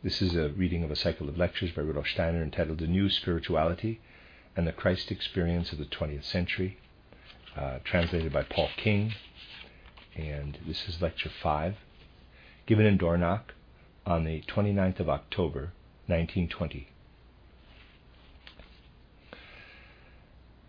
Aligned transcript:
This 0.00 0.22
is 0.22 0.36
a 0.36 0.50
reading 0.50 0.84
of 0.84 0.92
a 0.92 0.96
cycle 0.96 1.28
of 1.28 1.36
lectures 1.36 1.72
by 1.72 1.82
Rudolf 1.82 2.06
Steiner 2.06 2.40
entitled 2.40 2.78
The 2.78 2.86
New 2.86 3.10
Spirituality 3.10 4.00
and 4.54 4.64
the 4.64 4.72
Christ 4.72 5.10
Experience 5.10 5.72
of 5.72 5.78
the 5.78 5.86
20th 5.86 6.22
Century, 6.22 6.78
uh, 7.56 7.80
translated 7.82 8.32
by 8.32 8.44
Paul 8.44 8.68
King. 8.76 9.14
And 10.14 10.56
this 10.64 10.88
is 10.88 11.02
lecture 11.02 11.30
5, 11.42 11.74
given 12.64 12.86
in 12.86 12.96
Dornach 12.96 13.50
on 14.06 14.22
the 14.22 14.42
29th 14.42 15.00
of 15.00 15.08
October, 15.08 15.72
1920. 16.06 16.90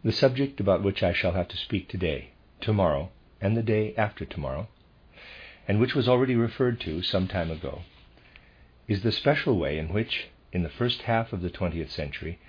The 0.04 0.12
subject 0.12 0.60
about 0.60 0.82
which 0.82 1.04
I 1.04 1.14
shall 1.14 1.34
have 1.34 1.50
to 1.50 1.58
speak 1.58 1.88
today, 1.88 2.32
tomorrow, 2.62 3.12
and 3.40 3.56
the 3.56 3.62
day 3.62 3.94
after 3.96 4.26
tomorrow, 4.26 4.70
and 5.68 5.80
which 5.80 5.94
was 5.94 6.10
already 6.10 6.36
referred 6.36 6.82
to 6.82 7.04
some 7.04 7.28
time 7.28 7.52
ago, 7.52 7.84
is 8.90 9.04
the 9.04 9.12
special 9.12 9.60
way 9.60 9.78
in 9.78 9.94
which, 9.94 10.30
in 10.52 10.64
the 10.64 10.70
first 10.70 11.04
half 11.04 11.32
of 11.32 11.44
the 11.44 11.50
20th 11.52 11.92
century, 11.92 12.40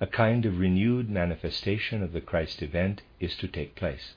a 0.00 0.06
kind 0.06 0.46
of 0.46 0.60
renewed 0.60 1.10
manifestation 1.10 2.00
of 2.00 2.12
the 2.12 2.20
Christ 2.20 2.62
event 2.62 3.02
is 3.18 3.34
to 3.36 3.48
take 3.48 3.74
place. 3.74 4.14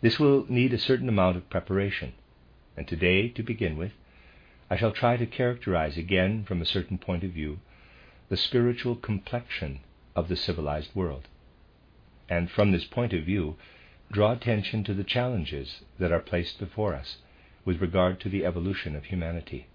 This 0.00 0.18
will 0.18 0.46
need 0.48 0.72
a 0.72 0.78
certain 0.78 1.10
amount 1.10 1.36
of 1.36 1.50
preparation, 1.50 2.14
and 2.78 2.88
today, 2.88 3.28
to 3.28 3.42
begin 3.42 3.76
with, 3.76 3.92
I 4.70 4.76
shall 4.78 4.90
try 4.90 5.18
to 5.18 5.26
characterize 5.26 5.98
again 5.98 6.44
from 6.44 6.62
a 6.62 6.66
certain 6.66 6.96
point 6.96 7.22
of 7.22 7.32
view 7.32 7.58
the 8.30 8.38
spiritual 8.38 8.96
complexion 8.96 9.80
of 10.14 10.28
the 10.28 10.36
civilized 10.36 10.94
world, 10.94 11.28
and 12.26 12.50
from 12.50 12.72
this 12.72 12.84
point 12.84 13.12
of 13.12 13.24
view 13.24 13.56
draw 14.10 14.32
attention 14.32 14.82
to 14.84 14.94
the 14.94 15.04
challenges 15.04 15.82
that 15.98 16.10
are 16.10 16.20
placed 16.20 16.58
before 16.58 16.94
us 16.94 17.18
with 17.66 17.82
regard 17.82 18.18
to 18.20 18.30
the 18.30 18.46
evolution 18.46 18.96
of 18.96 19.04
humanity 19.04 19.66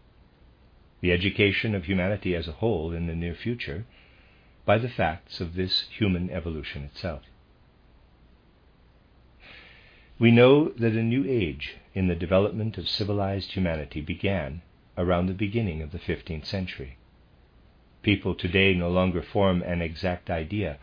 the 1.01 1.11
education 1.11 1.75
of 1.75 1.85
humanity 1.85 2.35
as 2.35 2.47
a 2.47 2.53
whole 2.53 2.93
in 2.93 3.07
the 3.07 3.15
near 3.15 3.35
future 3.35 3.85
by 4.65 4.77
the 4.77 4.89
facts 4.89 5.41
of 5.41 5.55
this 5.55 5.85
human 5.97 6.29
evolution 6.29 6.83
itself. 6.83 7.23
We 10.19 10.29
know 10.29 10.69
that 10.69 10.93
a 10.93 11.01
new 11.01 11.25
age 11.27 11.77
in 11.95 12.07
the 12.07 12.15
development 12.15 12.77
of 12.77 12.87
civilized 12.87 13.53
humanity 13.53 14.01
began 14.01 14.61
around 14.95 15.25
the 15.25 15.33
beginning 15.33 15.81
of 15.81 15.91
the 15.91 15.97
15th 15.97 16.45
century. 16.45 16.97
People 18.03 18.35
today 18.35 18.75
no 18.75 18.89
longer 18.89 19.23
form 19.23 19.63
an 19.63 19.81
exact 19.81 20.29
idea 20.29 20.77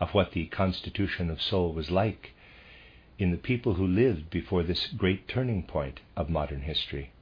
of 0.00 0.12
what 0.12 0.32
the 0.32 0.46
constitution 0.46 1.30
of 1.30 1.40
soul 1.40 1.72
was 1.72 1.90
like 1.90 2.34
in 3.18 3.30
the 3.30 3.38
people 3.38 3.74
who 3.74 3.86
lived 3.86 4.28
before 4.28 4.62
this 4.62 4.88
great 4.88 5.26
turning 5.28 5.62
point 5.62 6.00
of 6.14 6.28
modern 6.28 6.60
history. 6.60 7.13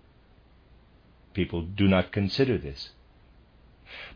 People 1.34 1.62
do 1.62 1.88
not 1.88 2.12
consider 2.12 2.58
this. 2.58 2.90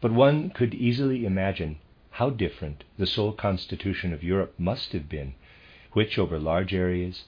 But 0.00 0.12
one 0.12 0.50
could 0.50 0.74
easily 0.74 1.24
imagine 1.24 1.78
how 2.12 2.30
different 2.30 2.84
the 2.96 3.06
soul 3.06 3.32
constitution 3.32 4.12
of 4.12 4.24
Europe 4.24 4.54
must 4.58 4.92
have 4.92 5.08
been, 5.08 5.34
which, 5.92 6.18
over 6.18 6.38
large 6.38 6.72
areas, 6.72 7.24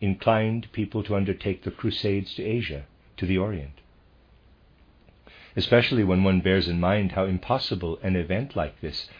inclined 0.00 0.70
people 0.72 1.02
to 1.02 1.16
undertake 1.16 1.62
the 1.62 1.70
crusades 1.70 2.34
to 2.34 2.44
Asia, 2.44 2.86
to 3.16 3.26
the 3.26 3.38
Orient. 3.38 3.80
Especially 5.56 6.04
when 6.04 6.22
one 6.22 6.40
bears 6.40 6.68
in 6.68 6.78
mind 6.78 7.12
how 7.12 7.24
impossible 7.24 7.98
an 8.02 8.14
event 8.14 8.54
like 8.54 8.80
this, 8.80 9.10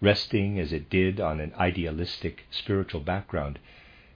resting 0.00 0.58
as 0.58 0.72
it 0.72 0.90
did 0.90 1.20
on 1.20 1.40
an 1.40 1.52
idealistic 1.54 2.46
spiritual 2.50 3.00
background, 3.00 3.58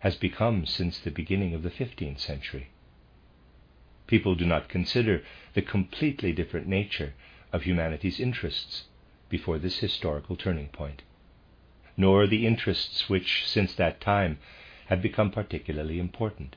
has 0.00 0.16
become 0.16 0.66
since 0.66 0.98
the 0.98 1.10
beginning 1.10 1.54
of 1.54 1.62
the 1.62 1.70
15th 1.70 2.18
century. 2.18 2.68
People 4.08 4.34
do 4.34 4.46
not 4.46 4.70
consider 4.70 5.22
the 5.52 5.60
completely 5.60 6.32
different 6.32 6.66
nature 6.66 7.12
of 7.52 7.64
humanity's 7.64 8.18
interests 8.18 8.84
before 9.28 9.58
this 9.58 9.80
historical 9.80 10.34
turning 10.34 10.68
point, 10.68 11.02
nor 11.94 12.26
the 12.26 12.46
interests 12.46 13.10
which, 13.10 13.46
since 13.46 13.74
that 13.74 14.00
time, 14.00 14.38
have 14.86 15.02
become 15.02 15.30
particularly 15.30 16.00
important. 16.00 16.56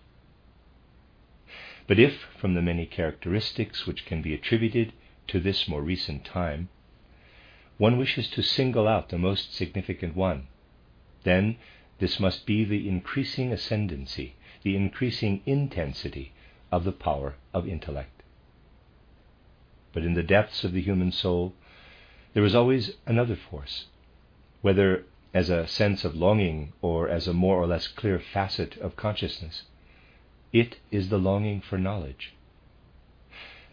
But 1.88 2.00
if, 2.00 2.22
from 2.38 2.54
the 2.54 2.62
many 2.62 2.86
characteristics 2.86 3.86
which 3.86 4.06
can 4.06 4.22
be 4.22 4.34
attributed 4.34 4.94
to 5.28 5.42
this 5.42 5.68
more 5.68 5.82
recent 5.82 6.24
time, 6.24 6.70
one 7.78 7.98
wishes 7.98 8.30
to 8.30 8.42
single 8.42 8.88
out 8.88 9.10
the 9.10 9.18
most 9.18 9.54
significant 9.54 10.16
one, 10.16 10.48
then 11.24 11.58
this 12.00 12.18
must 12.18 12.46
be 12.46 12.64
the 12.64 12.88
increasing 12.88 13.52
ascendancy, 13.52 14.36
the 14.64 14.78
increasing 14.78 15.42
intensity 15.46 16.32
of 16.72 16.84
the 16.84 16.92
power 16.92 17.36
of 17.54 17.68
intellect. 17.68 18.24
But 19.94 20.04
in 20.04 20.14
the 20.14 20.24
depths 20.24 20.64
of 20.64 20.72
the 20.72 20.82
human 20.82 21.12
soul, 21.12 21.54
there 22.34 22.46
is 22.46 22.56
always 22.56 22.92
another 23.06 23.36
force, 23.36 23.88
whether 24.62 25.04
as 25.34 25.50
a 25.50 25.68
sense 25.68 26.04
of 26.06 26.16
longing 26.16 26.74
or 26.82 27.10
as 27.10 27.28
a 27.28 27.34
more 27.34 27.58
or 27.58 27.68
less 27.68 27.88
clear 27.88 28.20
facet 28.20 28.78
of 28.78 28.96
consciousness. 28.96 29.64
It 30.54 30.80
is 30.92 31.10
the 31.10 31.20
longing 31.20 31.62
for 31.62 31.78
knowledge. 31.78 32.34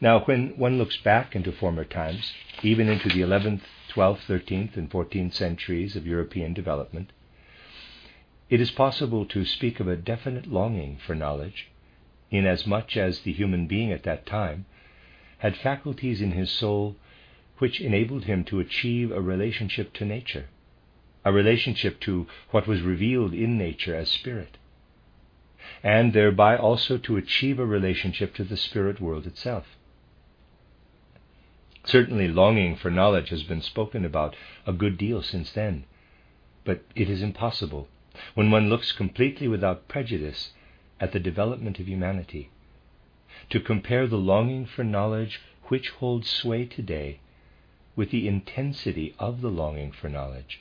Now, 0.00 0.20
when 0.20 0.56
one 0.56 0.78
looks 0.78 0.96
back 0.96 1.34
into 1.34 1.50
former 1.50 1.84
times, 1.84 2.32
even 2.62 2.88
into 2.88 3.08
the 3.08 3.20
11th, 3.20 3.62
12th, 3.92 4.26
13th, 4.26 4.76
and 4.76 4.88
14th 4.88 5.34
centuries 5.34 5.96
of 5.96 6.06
European 6.06 6.54
development, 6.54 7.10
it 8.48 8.60
is 8.60 8.70
possible 8.70 9.26
to 9.26 9.44
speak 9.44 9.80
of 9.80 9.88
a 9.88 9.96
definite 9.96 10.46
longing 10.46 10.98
for 11.04 11.14
knowledge 11.14 11.68
inasmuch 12.30 12.96
as 12.96 13.20
the 13.20 13.32
human 13.32 13.66
being 13.66 13.92
at 13.92 14.02
that 14.02 14.26
time 14.26 14.66
had 15.38 15.56
faculties 15.56 16.20
in 16.20 16.32
his 16.32 16.50
soul 16.50 16.96
which 17.58 17.80
enabled 17.80 18.24
him 18.24 18.44
to 18.44 18.60
achieve 18.60 19.10
a 19.10 19.20
relationship 19.20 19.92
to 19.92 20.04
nature, 20.04 20.46
a 21.24 21.32
relationship 21.32 21.98
to 22.00 22.26
what 22.50 22.66
was 22.66 22.82
revealed 22.82 23.34
in 23.34 23.58
nature 23.58 23.94
as 23.94 24.10
spirit, 24.10 24.56
and 25.82 26.12
thereby 26.12 26.56
also 26.56 26.98
to 26.98 27.16
achieve 27.16 27.58
a 27.58 27.66
relationship 27.66 28.34
to 28.34 28.44
the 28.44 28.56
spirit 28.56 29.00
world 29.00 29.26
itself. 29.26 29.66
Certainly, 31.84 32.28
longing 32.28 32.76
for 32.76 32.90
knowledge 32.90 33.30
has 33.30 33.42
been 33.42 33.62
spoken 33.62 34.04
about 34.04 34.36
a 34.66 34.72
good 34.72 34.98
deal 34.98 35.22
since 35.22 35.50
then, 35.52 35.84
but 36.64 36.84
it 36.94 37.08
is 37.08 37.22
impossible, 37.22 37.88
when 38.34 38.50
one 38.50 38.68
looks 38.68 38.92
completely 38.92 39.48
without 39.48 39.88
prejudice 39.88 40.52
at 41.00 41.12
the 41.12 41.20
development 41.20 41.78
of 41.78 41.88
humanity, 41.88 42.50
to 43.50 43.60
compare 43.60 44.06
the 44.06 44.16
longing 44.16 44.66
for 44.66 44.84
knowledge 44.84 45.40
which 45.68 45.90
holds 45.90 46.28
sway 46.28 46.64
today 46.64 47.20
with 47.94 48.10
the 48.10 48.28
intensity 48.28 49.14
of 49.18 49.40
the 49.40 49.50
longing 49.50 49.92
for 49.92 50.08
knowledge 50.08 50.60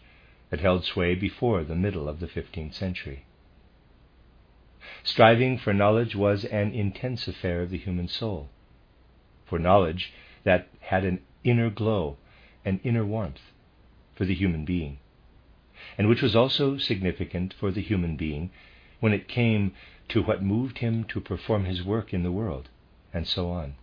that 0.50 0.60
held 0.60 0.84
sway 0.84 1.16
before 1.16 1.64
the 1.64 1.76
middle 1.76 2.08
of 2.08 2.20
the 2.20 2.28
15th 2.28 2.74
century. 2.74 3.26
Striving 5.04 5.58
for 5.58 5.74
knowledge 5.74 6.16
was 6.16 6.46
an 6.46 6.72
intense 6.72 7.28
affair 7.28 7.62
of 7.62 7.70
the 7.70 7.78
human 7.78 8.08
soul, 8.08 8.50
for 9.46 9.60
knowledge 9.60 10.14
that 10.44 10.68
had 10.80 11.04
an 11.04 11.20
inner 11.44 11.70
glow, 11.70 12.18
an 12.66 12.80
inner 12.84 13.06
warmth 13.06 13.52
for 14.16 14.26
the 14.26 14.36
human 14.36 14.66
being, 14.66 14.98
and 15.98 16.08
which 16.08 16.22
was 16.22 16.36
also 16.36 16.78
significant 16.78 17.54
for 17.54 17.72
the 17.72 17.82
human 17.82 18.16
being 18.16 18.50
when 19.00 19.14
it 19.14 19.28
came 19.28 19.74
to 20.10 20.24
what 20.24 20.44
moved 20.44 20.80
him 20.80 21.04
to 21.04 21.20
perform 21.20 21.66
his 21.66 21.84
work 21.84 22.14
in 22.14 22.24
the 22.24 22.32
world, 22.32 22.70
and 23.14 23.28
so 23.28 23.50
on. 23.50 23.76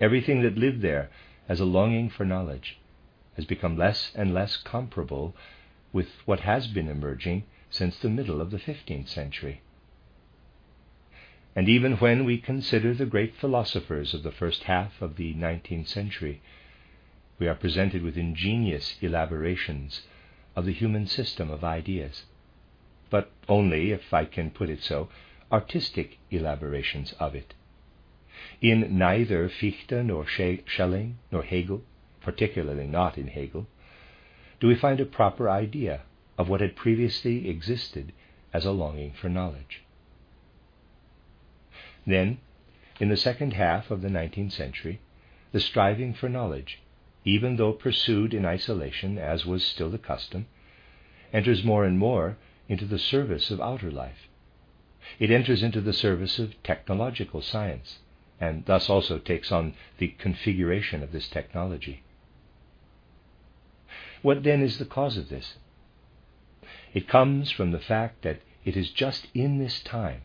Everything 0.00 0.42
that 0.42 0.58
lived 0.58 0.82
there 0.82 1.10
as 1.48 1.60
a 1.60 1.64
longing 1.64 2.10
for 2.10 2.24
knowledge 2.24 2.78
has 3.36 3.44
become 3.44 3.76
less 3.76 4.12
and 4.14 4.34
less 4.34 4.56
comparable 4.56 5.34
with 5.92 6.08
what 6.24 6.40
has 6.40 6.66
been 6.66 6.88
emerging 6.88 7.44
since 7.70 7.98
the 7.98 8.10
middle 8.10 8.40
of 8.40 8.50
the 8.50 8.58
15th 8.58 9.08
century. 9.08 9.62
And 11.54 11.68
even 11.68 11.98
when 11.98 12.24
we 12.24 12.38
consider 12.38 12.94
the 12.94 13.06
great 13.06 13.36
philosophers 13.36 14.14
of 14.14 14.22
the 14.22 14.32
first 14.32 14.64
half 14.64 15.00
of 15.02 15.16
the 15.16 15.34
19th 15.34 15.88
century, 15.88 16.40
we 17.38 17.46
are 17.46 17.54
presented 17.54 18.02
with 18.02 18.16
ingenious 18.16 18.96
elaborations 19.00 20.02
of 20.56 20.64
the 20.64 20.72
human 20.72 21.06
system 21.06 21.50
of 21.50 21.64
ideas 21.64 22.22
but 23.12 23.30
only, 23.46 23.92
if 23.92 24.14
I 24.14 24.24
can 24.24 24.50
put 24.50 24.70
it 24.70 24.82
so, 24.82 25.10
artistic 25.52 26.18
elaborations 26.30 27.12
of 27.20 27.34
it. 27.34 27.52
In 28.62 28.96
neither 28.96 29.50
Fichte 29.50 30.02
nor 30.02 30.24
Schelling 30.24 31.18
nor 31.30 31.42
Hegel, 31.42 31.82
particularly 32.22 32.86
not 32.86 33.18
in 33.18 33.28
Hegel, 33.28 33.66
do 34.60 34.66
we 34.66 34.74
find 34.74 34.98
a 34.98 35.04
proper 35.04 35.50
idea 35.50 36.00
of 36.38 36.48
what 36.48 36.62
had 36.62 36.74
previously 36.74 37.50
existed 37.50 38.14
as 38.50 38.64
a 38.64 38.72
longing 38.72 39.12
for 39.12 39.28
knowledge. 39.28 39.82
Then, 42.06 42.38
in 42.98 43.10
the 43.10 43.16
second 43.18 43.52
half 43.52 43.90
of 43.90 44.00
the 44.00 44.08
19th 44.08 44.52
century, 44.52 45.00
the 45.52 45.60
striving 45.60 46.14
for 46.14 46.30
knowledge, 46.30 46.80
even 47.26 47.56
though 47.56 47.74
pursued 47.74 48.32
in 48.32 48.46
isolation 48.46 49.18
as 49.18 49.44
was 49.44 49.62
still 49.62 49.90
the 49.90 49.98
custom, 49.98 50.46
enters 51.30 51.62
more 51.62 51.84
and 51.84 51.98
more 51.98 52.38
into 52.72 52.86
the 52.86 52.98
service 52.98 53.50
of 53.50 53.60
outer 53.60 53.90
life. 53.90 54.28
It 55.18 55.30
enters 55.30 55.62
into 55.62 55.82
the 55.82 55.92
service 55.92 56.38
of 56.38 56.60
technological 56.62 57.42
science, 57.42 57.98
and 58.40 58.64
thus 58.64 58.88
also 58.88 59.18
takes 59.18 59.52
on 59.52 59.74
the 59.98 60.08
configuration 60.18 61.02
of 61.02 61.12
this 61.12 61.28
technology. 61.28 62.02
What 64.22 64.42
then 64.42 64.62
is 64.62 64.78
the 64.78 64.86
cause 64.86 65.18
of 65.18 65.28
this? 65.28 65.58
It 66.94 67.08
comes 67.08 67.50
from 67.50 67.72
the 67.72 67.78
fact 67.78 68.22
that 68.22 68.40
it 68.64 68.74
is 68.74 68.90
just 68.90 69.26
in 69.34 69.58
this 69.58 69.82
time 69.82 70.22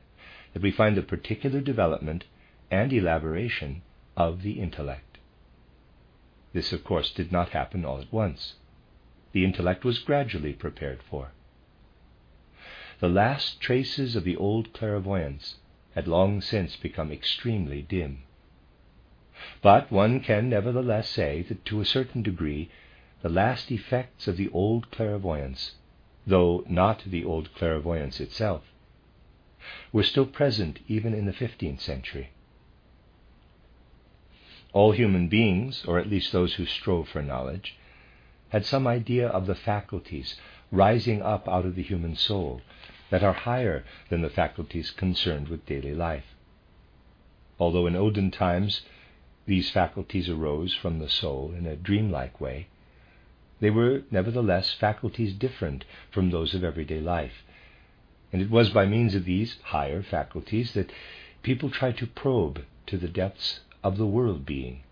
that 0.53 0.61
we 0.61 0.71
find 0.71 0.95
the 0.95 1.01
particular 1.01 1.59
development 1.59 2.23
and 2.71 2.93
elaboration 2.93 3.81
of 4.15 4.41
the 4.41 4.61
intellect. 4.61 5.17
This, 6.53 6.71
of 6.71 6.85
course, 6.85 7.11
did 7.11 7.29
not 7.29 7.50
happen 7.50 7.83
all 7.83 8.00
at 8.00 8.13
once. 8.13 8.53
The 9.33 9.43
intellect 9.43 9.83
was 9.83 10.00
gradually 10.00 10.53
prepared 10.53 11.01
for. 11.09 11.31
The 12.99 13.09
last 13.09 13.61
traces 13.61 14.15
of 14.15 14.23
the 14.23 14.35
old 14.38 14.73
clairvoyance 14.73 15.57
had 15.94 16.07
long 16.07 16.41
since 16.41 16.75
become 16.75 17.11
extremely 17.11 17.83
dim. 17.83 18.23
But 19.61 19.91
one 19.91 20.19
can 20.19 20.49
nevertheless 20.49 21.07
say 21.07 21.44
that 21.44 21.63
to 21.65 21.79
a 21.79 21.85
certain 21.85 22.23
degree 22.23 22.71
the 23.21 23.29
last 23.29 23.71
effects 23.71 24.27
of 24.27 24.35
the 24.35 24.49
old 24.49 24.89
clairvoyance, 24.89 25.75
though 26.25 26.65
not 26.67 27.03
the 27.05 27.23
old 27.23 27.53
clairvoyance 27.53 28.19
itself, 28.19 28.63
were 29.91 30.01
still 30.01 30.25
present 30.25 30.79
even 30.88 31.13
in 31.13 31.27
the 31.27 31.31
15th 31.33 31.81
century. 31.81 32.31
All 34.73 34.91
human 34.91 35.27
beings, 35.27 35.85
or 35.85 36.00
at 36.00 36.09
least 36.09 36.31
those 36.31 36.55
who 36.55 36.65
strove 36.65 37.09
for 37.09 37.21
knowledge, 37.21 37.77
had 38.50 38.65
some 38.65 38.88
idea 38.88 39.27
of 39.27 39.45
the 39.45 39.53
faculties 39.55 40.35
rising 40.71 41.21
up 41.21 41.47
out 41.47 41.65
of 41.65 41.75
the 41.75 41.83
human 41.83 42.15
soul 42.15 42.61
that 43.09 43.24
are 43.24 43.33
higher 43.33 43.83
than 44.09 44.21
the 44.21 44.30
faculties 44.30 44.92
concerned 44.92 45.48
with 45.48 45.65
daily 45.65 45.94
life. 45.94 46.36
Although 47.59 47.88
in 47.88 47.95
olden 47.95 48.31
times 48.31 48.81
these 49.45 49.69
faculties 49.69 50.30
arose 50.30 50.74
from 50.74 51.00
the 51.00 51.09
soul 51.09 51.54
in 51.57 51.65
a 51.65 51.75
dreamlike 51.75 52.39
way, 52.42 52.68
they 53.59 53.69
were 53.69 54.04
nevertheless 54.12 54.74
faculties 54.74 55.33
different 55.33 55.86
from 56.12 56.30
those 56.30 56.54
of 56.54 56.63
everyday 56.63 57.00
life. 57.00 57.44
And 58.31 58.42
it 58.42 58.51
was 58.51 58.69
by 58.69 58.86
means 58.86 59.15
of 59.15 59.25
these 59.25 59.57
higher 59.63 60.03
faculties 60.03 60.74
that 60.74 60.92
people 61.42 61.69
tried 61.69 61.98
to 61.98 62.07
probe 62.07 62.65
to 62.88 62.98
the 62.98 63.07
depths 63.07 63.62
of 63.83 63.98
the 63.98 64.06
world 64.06 64.45
being, 64.45 64.83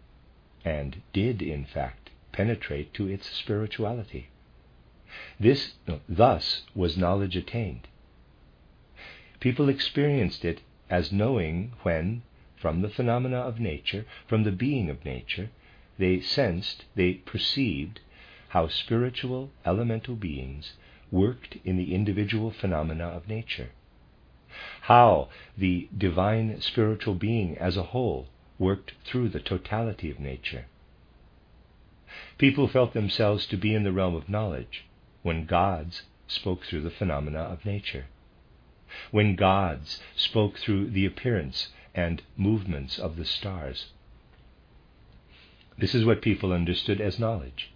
and 0.64 1.02
did, 1.14 1.42
in 1.42 1.66
fact, 1.66 2.10
penetrate 2.32 2.94
to 2.94 3.08
its 3.08 3.30
spirituality. 3.30 4.30
This, 5.40 5.74
thus, 6.10 6.64
was 6.74 6.98
knowledge 6.98 7.36
attained. 7.36 7.88
People 9.46 9.70
experienced 9.70 10.44
it 10.44 10.62
as 10.90 11.12
knowing 11.12 11.74
when, 11.84 12.24
from 12.56 12.82
the 12.82 12.90
phenomena 12.90 13.38
of 13.38 13.60
nature, 13.60 14.04
from 14.26 14.42
the 14.42 14.52
being 14.52 14.90
of 14.90 15.06
nature, 15.06 15.52
they 16.00 16.20
sensed, 16.20 16.86
they 16.96 17.14
perceived 17.14 18.00
how 18.50 18.68
spiritual 18.68 19.52
elemental 19.64 20.16
beings 20.16 20.74
worked 21.12 21.58
in 21.64 21.78
the 21.78 21.94
individual 21.94 22.50
phenomena 22.50 23.04
of 23.04 23.28
nature, 23.28 23.70
how 24.82 25.30
the 25.56 25.90
divine 25.96 26.60
spiritual 26.60 27.14
being 27.14 27.56
as 27.60 27.78
a 27.78 27.84
whole 27.94 28.28
worked 28.58 28.94
through 29.04 29.30
the 29.30 29.40
totality 29.40 30.10
of 30.10 30.20
nature. 30.20 30.66
People 32.40 32.68
felt 32.68 32.94
themselves 32.94 33.46
to 33.46 33.58
be 33.58 33.76
in 33.76 33.84
the 33.84 33.94
realm 33.94 34.16
of 34.16 34.28
knowledge 34.28 34.86
when 35.22 35.46
gods 35.46 36.02
spoke 36.26 36.66
through 36.66 36.82
the 36.82 36.90
phenomena 36.90 37.42
of 37.42 37.64
nature 37.64 38.06
when 39.12 39.36
gods 39.36 40.02
spoke 40.16 40.58
through 40.58 40.90
the 40.90 41.06
appearance 41.06 41.70
and 41.94 42.22
movements 42.38 42.98
of 43.00 43.16
the 43.16 43.26
stars. 43.26 43.88
This 45.78 45.94
is 45.94 46.06
what 46.06 46.22
people 46.22 46.54
understood 46.54 47.02
as 47.02 47.20
knowledge. 47.20 47.72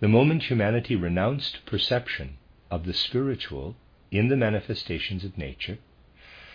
The 0.00 0.08
moment 0.08 0.44
humanity 0.44 0.96
renounced 0.96 1.64
perception 1.66 2.38
of 2.70 2.86
the 2.86 2.94
spiritual 2.94 3.76
in 4.10 4.28
the 4.28 4.36
manifestations 4.36 5.24
of 5.24 5.38
nature, 5.38 5.78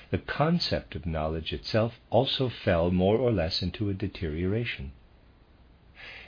the 0.09 0.17
concept 0.17 0.95
of 0.95 1.05
knowledge 1.05 1.53
itself 1.53 1.99
also 2.09 2.49
fell 2.49 2.91
more 2.91 3.17
or 3.17 3.31
less 3.31 3.61
into 3.61 3.89
a 3.89 3.93
deterioration. 3.93 4.91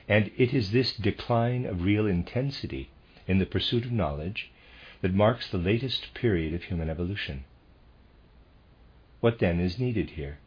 And 0.08 0.32
it 0.38 0.54
is 0.54 0.72
this 0.72 0.94
decline 0.94 1.66
of 1.66 1.84
real 1.84 2.06
intensity 2.06 2.90
in 3.28 3.38
the 3.40 3.46
pursuit 3.46 3.86
of 3.86 3.92
knowledge 3.92 4.52
that 5.02 5.14
marks 5.14 5.50
the 5.50 5.58
latest 5.58 6.14
period 6.14 6.54
of 6.54 6.64
human 6.64 6.90
evolution. 6.90 7.46
What 9.22 9.40
then 9.40 9.60
is 9.60 9.80
needed 9.80 10.12
here? 10.12 10.40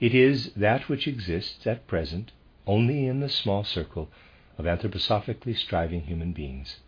It 0.00 0.14
is 0.14 0.52
that 0.54 0.88
which 0.88 1.06
exists 1.06 1.66
at 1.66 1.86
present 1.86 2.32
only 2.66 3.06
in 3.06 3.20
the 3.20 3.28
small 3.28 3.64
circle 3.64 4.10
of 4.58 4.66
anthroposophically 4.66 5.56
striving 5.56 6.02
human 6.02 6.32
beings, 6.32 6.80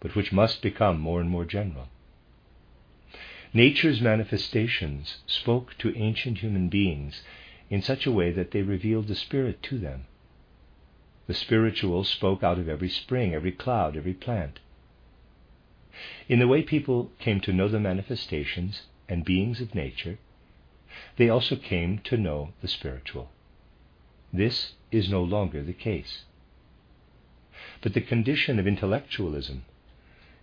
but 0.00 0.14
which 0.16 0.32
must 0.32 0.62
become 0.62 0.98
more 0.98 1.20
and 1.20 1.30
more 1.30 1.44
general. 1.44 1.88
Nature's 3.54 4.00
manifestations 4.00 5.18
spoke 5.26 5.76
to 5.78 5.96
ancient 5.96 6.38
human 6.38 6.68
beings 6.68 7.22
in 7.68 7.82
such 7.82 8.06
a 8.06 8.12
way 8.12 8.32
that 8.32 8.50
they 8.50 8.62
revealed 8.62 9.08
the 9.08 9.14
Spirit 9.14 9.62
to 9.62 9.78
them. 9.78 10.06
The 11.26 11.34
spiritual 11.34 12.04
spoke 12.04 12.42
out 12.42 12.58
of 12.58 12.68
every 12.68 12.88
spring, 12.88 13.34
every 13.34 13.52
cloud, 13.52 13.96
every 13.96 14.14
plant. 14.14 14.58
In 16.28 16.38
the 16.38 16.48
way 16.48 16.62
people 16.62 17.10
came 17.18 17.40
to 17.42 17.52
know 17.52 17.68
the 17.68 17.80
manifestations 17.80 18.82
and 19.08 19.24
beings 19.24 19.60
of 19.60 19.74
nature, 19.74 20.18
they 21.16 21.28
also 21.28 21.56
came 21.56 21.98
to 22.00 22.16
know 22.16 22.52
the 22.60 22.68
spiritual. 22.68 23.30
This 24.32 24.74
is 24.90 25.08
no 25.10 25.22
longer 25.22 25.62
the 25.62 25.72
case. 25.72 26.24
But 27.80 27.94
the 27.94 28.00
condition 28.00 28.58
of 28.58 28.66
intellectualism 28.66 29.64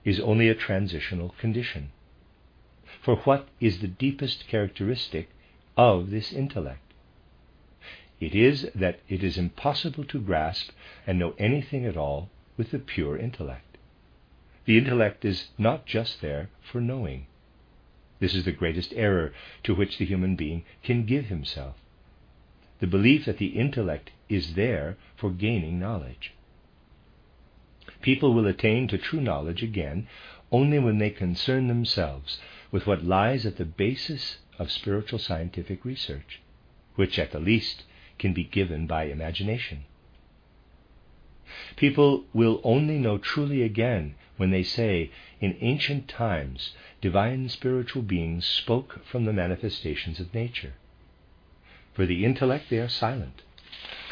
is 0.06 0.20
only 0.20 0.50
a 0.50 0.56
transitional 0.56 1.30
condition. 1.40 1.92
For 3.02 3.18
what 3.18 3.48
is 3.60 3.80
the 3.80 3.88
deepest 3.88 4.48
characteristic 4.48 5.30
of 5.78 6.10
this 6.10 6.34
intellect? 6.34 6.94
It 8.20 8.36
is 8.36 8.70
that 8.76 9.00
it 9.08 9.24
is 9.24 9.38
impossible 9.38 10.04
to 10.06 10.20
grasp 10.20 10.72
and 11.08 11.18
know 11.18 11.34
anything 11.38 11.86
at 11.86 11.98
all 11.98 12.30
with 12.58 12.72
the 12.72 12.80
pure 12.80 13.18
intellect. 13.18 13.69
The 14.66 14.78
intellect 14.78 15.26
is 15.26 15.50
not 15.58 15.86
just 15.86 16.22
there 16.22 16.50
for 16.62 16.82
knowing. 16.82 17.28
This 18.20 18.36
is 18.36 18.46
the 18.46 18.52
greatest 18.52 18.94
error 18.96 19.34
to 19.64 19.74
which 19.74 19.98
the 19.98 20.06
human 20.06 20.36
being 20.36 20.64
can 20.84 21.06
give 21.06 21.26
himself. 21.26 21.76
The 22.80 22.88
belief 22.88 23.26
that 23.26 23.38
the 23.38 23.58
intellect 23.58 24.12
is 24.28 24.56
there 24.56 24.98
for 25.16 25.32
gaining 25.32 25.80
knowledge. 25.80 26.34
People 28.02 28.34
will 28.34 28.48
attain 28.48 28.88
to 28.88 28.98
true 28.98 29.22
knowledge 29.22 29.64
again 29.64 30.08
only 30.52 30.80
when 30.80 30.98
they 30.98 31.10
concern 31.10 31.68
themselves 31.68 32.40
with 32.72 32.88
what 32.88 33.04
lies 33.04 33.46
at 33.46 33.58
the 33.58 33.66
basis 33.66 34.38
of 34.58 34.72
spiritual 34.72 35.20
scientific 35.20 35.84
research, 35.86 36.42
which 36.96 37.18
at 37.18 37.32
the 37.32 37.40
least 37.40 37.84
can 38.18 38.34
be 38.34 38.44
given 38.44 38.88
by 38.88 39.06
imagination. 39.06 39.86
People 41.78 42.26
will 42.32 42.62
only 42.64 43.00
know 43.00 43.18
truly 43.18 43.64
again 43.64 44.14
when 44.38 44.52
they 44.52 44.62
say, 44.62 45.10
In 45.42 45.58
ancient 45.62 46.08
times, 46.08 46.76
divine 47.02 47.50
spiritual 47.50 48.04
beings 48.04 48.46
spoke 48.46 49.04
from 49.04 49.26
the 49.26 49.34
manifestations 49.34 50.20
of 50.20 50.32
nature. 50.32 50.74
For 51.96 52.06
the 52.06 52.24
intellect, 52.24 52.70
they 52.70 52.78
are 52.78 52.88
silent. 52.88 53.42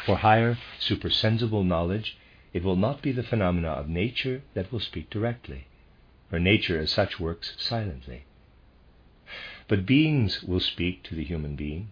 For 0.04 0.16
higher, 0.16 0.58
supersensible 0.80 1.62
knowledge, 1.62 2.16
it 2.52 2.64
will 2.64 2.74
not 2.74 3.02
be 3.02 3.12
the 3.12 3.22
phenomena 3.22 3.68
of 3.68 3.88
nature 3.88 4.42
that 4.54 4.72
will 4.72 4.80
speak 4.80 5.08
directly, 5.08 5.66
for 6.28 6.40
nature 6.40 6.80
as 6.80 6.90
such 6.90 7.20
works 7.20 7.54
silently. 7.56 8.24
But 9.68 9.86
beings 9.86 10.42
will 10.42 10.58
speak 10.58 11.04
to 11.04 11.14
the 11.14 11.22
human 11.22 11.54
being, 11.54 11.90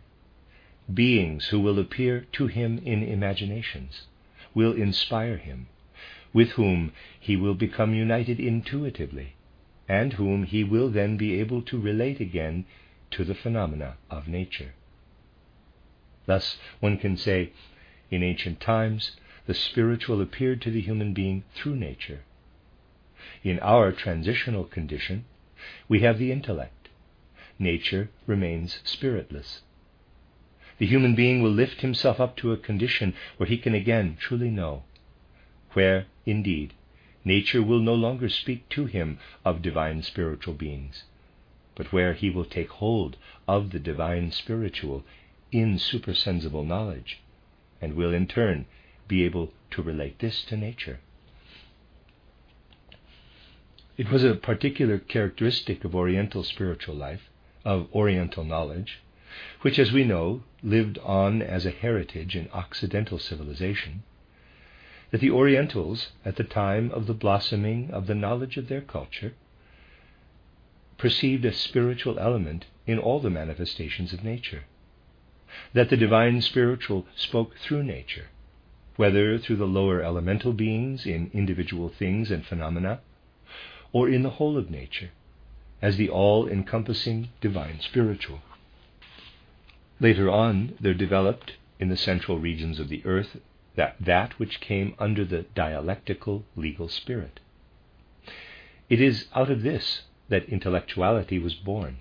beings 0.93 1.47
who 1.49 1.61
will 1.61 1.79
appear 1.79 2.27
to 2.33 2.49
him 2.49 2.79
in 2.85 3.05
imaginations, 3.05 4.07
will 4.57 4.73
inspire 4.73 5.37
him, 5.37 5.69
with 6.33 6.53
whom 6.53 6.91
he 7.21 7.37
will 7.37 7.55
become 7.55 7.95
united 7.95 8.41
intuitively, 8.41 9.35
and 9.87 10.15
whom 10.15 10.45
he 10.45 10.65
will 10.65 10.89
then 10.89 11.19
be 11.19 11.39
able 11.39 11.61
to 11.61 11.79
relate 11.79 12.21
again 12.21 12.65
to 13.11 13.23
the 13.23 13.35
phenomena 13.35 13.97
of 14.11 14.27
nature. 14.27 14.73
Thus, 16.25 16.57
one 16.81 16.97
can 16.97 17.19
say, 17.19 17.53
in 18.11 18.23
ancient 18.23 18.59
times, 18.59 19.17
the 19.47 19.53
spiritual 19.53 20.23
appeared 20.23 20.63
to 20.63 20.71
the 20.71 20.81
human 20.81 21.13
being 21.13 21.45
through 21.55 21.77
nature. 21.77 22.23
In 23.45 23.61
our 23.61 23.93
transitional 23.93 24.65
condition, 24.65 25.27
we 25.87 26.01
have 26.01 26.19
the 26.19 26.33
intellect. 26.33 26.89
Nature 27.59 28.09
remains 28.27 28.81
spiritless. 28.85 29.61
The 30.79 30.87
human 30.87 31.15
being 31.15 31.41
will 31.43 31.51
lift 31.51 31.81
himself 31.81 32.21
up 32.21 32.37
to 32.37 32.53
a 32.53 32.57
condition 32.57 33.15
where 33.39 33.49
he 33.49 33.57
can 33.57 33.75
again 33.75 34.17
truly 34.21 34.51
know, 34.51 34.83
where, 35.73 36.07
indeed, 36.27 36.75
nature 37.25 37.63
will 37.63 37.81
no 37.81 37.95
longer 37.95 38.29
speak 38.29 38.69
to 38.71 38.85
him 38.85 39.19
of 39.45 39.63
divine 39.63 40.03
spiritual 40.03 40.55
beings, 40.55 41.05
but 41.75 41.93
where 41.93 42.13
he 42.13 42.29
will 42.29 42.45
take 42.45 42.69
hold 42.69 43.17
of 43.49 43.71
the 43.71 43.79
divine 43.79 44.31
spiritual 44.33 45.03
in 45.51 45.79
supersensible 45.79 46.65
knowledge, 46.65 47.21
and 47.81 47.95
will 47.95 48.13
in 48.13 48.27
turn 48.27 48.67
be 49.09 49.25
able 49.25 49.53
to 49.71 49.83
relate 49.83 50.19
this 50.19 50.45
to 50.45 50.57
nature. 50.57 51.01
It 53.97 54.11
was 54.11 54.25
a 54.25 54.35
particular 54.35 54.99
characteristic 54.99 55.85
of 55.85 55.95
Oriental 55.95 56.45
spiritual 56.45 56.97
life, 56.97 57.31
of 57.65 57.89
Oriental 57.95 58.45
knowledge, 58.45 59.01
which, 59.63 59.79
as 59.79 59.93
we 59.93 60.05
know, 60.05 60.43
lived 60.63 60.99
on 60.99 61.43
as 61.43 61.67
a 61.67 61.71
heritage 61.71 62.35
in 62.37 62.49
Occidental 62.53 63.19
civilization, 63.19 64.03
that 65.11 65.21
the 65.21 65.31
Orientals, 65.31 66.13
at 66.25 66.37
the 66.37 66.45
time 66.45 66.91
of 66.91 67.07
the 67.07 67.15
blossoming 67.15 67.91
of 67.91 68.07
the 68.07 68.15
knowledge 68.15 68.57
of 68.57 68.69
their 68.69 68.81
culture, 68.81 69.35
perceived 70.99 71.45
a 71.45 71.53
spiritual 71.53 72.19
element 72.19 72.67
in 72.87 72.99
all 72.99 73.21
the 73.21 73.31
manifestations 73.31 74.13
of 74.13 74.25
nature, 74.25 74.65
that 75.73 75.91
the 75.91 75.97
divine 75.97 76.41
spiritual 76.41 77.07
spoke 77.15 77.57
through 77.59 77.83
nature, 77.83 78.27
whether 78.97 79.39
through 79.39 79.57
the 79.57 79.67
lower 79.67 80.03
elemental 80.03 80.53
beings 80.53 81.07
in 81.07 81.31
individual 81.33 81.89
things 81.89 82.31
and 82.31 82.47
phenomena, 82.47 83.01
or 83.93 84.09
in 84.09 84.23
the 84.23 84.31
whole 84.31 84.57
of 84.57 84.71
nature, 84.71 85.11
as 85.83 85.97
the 85.97 86.09
all 86.09 86.49
encompassing 86.49 87.29
divine 87.41 87.79
spiritual. 87.81 88.41
Later 89.99 90.29
on, 90.31 90.77
there 90.79 90.95
developed 90.95 91.55
in 91.81 91.89
the 91.89 91.97
central 91.97 92.39
regions 92.39 92.79
of 92.79 92.89
the 92.89 93.05
earth 93.07 93.39
that, 93.77 93.97
that 93.99 94.39
which 94.39 94.61
came 94.61 94.95
under 94.99 95.25
the 95.25 95.43
dialectical 95.55 96.45
legal 96.55 96.89
spirit. 96.89 97.41
It 98.91 99.01
is 99.01 99.27
out 99.35 99.51
of 99.51 99.63
this 99.63 100.03
that 100.29 100.49
intellectuality 100.49 101.39
was 101.39 101.55
born. 101.55 101.99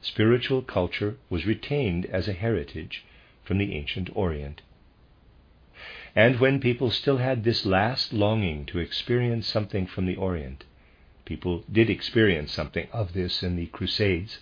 Spiritual 0.00 0.62
culture 0.62 1.16
was 1.28 1.46
retained 1.46 2.06
as 2.06 2.28
a 2.28 2.32
heritage 2.32 3.04
from 3.44 3.58
the 3.58 3.74
ancient 3.74 4.08
Orient. 4.14 4.62
And 6.16 6.40
when 6.40 6.60
people 6.60 6.90
still 6.90 7.18
had 7.18 7.44
this 7.44 7.66
last 7.66 8.12
longing 8.12 8.64
to 8.66 8.78
experience 8.78 9.46
something 9.46 9.86
from 9.86 10.06
the 10.06 10.16
Orient, 10.16 10.64
people 11.24 11.64
did 11.70 11.90
experience 11.90 12.52
something 12.52 12.88
of 12.92 13.12
this 13.12 13.42
in 13.42 13.56
the 13.56 13.66
Crusades 13.66 14.38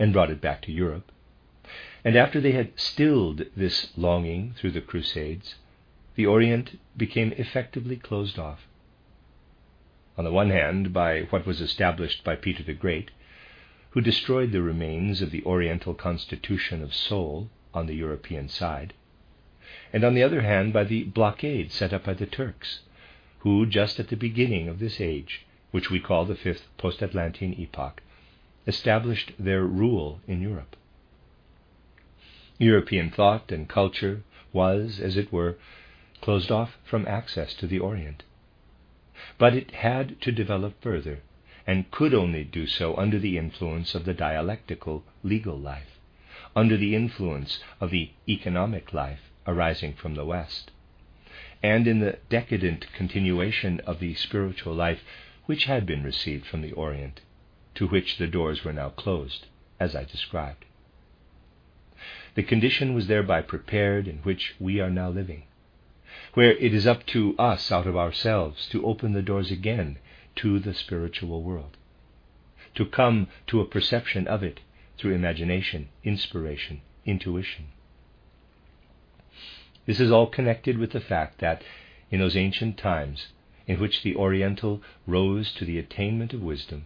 and 0.00 0.14
brought 0.14 0.30
it 0.30 0.40
back 0.40 0.62
to 0.62 0.72
Europe. 0.72 1.12
And 2.02 2.16
after 2.16 2.40
they 2.40 2.52
had 2.52 2.80
stilled 2.80 3.42
this 3.54 3.92
longing 3.96 4.54
through 4.56 4.70
the 4.70 4.80
Crusades, 4.80 5.56
the 6.14 6.24
Orient 6.24 6.80
became 6.96 7.32
effectively 7.32 7.96
closed 7.96 8.38
off. 8.38 8.60
On 10.16 10.24
the 10.24 10.32
one 10.32 10.48
hand, 10.50 10.94
by 10.94 11.22
what 11.24 11.46
was 11.46 11.60
established 11.60 12.24
by 12.24 12.34
Peter 12.34 12.62
the 12.62 12.72
Great, 12.72 13.10
who 13.90 14.00
destroyed 14.00 14.52
the 14.52 14.62
remains 14.62 15.20
of 15.20 15.30
the 15.30 15.44
Oriental 15.44 15.94
constitution 15.94 16.82
of 16.82 16.94
soul 16.94 17.50
on 17.74 17.86
the 17.86 17.94
European 17.94 18.48
side, 18.48 18.94
and 19.92 20.02
on 20.02 20.14
the 20.14 20.22
other 20.22 20.40
hand 20.40 20.72
by 20.72 20.84
the 20.84 21.04
blockade 21.04 21.70
set 21.70 21.92
up 21.92 22.04
by 22.04 22.14
the 22.14 22.26
Turks, 22.26 22.80
who, 23.40 23.66
just 23.66 24.00
at 24.00 24.08
the 24.08 24.16
beginning 24.16 24.66
of 24.66 24.78
this 24.78 24.98
age, 24.98 25.44
which 25.72 25.90
we 25.90 26.00
call 26.00 26.24
the 26.24 26.34
fifth 26.34 26.66
post 26.78 27.02
Atlantean 27.02 27.52
epoch, 27.60 28.02
established 28.66 29.32
their 29.38 29.64
rule 29.64 30.20
in 30.26 30.40
Europe. 30.40 30.76
European 32.58 33.10
thought 33.10 33.50
and 33.50 33.68
culture 33.68 34.22
was, 34.52 35.00
as 35.00 35.16
it 35.16 35.32
were, 35.32 35.56
closed 36.20 36.50
off 36.50 36.76
from 36.84 37.06
access 37.06 37.54
to 37.54 37.66
the 37.66 37.78
Orient. 37.78 38.22
But 39.38 39.54
it 39.54 39.70
had 39.70 40.20
to 40.22 40.32
develop 40.32 40.80
further, 40.82 41.20
and 41.66 41.90
could 41.90 42.12
only 42.12 42.44
do 42.44 42.66
so 42.66 42.96
under 42.96 43.18
the 43.18 43.38
influence 43.38 43.94
of 43.94 44.04
the 44.04 44.14
dialectical 44.14 45.04
legal 45.22 45.58
life, 45.58 45.98
under 46.54 46.76
the 46.76 46.94
influence 46.94 47.62
of 47.80 47.90
the 47.90 48.10
economic 48.28 48.92
life 48.92 49.30
arising 49.46 49.94
from 49.94 50.14
the 50.14 50.24
West, 50.24 50.70
and 51.62 51.86
in 51.86 52.00
the 52.00 52.18
decadent 52.28 52.92
continuation 52.92 53.80
of 53.80 54.00
the 54.00 54.14
spiritual 54.14 54.74
life 54.74 55.02
which 55.46 55.64
had 55.64 55.86
been 55.86 56.02
received 56.02 56.46
from 56.46 56.60
the 56.62 56.72
Orient, 56.72 57.20
to 57.74 57.86
which 57.86 58.18
the 58.18 58.26
doors 58.26 58.64
were 58.64 58.72
now 58.72 58.90
closed, 58.90 59.46
as 59.78 59.94
I 59.94 60.04
described. 60.04 60.64
The 62.34 62.42
condition 62.42 62.94
was 62.94 63.06
thereby 63.06 63.42
prepared 63.42 64.06
in 64.06 64.18
which 64.18 64.54
we 64.58 64.80
are 64.80 64.90
now 64.90 65.10
living, 65.10 65.44
where 66.34 66.52
it 66.52 66.72
is 66.72 66.86
up 66.86 67.06
to 67.06 67.36
us 67.38 67.72
out 67.72 67.86
of 67.86 67.96
ourselves 67.96 68.68
to 68.68 68.86
open 68.86 69.12
the 69.12 69.22
doors 69.22 69.50
again 69.50 69.98
to 70.36 70.58
the 70.58 70.74
spiritual 70.74 71.42
world, 71.42 71.76
to 72.74 72.86
come 72.86 73.28
to 73.48 73.60
a 73.60 73.66
perception 73.66 74.26
of 74.26 74.42
it 74.42 74.60
through 74.96 75.14
imagination, 75.14 75.88
inspiration, 76.04 76.80
intuition. 77.04 77.66
This 79.86 79.98
is 79.98 80.10
all 80.10 80.26
connected 80.26 80.78
with 80.78 80.92
the 80.92 81.00
fact 81.00 81.38
that 81.40 81.62
in 82.10 82.20
those 82.20 82.36
ancient 82.36 82.76
times 82.78 83.28
in 83.66 83.80
which 83.80 84.02
the 84.02 84.14
Oriental 84.16 84.82
rose 85.06 85.52
to 85.54 85.64
the 85.64 85.78
attainment 85.78 86.32
of 86.32 86.42
wisdom, 86.42 86.84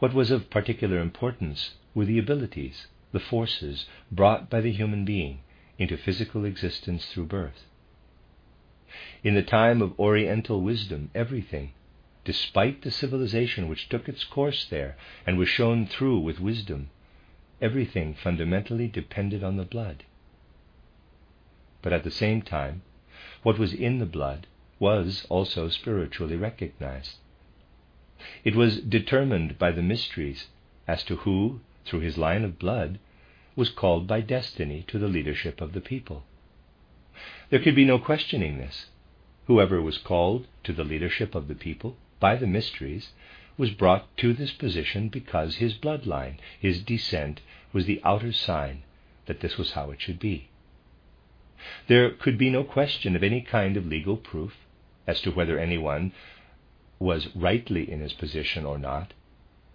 what 0.00 0.14
was 0.14 0.30
of 0.30 0.50
particular 0.50 0.98
importance 0.98 1.74
were 1.94 2.06
the 2.06 2.18
abilities, 2.18 2.86
the 3.12 3.20
forces 3.20 3.86
brought 4.10 4.48
by 4.50 4.60
the 4.60 4.72
human 4.72 5.04
being 5.04 5.40
into 5.78 5.96
physical 5.96 6.44
existence 6.44 7.06
through 7.06 7.26
birth. 7.26 7.66
In 9.22 9.34
the 9.34 9.42
time 9.42 9.82
of 9.82 9.98
Oriental 10.00 10.62
wisdom, 10.62 11.10
everything, 11.14 11.72
despite 12.24 12.82
the 12.82 12.90
civilization 12.90 13.68
which 13.68 13.88
took 13.88 14.08
its 14.08 14.24
course 14.24 14.64
there 14.64 14.96
and 15.26 15.38
was 15.38 15.48
shown 15.48 15.86
through 15.86 16.18
with 16.20 16.40
wisdom, 16.40 16.90
everything 17.60 18.14
fundamentally 18.14 18.88
depended 18.88 19.44
on 19.44 19.56
the 19.56 19.64
blood. 19.64 20.04
But 21.82 21.92
at 21.92 22.04
the 22.04 22.10
same 22.10 22.40
time, 22.40 22.82
what 23.42 23.58
was 23.58 23.74
in 23.74 23.98
the 23.98 24.06
blood 24.06 24.46
was 24.78 25.26
also 25.28 25.68
spiritually 25.68 26.36
recognized. 26.36 27.16
It 28.44 28.54
was 28.54 28.82
determined 28.82 29.58
by 29.58 29.70
the 29.70 29.80
mysteries 29.82 30.48
as 30.86 31.02
to 31.04 31.16
who, 31.16 31.62
through 31.86 32.00
his 32.00 32.18
line 32.18 32.44
of 32.44 32.58
blood, 32.58 32.98
was 33.56 33.70
called 33.70 34.06
by 34.06 34.20
destiny 34.20 34.84
to 34.88 34.98
the 34.98 35.08
leadership 35.08 35.62
of 35.62 35.72
the 35.72 35.80
people. 35.80 36.24
There 37.48 37.60
could 37.60 37.74
be 37.74 37.86
no 37.86 37.98
questioning 37.98 38.58
this. 38.58 38.90
Whoever 39.46 39.80
was 39.80 39.96
called 39.96 40.46
to 40.64 40.74
the 40.74 40.84
leadership 40.84 41.34
of 41.34 41.48
the 41.48 41.54
people 41.54 41.96
by 42.18 42.36
the 42.36 42.46
mysteries 42.46 43.12
was 43.56 43.70
brought 43.70 44.14
to 44.18 44.34
this 44.34 44.52
position 44.52 45.08
because 45.08 45.56
his 45.56 45.72
bloodline, 45.72 46.36
his 46.58 46.82
descent, 46.82 47.40
was 47.72 47.86
the 47.86 48.02
outer 48.04 48.32
sign 48.32 48.82
that 49.24 49.40
this 49.40 49.56
was 49.56 49.72
how 49.72 49.90
it 49.90 50.00
should 50.02 50.18
be. 50.18 50.50
There 51.88 52.10
could 52.10 52.36
be 52.36 52.50
no 52.50 52.64
question 52.64 53.16
of 53.16 53.22
any 53.22 53.40
kind 53.40 53.76
of 53.76 53.86
legal 53.86 54.16
proof 54.16 54.56
as 55.06 55.20
to 55.22 55.30
whether 55.30 55.58
anyone 55.58 56.12
was 57.00 57.34
rightly 57.34 57.90
in 57.90 58.00
his 58.00 58.12
position 58.12 58.64
or 58.64 58.78
not, 58.78 59.14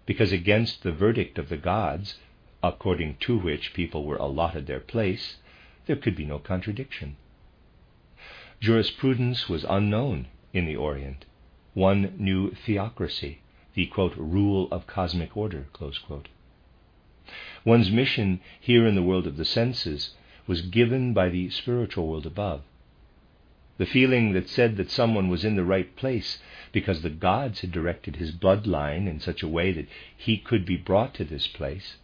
because 0.06 0.32
against 0.32 0.84
the 0.84 0.92
verdict 0.92 1.38
of 1.40 1.50
the 1.50 1.58
gods, 1.58 2.20
according 2.64 3.18
to 3.20 3.38
which 3.38 3.74
people 3.74 4.06
were 4.06 4.16
allotted 4.18 4.68
their 4.68 4.80
place, 4.80 5.38
there 5.88 5.96
could 5.96 6.16
be 6.16 6.26
no 6.26 6.40
contradiction. 6.40 7.18
Jurisprudence 8.62 9.50
was 9.50 9.66
unknown 9.68 10.28
in 10.54 10.66
the 10.66 10.76
Orient. 10.76 11.26
One 11.74 12.14
knew 12.18 12.52
theocracy, 12.52 13.40
the 13.74 13.88
quote, 13.88 14.16
rule 14.16 14.68
of 14.72 14.88
cosmic 14.88 15.36
order. 15.36 15.66
One's 17.66 17.92
mission 17.92 18.40
here 18.60 18.88
in 18.88 18.96
the 18.96 19.04
world 19.04 19.28
of 19.28 19.36
the 19.36 19.46
senses 19.46 20.14
was 20.48 20.62
given 20.62 21.14
by 21.14 21.30
the 21.30 21.50
spiritual 21.50 22.08
world 22.08 22.26
above. 22.26 22.62
The 23.78 23.86
feeling 23.86 24.32
that 24.32 24.48
said 24.48 24.78
that 24.78 24.90
someone 24.90 25.28
was 25.28 25.44
in 25.44 25.58
the 25.58 25.66
right 25.66 25.94
place 25.98 26.40
because 26.72 27.02
the 27.02 27.10
gods 27.10 27.60
had 27.60 27.74
directed 27.74 28.16
his 28.16 28.32
bloodline 28.32 29.06
in 29.06 29.20
such 29.20 29.44
a 29.44 29.50
way 29.50 29.74
that 29.74 29.90
he 30.16 30.38
could 30.38 30.66
be 30.66 30.78
brought 30.78 31.14
to 31.16 31.26
this 31.26 31.48
place 31.48 31.98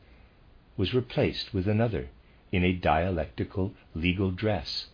was 0.76 0.94
replaced 0.94 1.54
with 1.54 1.70
another 1.70 2.10
in 2.52 2.66
a 2.66 2.74
dialectical 2.74 3.74
legal 3.96 4.32
dress, 4.32 4.88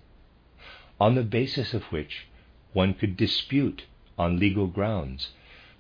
on 1.00 1.16
the 1.16 1.24
basis 1.24 1.74
of 1.74 1.84
which 1.86 2.28
one 2.74 2.94
could 2.94 3.18
dispute 3.18 3.86
on 4.16 4.38
legal 4.38 4.68
grounds 4.68 5.32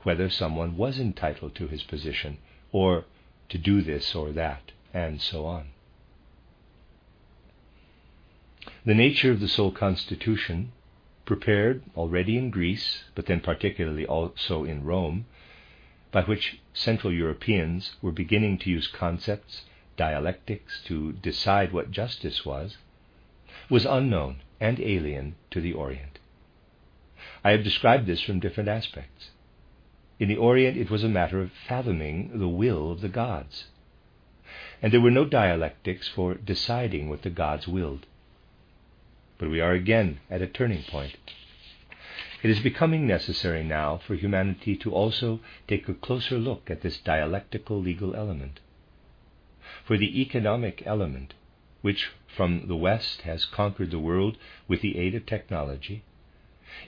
whether 0.01 0.32
someone 0.32 0.77
was 0.77 1.00
entitled 1.00 1.54
to 1.54 1.68
his 1.68 1.84
position 1.84 2.39
or 2.72 3.06
to 3.50 3.60
do 3.60 3.84
this 3.84 4.16
or 4.16 4.32
that, 4.32 4.72
and 4.96 5.22
so 5.22 5.46
on. 5.46 5.68
The 8.84 8.96
nature 8.96 9.32
of 9.32 9.39
the 9.39 9.48
soul 9.48 9.72
constitution, 9.72 10.72
prepared 11.27 11.84
already 11.96 12.38
in 12.38 12.50
Greece, 12.50 13.03
but 13.13 13.27
then 13.27 13.41
particularly 13.41 14.07
also 14.07 14.63
in 14.63 14.84
Rome, 14.84 15.25
by 16.12 16.24
which 16.24 16.60
Central 16.74 17.13
Europeans 17.13 17.96
were 18.01 18.13
beginning 18.13 18.57
to 18.60 18.69
use 18.72 18.88
concepts, 18.88 19.65
dialectics, 19.98 20.81
to 20.86 21.12
decide 21.13 21.72
what 21.72 21.91
justice 21.91 22.46
was, 22.46 22.77
was 23.69 23.86
unknown 23.86 24.38
and 24.60 24.79
alien 24.79 25.36
to 25.51 25.60
the 25.60 25.74
Orient. 25.74 26.17
I 27.43 27.51
have 27.51 27.63
described 27.63 28.07
this 28.07 28.22
from 28.22 28.39
different 28.39 28.69
aspects. 28.69 29.31
In 30.19 30.29
the 30.29 30.38
Orient, 30.38 30.77
it 30.77 30.89
was 30.89 31.03
a 31.03 31.10
matter 31.10 31.41
of 31.41 31.51
fathoming 31.51 32.39
the 32.39 32.48
will 32.48 32.91
of 32.91 33.01
the 33.01 33.10
gods, 33.10 33.65
and 34.81 34.93
there 34.93 35.01
were 35.01 35.12
no 35.12 35.25
dialectics 35.25 36.07
for 36.07 36.36
deciding 36.36 37.10
what 37.10 37.24
the 37.24 37.29
gods 37.29 37.67
willed. 37.67 38.05
But 39.38 39.51
we 39.51 39.62
are 39.62 39.74
again 39.74 40.20
at 40.32 40.41
a 40.41 40.48
turning 40.48 40.82
point. 40.82 41.15
It 42.41 42.50
is 42.50 42.60
becoming 42.60 43.06
necessary 43.06 43.63
now 43.63 43.98
for 43.98 44.15
humanity 44.15 44.75
to 44.77 44.91
also 44.91 45.41
take 45.67 45.88
a 45.88 45.94
closer 45.94 46.39
look 46.39 46.72
at 46.72 46.82
this 46.82 46.98
dialectical 46.98 47.79
legal 47.79 48.15
element. 48.15 48.60
For 49.84 49.96
the 49.96 50.20
economic 50.22 50.82
element, 50.88 51.36
which 51.84 52.10
from 52.27 52.67
the 52.67 52.75
West 52.75 53.22
has 53.22 53.46
conquered 53.46 53.91
the 53.91 54.00
world 54.00 54.38
with 54.67 54.82
the 54.82 54.98
aid 54.98 55.13
of 55.13 55.27
technology, 55.27 56.01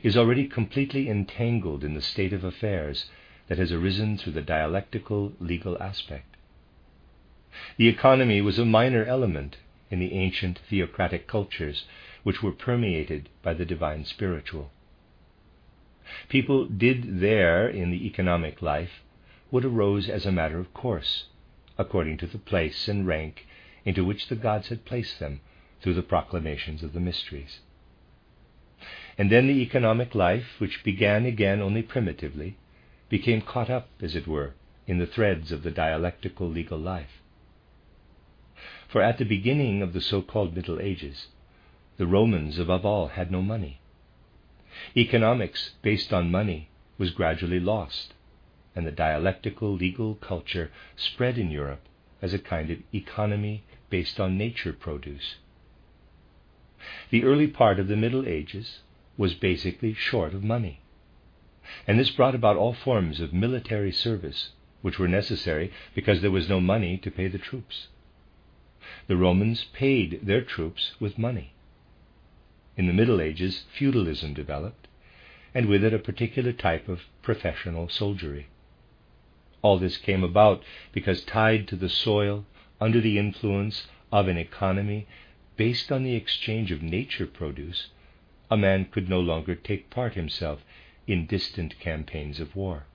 is 0.01 0.18
already 0.18 0.48
completely 0.48 1.08
entangled 1.08 1.84
in 1.84 1.94
the 1.94 2.01
state 2.01 2.34
of 2.34 2.44
affairs 2.44 3.12
that 3.48 3.60
has 3.60 3.72
arisen 3.72 4.18
through 4.18 4.34
the 4.34 4.41
dialectical 4.41 5.34
legal 5.39 5.77
aspect. 5.82 6.36
The 7.77 7.88
economy 7.88 8.41
was 8.41 8.58
a 8.58 8.65
minor 8.65 9.06
element 9.06 9.58
in 9.91 10.00
the 10.00 10.13
ancient 10.13 10.60
theocratic 10.68 11.27
cultures 11.27 11.86
which 12.24 12.44
were 12.44 12.52
permeated 12.52 13.30
by 13.42 13.54
the 13.54 13.66
divine 13.66 14.06
spiritual. 14.06 14.72
People 16.28 16.66
did 16.66 17.20
there 17.20 17.68
in 17.70 17.92
the 17.92 18.06
economic 18.06 18.62
life 18.62 19.04
what 19.50 19.66
arose 19.66 20.10
as 20.10 20.26
a 20.26 20.32
matter 20.32 20.60
of 20.60 20.74
course, 20.74 21.26
according 21.78 22.18
to 22.18 22.28
the 22.28 22.38
place 22.38 22.88
and 22.88 23.08
rank 23.08 23.46
into 23.86 24.04
which 24.04 24.28
the 24.28 24.36
gods 24.36 24.70
had 24.70 24.86
placed 24.86 25.20
them 25.20 25.40
through 25.82 25.94
the 25.94 26.02
proclamations 26.02 26.84
of 26.84 26.94
the 26.94 27.00
mysteries. 27.00 27.60
And 29.18 29.32
then 29.32 29.48
the 29.48 29.62
economic 29.62 30.16
life, 30.16 30.60
which 30.60 30.84
began 30.84 31.26
again 31.26 31.62
only 31.62 31.82
primitively, 31.82 32.58
became 33.10 33.42
caught 33.42 33.70
up, 33.70 33.90
as 34.02 34.16
it 34.16 34.28
were, 34.28 34.54
in 34.88 34.98
the 34.98 35.08
threads 35.08 35.52
of 35.52 35.64
the 35.64 35.72
dialectical 35.72 36.48
legal 36.48 36.78
life. 36.78 37.22
For 38.88 39.02
at 39.02 39.18
the 39.18 39.26
beginning 39.26 39.82
of 39.82 39.94
the 39.94 40.02
so 40.02 40.22
called 40.22 40.56
Middle 40.56 40.80
Ages, 40.80 41.28
the 42.00 42.08
Romans, 42.08 42.58
above 42.58 42.86
all, 42.86 43.10
had 43.10 43.29
no 43.29 43.41
money. 43.41 43.82
Economics 44.96 45.72
based 45.82 46.13
on 46.13 46.32
money 46.32 46.70
was 46.98 47.12
gradually 47.12 47.60
lost, 47.60 48.13
and 48.74 48.88
the 48.88 48.91
dialectical 48.91 49.74
legal 49.74 50.15
culture 50.15 50.72
spread 50.96 51.38
in 51.38 51.51
Europe 51.51 51.82
as 52.22 52.34
a 52.34 52.39
kind 52.39 52.72
of 52.72 52.77
economy 52.94 53.65
based 53.89 54.18
on 54.18 54.38
nature 54.38 54.72
produce. 54.72 55.36
The 57.10 57.25
early 57.25 57.48
part 57.48 57.82
of 57.82 57.89
the 57.89 57.98
Middle 57.98 58.25
Ages 58.25 58.79
was 59.18 59.34
basically 59.34 59.94
short 59.94 60.34
of 60.34 60.41
money, 60.41 60.79
and 61.86 62.00
this 62.00 62.12
brought 62.12 62.34
about 62.34 62.56
all 62.56 62.74
forms 62.74 63.20
of 63.20 63.34
military 63.34 63.91
service 63.91 64.51
which 64.82 64.98
were 64.98 65.10
necessary 65.10 65.70
because 65.94 66.22
there 66.22 66.32
was 66.32 66.48
no 66.48 66.62
money 66.62 66.98
to 67.00 67.12
pay 67.12 67.27
the 67.27 67.38
troops. 67.38 67.88
The 69.08 69.18
Romans 69.18 69.65
paid 69.74 70.22
their 70.24 70.41
troops 70.41 70.94
with 71.01 71.18
money. 71.18 71.56
In 72.79 72.87
the 72.87 72.94
Middle 72.94 73.20
Ages, 73.20 73.65
feudalism 73.77 74.33
developed, 74.33 74.87
and 75.53 75.65
with 75.65 75.83
it 75.83 75.94
a 75.94 76.00
particular 76.00 76.53
type 76.53 76.87
of 76.87 77.01
professional 77.22 77.89
soldiery. 77.89 78.48
All 79.61 79.77
this 79.77 79.98
came 79.98 80.24
about 80.24 80.63
because 80.94 81.25
tied 81.25 81.68
to 81.68 81.75
the 81.75 81.89
soil, 81.89 82.46
under 82.79 83.01
the 83.01 83.18
influence 83.18 83.87
of 84.13 84.29
an 84.29 84.37
economy 84.37 85.07
based 85.57 85.92
on 85.92 86.03
the 86.03 86.15
exchange 86.15 86.72
of 86.72 86.81
nature 86.81 87.27
produce, 87.27 87.89
a 88.50 88.55
man 88.55 88.85
could 88.85 89.09
no 89.09 89.20
longer 89.20 89.55
take 89.55 89.89
part 89.89 90.13
himself 90.13 90.63
in 91.05 91.25
distant 91.27 91.77
campaigns 91.81 92.39
of 92.39 92.55
war. 92.55 92.85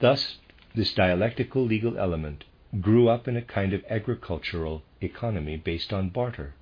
Thus, 0.00 0.36
this 0.74 0.92
dialectical 0.92 1.64
legal 1.64 1.96
element 1.96 2.44
grew 2.82 3.08
up 3.08 3.26
in 3.26 3.38
a 3.38 3.42
kind 3.56 3.72
of 3.72 3.86
agricultural 3.88 4.82
economy 5.00 5.56
based 5.56 5.94
on 5.94 6.10
barter 6.10 6.52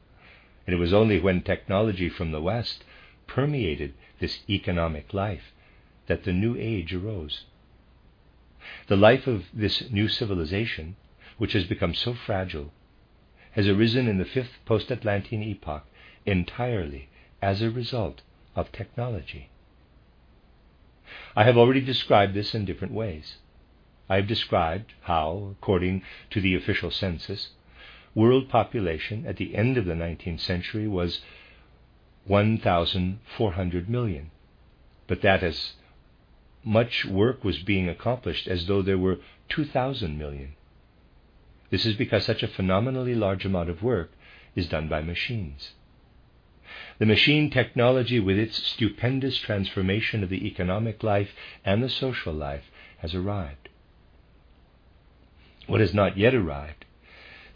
and 0.68 0.74
it 0.74 0.78
was 0.78 0.92
only 0.92 1.18
when 1.18 1.40
technology 1.40 2.10
from 2.10 2.30
the 2.30 2.42
West 2.42 2.84
permeated 3.26 3.94
this 4.20 4.40
economic 4.50 5.14
life 5.14 5.54
that 6.08 6.24
the 6.24 6.32
new 6.32 6.58
age 6.58 6.92
arose. 6.92 7.46
The 8.86 8.96
life 8.98 9.26
of 9.26 9.46
this 9.54 9.90
new 9.90 10.08
civilization, 10.08 10.96
which 11.38 11.54
has 11.54 11.64
become 11.64 11.94
so 11.94 12.12
fragile, 12.12 12.70
has 13.52 13.66
arisen 13.66 14.06
in 14.06 14.18
the 14.18 14.26
fifth 14.26 14.58
post 14.66 14.92
Atlantean 14.92 15.42
epoch 15.42 15.86
entirely 16.26 17.08
as 17.40 17.62
a 17.62 17.70
result 17.70 18.20
of 18.54 18.70
technology. 18.70 19.48
I 21.34 21.44
have 21.44 21.56
already 21.56 21.80
described 21.80 22.34
this 22.34 22.54
in 22.54 22.66
different 22.66 22.92
ways. 22.92 23.38
I 24.06 24.16
have 24.16 24.26
described 24.26 24.92
how, 25.00 25.54
according 25.58 26.02
to 26.28 26.42
the 26.42 26.54
official 26.54 26.90
census, 26.90 27.52
world 28.18 28.48
population 28.48 29.24
at 29.28 29.36
the 29.36 29.54
end 29.54 29.76
of 29.76 29.84
the 29.84 29.92
19th 29.92 30.40
century 30.40 30.88
was 30.88 31.20
1,400 32.26 33.88
million. 33.88 34.30
But 35.06 35.22
that 35.22 35.44
as 35.44 35.74
much 36.64 37.04
work 37.04 37.44
was 37.44 37.60
being 37.60 37.88
accomplished 37.88 38.48
as 38.48 38.66
though 38.66 38.82
there 38.82 38.98
were 38.98 39.18
2,000 39.50 40.18
million. 40.18 40.54
This 41.70 41.86
is 41.86 41.94
because 41.94 42.24
such 42.24 42.42
a 42.42 42.48
phenomenally 42.48 43.14
large 43.14 43.44
amount 43.44 43.70
of 43.70 43.84
work 43.84 44.10
is 44.56 44.68
done 44.68 44.88
by 44.88 45.00
machines. 45.00 45.70
The 46.98 47.06
machine 47.06 47.50
technology, 47.50 48.18
with 48.18 48.36
its 48.36 48.60
stupendous 48.66 49.38
transformation 49.38 50.24
of 50.24 50.28
the 50.28 50.44
economic 50.44 51.04
life 51.04 51.30
and 51.64 51.84
the 51.84 51.88
social 51.88 52.34
life, 52.34 52.64
has 52.98 53.14
arrived. 53.14 53.68
What 55.68 55.80
has 55.80 55.94
not 55.94 56.18
yet 56.18 56.34
arrived 56.34 56.84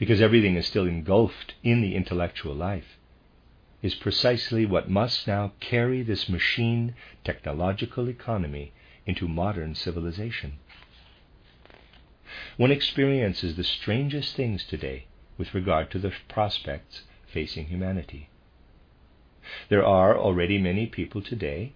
because 0.02 0.20
everything 0.20 0.56
is 0.56 0.66
still 0.66 0.88
engulfed 0.88 1.54
in 1.62 1.80
the 1.80 1.94
intellectual 1.94 2.52
life, 2.52 2.98
is 3.82 3.94
precisely 3.94 4.66
what 4.66 4.90
must 4.90 5.28
now 5.28 5.52
carry 5.60 6.02
this 6.02 6.28
machine 6.28 6.92
technological 7.22 8.08
economy 8.08 8.72
into 9.06 9.28
modern 9.28 9.76
civilization. 9.76 10.54
One 12.56 12.72
experiences 12.72 13.54
the 13.54 13.62
strangest 13.62 14.34
things 14.34 14.64
today 14.64 15.06
with 15.38 15.54
regard 15.54 15.88
to 15.92 16.00
the 16.00 16.12
prospects 16.28 17.02
facing 17.32 17.66
humanity. 17.66 18.28
There 19.68 19.86
are 19.86 20.18
already 20.18 20.58
many 20.58 20.86
people 20.86 21.22
today, 21.22 21.74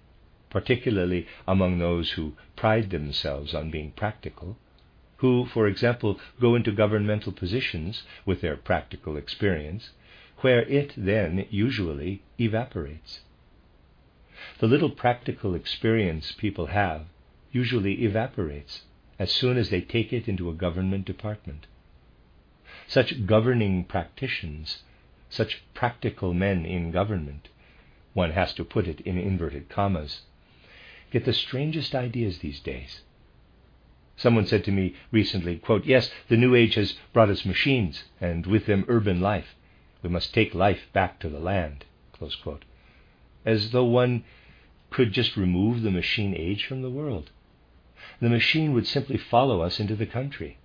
particularly 0.50 1.28
among 1.46 1.78
those 1.78 2.10
who 2.10 2.32
pride 2.56 2.90
themselves 2.90 3.54
on 3.54 3.70
being 3.70 3.92
practical, 3.92 4.58
who, 5.18 5.46
for 5.46 5.66
example, 5.66 6.20
go 6.40 6.54
into 6.54 6.70
governmental 6.70 7.32
positions 7.32 8.02
with 8.26 8.40
their 8.40 8.56
practical 8.56 9.16
experience, 9.16 9.90
where 10.38 10.62
it 10.62 10.92
then 10.96 11.46
usually 11.50 12.22
evaporates. 12.38 13.20
The 14.58 14.66
little 14.66 14.90
practical 14.90 15.54
experience 15.54 16.32
people 16.32 16.66
have 16.66 17.06
usually 17.50 18.04
evaporates 18.04 18.82
as 19.18 19.32
soon 19.32 19.56
as 19.56 19.70
they 19.70 19.80
take 19.80 20.12
it 20.12 20.28
into 20.28 20.50
a 20.50 20.54
government 20.54 21.06
department. 21.06 21.66
Such 22.86 23.24
governing 23.24 23.84
practitioners, 23.84 24.82
such 25.30 25.62
practical 25.72 26.34
men 26.34 26.66
in 26.66 26.90
government, 26.90 27.48
one 28.12 28.32
has 28.32 28.52
to 28.54 28.64
put 28.64 28.86
it 28.86 29.00
in 29.00 29.16
inverted 29.16 29.70
commas, 29.70 30.22
get 31.10 31.24
the 31.24 31.32
strangest 31.32 31.94
ideas 31.94 32.40
these 32.40 32.60
days 32.60 33.00
Someone 34.16 34.46
said 34.46 34.64
to 34.64 34.72
me 34.72 34.94
recently, 35.12 35.58
quote, 35.58 35.84
Yes, 35.84 36.10
the 36.28 36.38
New 36.38 36.54
Age 36.54 36.74
has 36.74 36.98
brought 37.12 37.28
us 37.28 37.44
machines, 37.44 38.04
and 38.18 38.46
with 38.46 38.64
them 38.64 38.86
urban 38.88 39.20
life. 39.20 39.54
We 40.02 40.08
must 40.08 40.32
take 40.32 40.54
life 40.54 40.88
back 40.94 41.18
to 41.20 41.28
the 41.28 41.38
land. 41.38 41.84
As 43.44 43.70
though 43.70 43.84
one 43.84 44.24
could 44.88 45.12
just 45.12 45.36
remove 45.36 45.82
the 45.82 45.90
machine 45.90 46.34
age 46.34 46.64
from 46.64 46.80
the 46.80 46.90
world. 46.90 47.30
The 48.20 48.30
machine 48.30 48.72
would 48.72 48.86
simply 48.86 49.18
follow 49.18 49.60
us 49.60 49.78
into 49.78 49.94
the 49.94 50.06
country. 50.06 50.56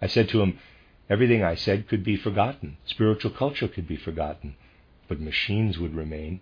I 0.00 0.06
said 0.06 0.28
to 0.28 0.40
him, 0.42 0.58
Everything 1.10 1.42
I 1.42 1.56
said 1.56 1.88
could 1.88 2.04
be 2.04 2.16
forgotten. 2.16 2.76
Spiritual 2.84 3.32
culture 3.32 3.66
could 3.66 3.88
be 3.88 3.96
forgotten. 3.96 4.54
But 5.08 5.20
machines 5.20 5.78
would 5.78 5.94
remain. 5.94 6.40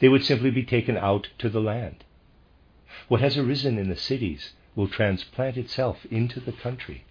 They 0.00 0.08
would 0.08 0.24
simply 0.24 0.50
be 0.50 0.64
taken 0.64 0.96
out 0.96 1.28
to 1.38 1.48
the 1.48 1.60
land. 1.60 2.02
What 3.06 3.20
has 3.20 3.36
arisen 3.36 3.78
in 3.78 3.88
the 3.88 3.96
cities 3.96 4.54
will 4.76 4.86
transplant 4.86 5.56
itself 5.56 6.06
into 6.10 6.38
the 6.38 6.52
country. 6.52 7.04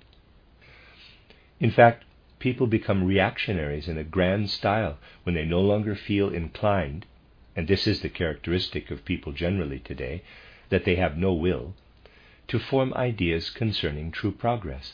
In 1.60 1.72
fact, 1.72 2.06
people 2.40 2.68
become 2.68 3.04
reactionaries 3.04 3.88
in 3.88 3.98
a 3.98 4.04
grand 4.04 4.50
style 4.50 4.98
when 5.24 5.36
they 5.36 5.46
no 5.46 5.60
longer 5.60 5.96
feel 5.96 6.30
inclined, 6.30 7.06
and 7.56 7.68
this 7.68 7.88
is 7.88 8.02
the 8.02 8.10
characteristic 8.10 8.92
of 8.92 9.04
people 9.04 9.34
generally 9.34 9.80
today, 9.80 10.22
that 10.70 10.86
they 10.86 10.96
have 10.96 11.18
no 11.18 11.34
will, 11.34 11.74
to 12.48 12.60
form 12.60 12.94
ideas 12.94 13.50
concerning 13.50 14.12
true 14.12 14.32
progress. 14.32 14.94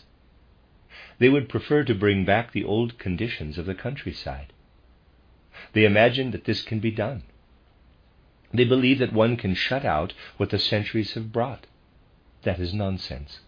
They 1.19 1.29
would 1.29 1.49
prefer 1.49 1.83
to 1.83 1.95
bring 1.95 2.25
back 2.25 2.51
the 2.51 2.63
old 2.63 2.97
conditions 2.97 3.57
of 3.57 3.65
the 3.65 3.75
countryside. 3.75 4.53
They 5.73 5.85
imagine 5.85 6.31
that 6.31 6.45
this 6.45 6.61
can 6.61 6.79
be 6.79 6.91
done. 6.91 7.23
They 8.53 8.65
believe 8.65 8.99
that 8.99 9.13
one 9.13 9.37
can 9.37 9.55
shut 9.55 9.85
out 9.85 10.13
what 10.37 10.49
the 10.49 10.59
centuries 10.59 11.13
have 11.13 11.31
brought. 11.31 11.67
That 12.43 12.59
is 12.59 12.73
nonsense. 12.73 13.41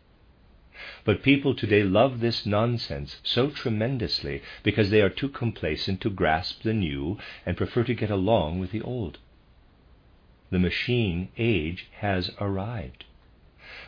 But 1.06 1.23
people 1.23 1.56
today 1.56 1.84
love 1.84 2.19
this 2.19 2.45
nonsense 2.45 3.19
so 3.23 3.49
tremendously 3.49 4.41
because 4.63 4.89
they 4.89 5.01
are 5.01 5.10
too 5.10 5.29
complacent 5.29 6.01
to 6.01 6.10
grasp 6.10 6.63
the 6.63 6.73
new 6.73 7.17
and 7.45 7.56
prefer 7.56 7.84
to 7.86 7.93
get 7.93 8.10
along 8.10 8.60
with 8.60 8.71
the 8.71 8.82
old. 8.82 9.19
The 10.49 10.60
machine 10.60 11.29
age 11.38 11.88
has 11.99 12.32
arrived. 12.39 13.06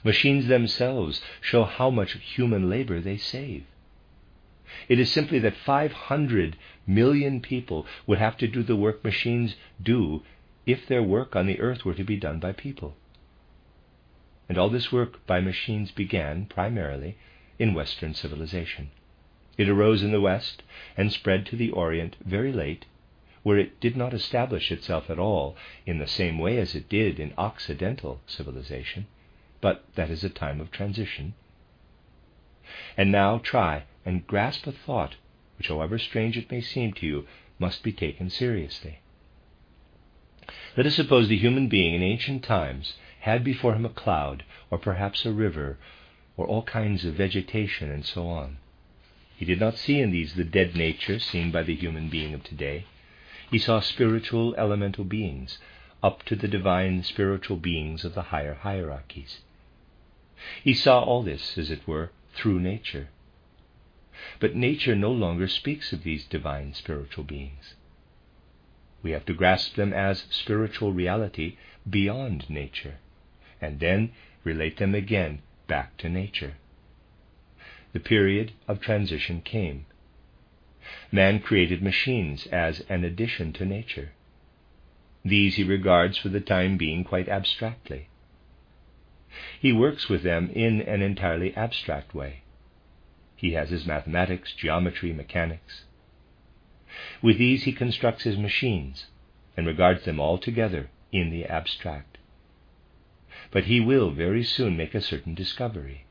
Machines 0.03 0.47
themselves 0.47 1.21
show 1.41 1.63
how 1.63 1.89
much 1.89 2.13
human 2.13 2.69
labor 2.69 2.99
they 2.99 3.17
save. 3.17 3.65
It 4.87 4.99
is 4.99 5.11
simply 5.11 5.39
that 5.39 5.55
500 5.55 6.57
million 6.87 7.41
people 7.41 7.85
would 8.07 8.17
have 8.17 8.37
to 8.37 8.47
do 8.47 8.63
the 8.63 8.75
work 8.75 9.03
machines 9.03 9.55
do 9.81 10.23
if 10.65 10.87
their 10.87 11.03
work 11.03 11.35
on 11.35 11.45
the 11.45 11.59
earth 11.59 11.85
were 11.85 11.93
to 11.93 12.03
be 12.03 12.17
done 12.17 12.39
by 12.39 12.51
people. 12.51 12.95
And 14.47 14.57
all 14.57 14.69
this 14.69 14.91
work 14.91 15.25
by 15.25 15.39
machines 15.39 15.91
began, 15.91 16.45
primarily, 16.45 17.17
in 17.57 17.73
Western 17.73 18.13
civilization. 18.13 18.91
It 19.57 19.69
arose 19.69 20.03
in 20.03 20.11
the 20.11 20.21
West 20.21 20.63
and 20.97 21.11
spread 21.11 21.45
to 21.47 21.55
the 21.55 21.71
Orient 21.71 22.15
very 22.23 22.51
late, 22.51 22.85
where 23.43 23.57
it 23.57 23.79
did 23.79 23.95
not 23.95 24.13
establish 24.13 24.71
itself 24.71 25.09
at 25.09 25.19
all 25.19 25.55
in 25.85 25.97
the 25.99 26.07
same 26.07 26.37
way 26.37 26.57
as 26.57 26.75
it 26.75 26.89
did 26.89 27.19
in 27.19 27.33
Occidental 27.37 28.21
civilization, 28.27 29.07
but 29.61 29.85
that 29.95 30.09
is 30.09 30.23
a 30.23 30.29
time 30.29 30.59
of 30.59 30.71
transition. 30.71 31.33
And 32.97 33.11
now 33.11 33.37
try 33.37 33.83
and 34.05 34.27
grasp 34.27 34.67
a 34.67 34.71
thought 34.71 35.15
which, 35.57 35.69
however 35.69 35.97
strange 35.97 36.37
it 36.37 36.51
may 36.51 36.61
seem 36.61 36.93
to 36.93 37.05
you, 37.05 37.27
must 37.59 37.83
be 37.83 37.93
taken 37.93 38.29
seriously. 38.29 38.99
Let 40.75 40.85
us 40.85 40.95
suppose 40.95 41.29
the 41.29 41.37
human 41.37 41.69
being 41.69 41.93
in 41.93 42.03
ancient 42.03 42.43
times 42.43 42.95
had 43.25 43.43
before 43.43 43.73
him 43.73 43.85
a 43.87 43.89
cloud, 43.89 44.43
or 44.69 44.77
perhaps 44.77 45.25
a 45.25 45.31
river, 45.31 45.79
or 46.37 46.45
all 46.45 46.61
kinds 46.61 47.03
of 47.03 47.15
vegetation, 47.15 47.89
and 47.89 48.05
so 48.05 48.27
on. 48.27 48.55
He 49.35 49.45
did 49.45 49.59
not 49.59 49.79
see 49.79 49.99
in 49.99 50.11
these 50.11 50.35
the 50.35 50.43
dead 50.43 50.75
nature 50.75 51.17
seen 51.17 51.49
by 51.49 51.63
the 51.63 51.73
human 51.73 52.07
being 52.07 52.35
of 52.35 52.43
today. 52.43 52.85
He 53.49 53.57
saw 53.57 53.79
spiritual 53.79 54.53
elemental 54.57 55.05
beings, 55.05 55.57
up 56.03 56.21
to 56.25 56.35
the 56.35 56.47
divine 56.47 57.01
spiritual 57.01 57.57
beings 57.57 58.05
of 58.05 58.13
the 58.13 58.29
higher 58.29 58.53
hierarchies. 58.53 59.41
He 60.63 60.75
saw 60.75 61.01
all 61.01 61.23
this, 61.23 61.57
as 61.57 61.71
it 61.71 61.87
were, 61.87 62.11
through 62.35 62.59
nature. 62.59 63.09
But 64.39 64.55
nature 64.55 64.95
no 64.95 65.11
longer 65.11 65.47
speaks 65.47 65.91
of 65.93 66.03
these 66.03 66.25
divine 66.25 66.75
spiritual 66.75 67.23
beings. 67.23 67.73
We 69.01 69.11
have 69.11 69.25
to 69.25 69.33
grasp 69.33 69.73
them 69.73 69.93
as 69.93 70.25
spiritual 70.29 70.93
reality 70.93 71.57
beyond 71.89 72.47
nature 72.51 72.99
and 73.65 73.79
then 73.79 74.11
relate 74.43 74.77
them 74.77 74.93
again 74.93 75.41
back 75.67 75.97
to 75.97 76.07
nature. 76.07 76.53
The 77.93 77.99
period 77.99 78.51
of 78.67 78.79
transition 78.79 79.41
came. 79.41 79.85
Man 81.11 81.39
created 81.39 81.81
machines 81.81 82.45
as 82.47 82.81
an 82.89 83.03
addition 83.03 83.53
to 83.53 83.65
nature. 83.65 84.11
These 85.23 85.55
he 85.55 85.63
regards 85.63 86.17
for 86.17 86.29
the 86.29 86.41
time 86.41 86.77
being 86.77 87.03
quite 87.03 87.27
abstractly. 87.27 88.09
He 89.59 89.73
works 89.73 90.07
with 90.07 90.21
them 90.21 90.51
in 90.51 90.81
an 90.81 91.01
entirely 91.01 91.55
abstract 91.55 92.13
way. 92.13 92.43
He 93.35 93.53
has 93.53 93.69
his 93.69 93.85
mathematics, 93.85 94.53
geometry, 94.53 95.11
mechanics. 95.11 95.85
With 97.21 97.39
these 97.39 97.63
he 97.63 97.73
constructs 97.73 98.23
his 98.23 98.37
machines 98.37 99.07
and 99.57 99.65
regards 99.65 100.05
them 100.05 100.19
all 100.19 100.37
together 100.37 100.89
in 101.11 101.31
the 101.31 101.45
abstract 101.45 102.14
but 103.55 103.63
he 103.71 103.79
will 103.79 104.11
very 104.11 104.43
soon 104.43 104.75
make 104.75 104.93
a 104.93 104.99
certain 104.99 105.33
discovery. 105.33 106.03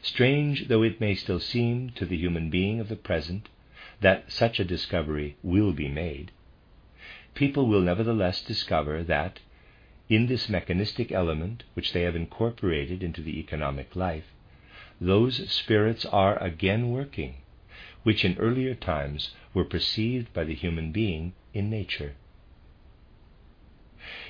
Strange 0.00 0.68
though 0.68 0.84
it 0.84 1.00
may 1.00 1.12
still 1.12 1.40
seem 1.40 1.90
to 1.90 2.06
the 2.06 2.16
human 2.16 2.48
being 2.50 2.78
of 2.78 2.88
the 2.88 2.94
present 2.94 3.48
that 4.00 4.30
such 4.30 4.60
a 4.60 4.64
discovery 4.64 5.34
will 5.42 5.72
be 5.72 5.88
made, 5.88 6.30
people 7.34 7.66
will 7.66 7.80
nevertheless 7.80 8.40
discover 8.40 9.02
that 9.02 9.40
in 10.08 10.28
this 10.28 10.48
mechanistic 10.48 11.10
element 11.10 11.64
which 11.74 11.92
they 11.92 12.02
have 12.02 12.14
incorporated 12.14 13.02
into 13.02 13.20
the 13.20 13.40
economic 13.40 13.96
life, 13.96 14.32
those 15.00 15.50
spirits 15.50 16.06
are 16.06 16.40
again 16.40 16.90
working, 16.90 17.34
which 18.04 18.24
in 18.24 18.38
earlier 18.38 18.76
times 18.76 19.34
were 19.52 19.64
perceived 19.64 20.32
by 20.32 20.44
the 20.44 20.54
human 20.54 20.92
being 20.92 21.32
in 21.52 21.68
nature. 21.68 22.14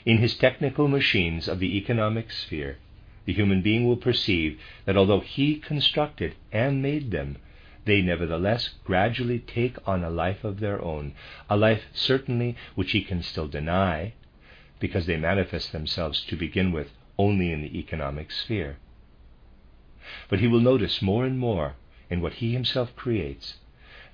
In 0.06 0.18
his 0.18 0.36
technical 0.36 0.86
machines 0.86 1.48
of 1.48 1.58
the 1.58 1.76
economic 1.76 2.30
sphere, 2.30 2.78
the 3.24 3.32
human 3.32 3.60
being 3.60 3.88
will 3.88 3.96
perceive 3.96 4.60
that 4.84 4.96
although 4.96 5.18
he 5.18 5.56
constructed 5.56 6.36
and 6.52 6.80
made 6.80 7.10
them, 7.10 7.38
they 7.86 8.02
nevertheless 8.02 8.68
gradually 8.84 9.40
take 9.40 9.76
on 9.84 10.04
a 10.04 10.08
life 10.10 10.44
of 10.44 10.60
their 10.60 10.80
own, 10.80 11.12
a 11.50 11.56
life 11.56 11.86
certainly 11.92 12.54
which 12.76 12.92
he 12.92 13.02
can 13.02 13.20
still 13.20 13.48
deny, 13.48 14.12
because 14.78 15.06
they 15.06 15.16
manifest 15.16 15.72
themselves 15.72 16.20
to 16.26 16.36
begin 16.36 16.70
with 16.70 16.92
only 17.18 17.50
in 17.50 17.60
the 17.62 17.76
economic 17.76 18.30
sphere. 18.30 18.76
But 20.28 20.38
he 20.38 20.46
will 20.46 20.60
notice 20.60 21.02
more 21.02 21.26
and 21.26 21.36
more 21.36 21.74
in 22.08 22.20
what 22.20 22.34
he 22.34 22.52
himself 22.52 22.94
creates 22.94 23.56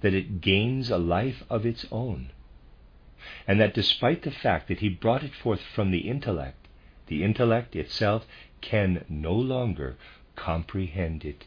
that 0.01 0.15
it 0.15 0.41
gains 0.41 0.89
a 0.89 0.97
life 0.97 1.45
of 1.51 1.67
its 1.67 1.85
own 1.93 2.31
and 3.47 3.61
that 3.61 3.75
despite 3.75 4.23
the 4.23 4.31
fact 4.31 4.69
that 4.69 4.81
he 4.81 4.89
brought 4.89 5.23
it 5.23 5.35
forth 5.35 5.61
from 5.61 5.91
the 5.91 6.09
intellect, 6.09 6.69
the 7.07 7.23
intellect 7.23 7.77
itself 7.77 8.27
can 8.61 9.05
no 9.09 9.35
longer 9.35 9.97
comprehend 10.37 11.25
it. 11.25 11.47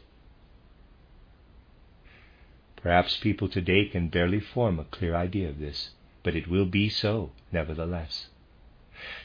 Perhaps 2.76 3.16
people 3.16 3.48
today 3.48 3.86
can 3.86 4.08
barely 4.08 4.38
form 4.38 4.78
a 4.78 4.84
clear 4.84 5.14
idea 5.14 5.48
of 5.48 5.58
this, 5.58 5.90
but 6.22 6.36
it 6.36 6.46
will 6.46 6.66
be 6.66 6.88
so, 6.88 7.32
nevertheless. 7.50 8.28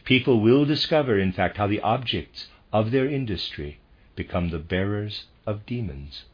People 0.04 0.42
will 0.42 0.66
discover, 0.66 1.20
in 1.20 1.32
fact, 1.32 1.58
how 1.58 1.68
the 1.68 1.82
objects 1.82 2.48
of 2.74 2.92
their 2.92 3.08
industry 3.08 3.80
become 4.16 4.50
the 4.50 4.60
bearers 4.60 5.26
of 5.46 5.66
demons. 5.66 6.26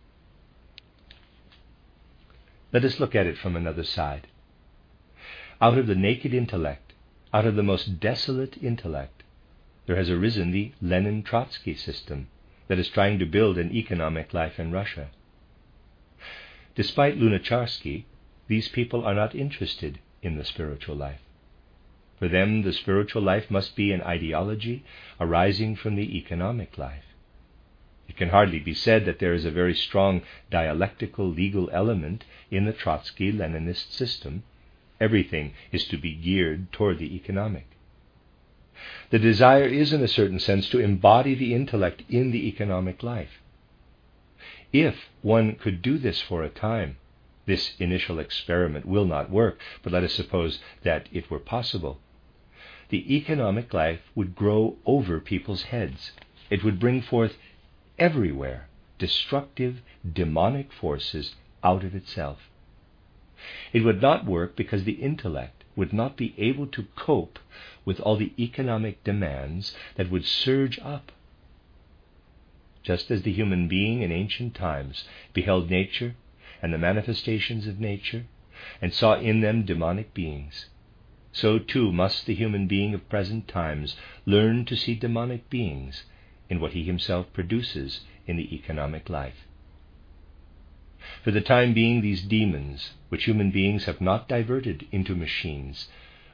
Let 2.73 2.85
us 2.85 2.99
look 2.99 3.15
at 3.15 3.27
it 3.27 3.37
from 3.37 3.55
another 3.55 3.83
side. 3.83 4.27
Out 5.59 5.77
of 5.77 5.87
the 5.87 5.95
naked 5.95 6.35
intellect, 6.35 6.93
out 7.33 7.47
of 7.47 7.55
the 7.55 7.63
most 7.63 7.99
desolate 7.99 8.61
intellect, 8.61 9.23
there 9.87 9.95
has 9.95 10.09
arisen 10.09 10.51
the 10.51 10.71
Lenin 10.81 11.23
Trotsky 11.23 11.73
system 11.73 12.27
that 12.67 12.77
is 12.77 12.89
trying 12.89 13.17
to 13.17 13.25
build 13.25 13.57
an 13.57 13.73
economic 13.73 14.35
life 14.35 14.59
in 14.59 14.71
Russia. 14.71 15.09
Despite 16.75 17.17
Lunacharsky, 17.17 18.03
these 18.47 18.69
people 18.69 19.03
are 19.03 19.15
not 19.15 19.33
interested 19.33 19.97
in 20.21 20.37
the 20.37 20.45
spiritual 20.45 20.95
life. 20.95 21.21
For 22.19 22.27
them, 22.27 22.61
the 22.61 22.73
spiritual 22.73 23.23
life 23.23 23.49
must 23.49 23.75
be 23.75 23.91
an 23.91 24.01
ideology 24.01 24.83
arising 25.19 25.75
from 25.75 25.95
the 25.95 26.17
economic 26.17 26.77
life. 26.77 27.15
It 28.07 28.15
can 28.15 28.29
hardly 28.29 28.59
be 28.59 28.75
said 28.75 29.05
that 29.05 29.17
there 29.17 29.33
is 29.33 29.45
a 29.45 29.51
very 29.51 29.73
strong 29.73 30.21
dialectical 30.51 31.27
legal 31.27 31.67
element 31.71 32.25
in 32.51 32.65
the 32.65 32.73
Trotsky 32.73 33.31
Leninist 33.31 33.91
system, 33.91 34.43
Everything 34.99 35.53
is 35.71 35.85
to 35.87 35.97
be 35.97 36.15
geared 36.15 36.71
toward 36.71 36.97
the 36.97 37.15
economic. 37.15 37.67
The 39.09 39.19
desire 39.19 39.65
is, 39.65 39.93
in 39.93 40.03
a 40.03 40.07
certain 40.07 40.39
sense, 40.39 40.69
to 40.69 40.79
embody 40.79 41.35
the 41.35 41.53
intellect 41.53 42.03
in 42.09 42.31
the 42.31 42.47
economic 42.47 43.03
life. 43.03 43.41
If 44.71 45.09
one 45.21 45.55
could 45.55 45.81
do 45.81 45.97
this 45.97 46.21
for 46.21 46.43
a 46.43 46.49
time, 46.49 46.97
this 47.45 47.73
initial 47.79 48.19
experiment 48.19 48.85
will 48.85 49.05
not 49.05 49.29
work, 49.31 49.61
but 49.81 49.93
let 49.93 50.03
us 50.03 50.13
suppose 50.13 50.59
that 50.83 51.07
it 51.11 51.31
were 51.31 51.39
possible. 51.39 51.99
The 52.89 53.15
economic 53.15 53.73
life 53.73 54.01
would 54.15 54.35
grow 54.35 54.77
over 54.85 55.19
people's 55.19 55.63
heads. 55.63 56.11
It 56.49 56.63
would 56.63 56.79
bring 56.79 57.01
forth 57.01 57.37
everywhere 57.97 58.67
destructive, 58.99 59.81
demonic 60.11 60.73
forces 60.73 61.35
out 61.63 61.83
of 61.83 61.95
itself. 61.95 62.49
It 63.71 63.83
would 63.83 64.01
not 64.01 64.25
work 64.25 64.55
because 64.55 64.83
the 64.83 64.93
intellect 64.93 65.63
would 65.75 65.93
not 65.93 66.17
be 66.17 66.33
able 66.39 66.65
to 66.65 66.87
cope 66.95 67.37
with 67.85 67.99
all 67.99 68.15
the 68.15 68.33
economic 68.39 69.03
demands 69.03 69.77
that 69.93 70.09
would 70.09 70.25
surge 70.25 70.79
up. 70.79 71.11
Just 72.81 73.11
as 73.11 73.21
the 73.21 73.31
human 73.31 73.67
being 73.67 74.01
in 74.01 74.11
ancient 74.11 74.55
times 74.55 75.07
beheld 75.33 75.69
nature 75.69 76.15
and 76.63 76.73
the 76.73 76.79
manifestations 76.79 77.67
of 77.67 77.79
nature, 77.79 78.25
and 78.81 78.91
saw 78.91 79.13
in 79.19 79.41
them 79.41 79.65
demonic 79.65 80.15
beings, 80.15 80.69
so 81.31 81.59
too 81.59 81.91
must 81.91 82.25
the 82.25 82.33
human 82.33 82.65
being 82.65 82.95
of 82.95 83.07
present 83.07 83.47
times 83.47 83.95
learn 84.25 84.65
to 84.65 84.75
see 84.75 84.95
demonic 84.95 85.47
beings 85.51 86.05
in 86.49 86.59
what 86.59 86.73
he 86.73 86.83
himself 86.83 87.31
produces 87.33 88.01
in 88.25 88.35
the 88.35 88.55
economic 88.55 89.11
life. 89.11 89.45
For 91.23 91.31
the 91.31 91.39
time 91.39 91.73
being, 91.73 92.01
these 92.01 92.21
demons, 92.21 92.91
which 93.07 93.23
human 93.23 93.49
beings 93.49 93.85
have 93.85 94.01
not 94.01 94.27
diverted 94.27 94.85
into 94.91 95.15
machines, 95.15 95.87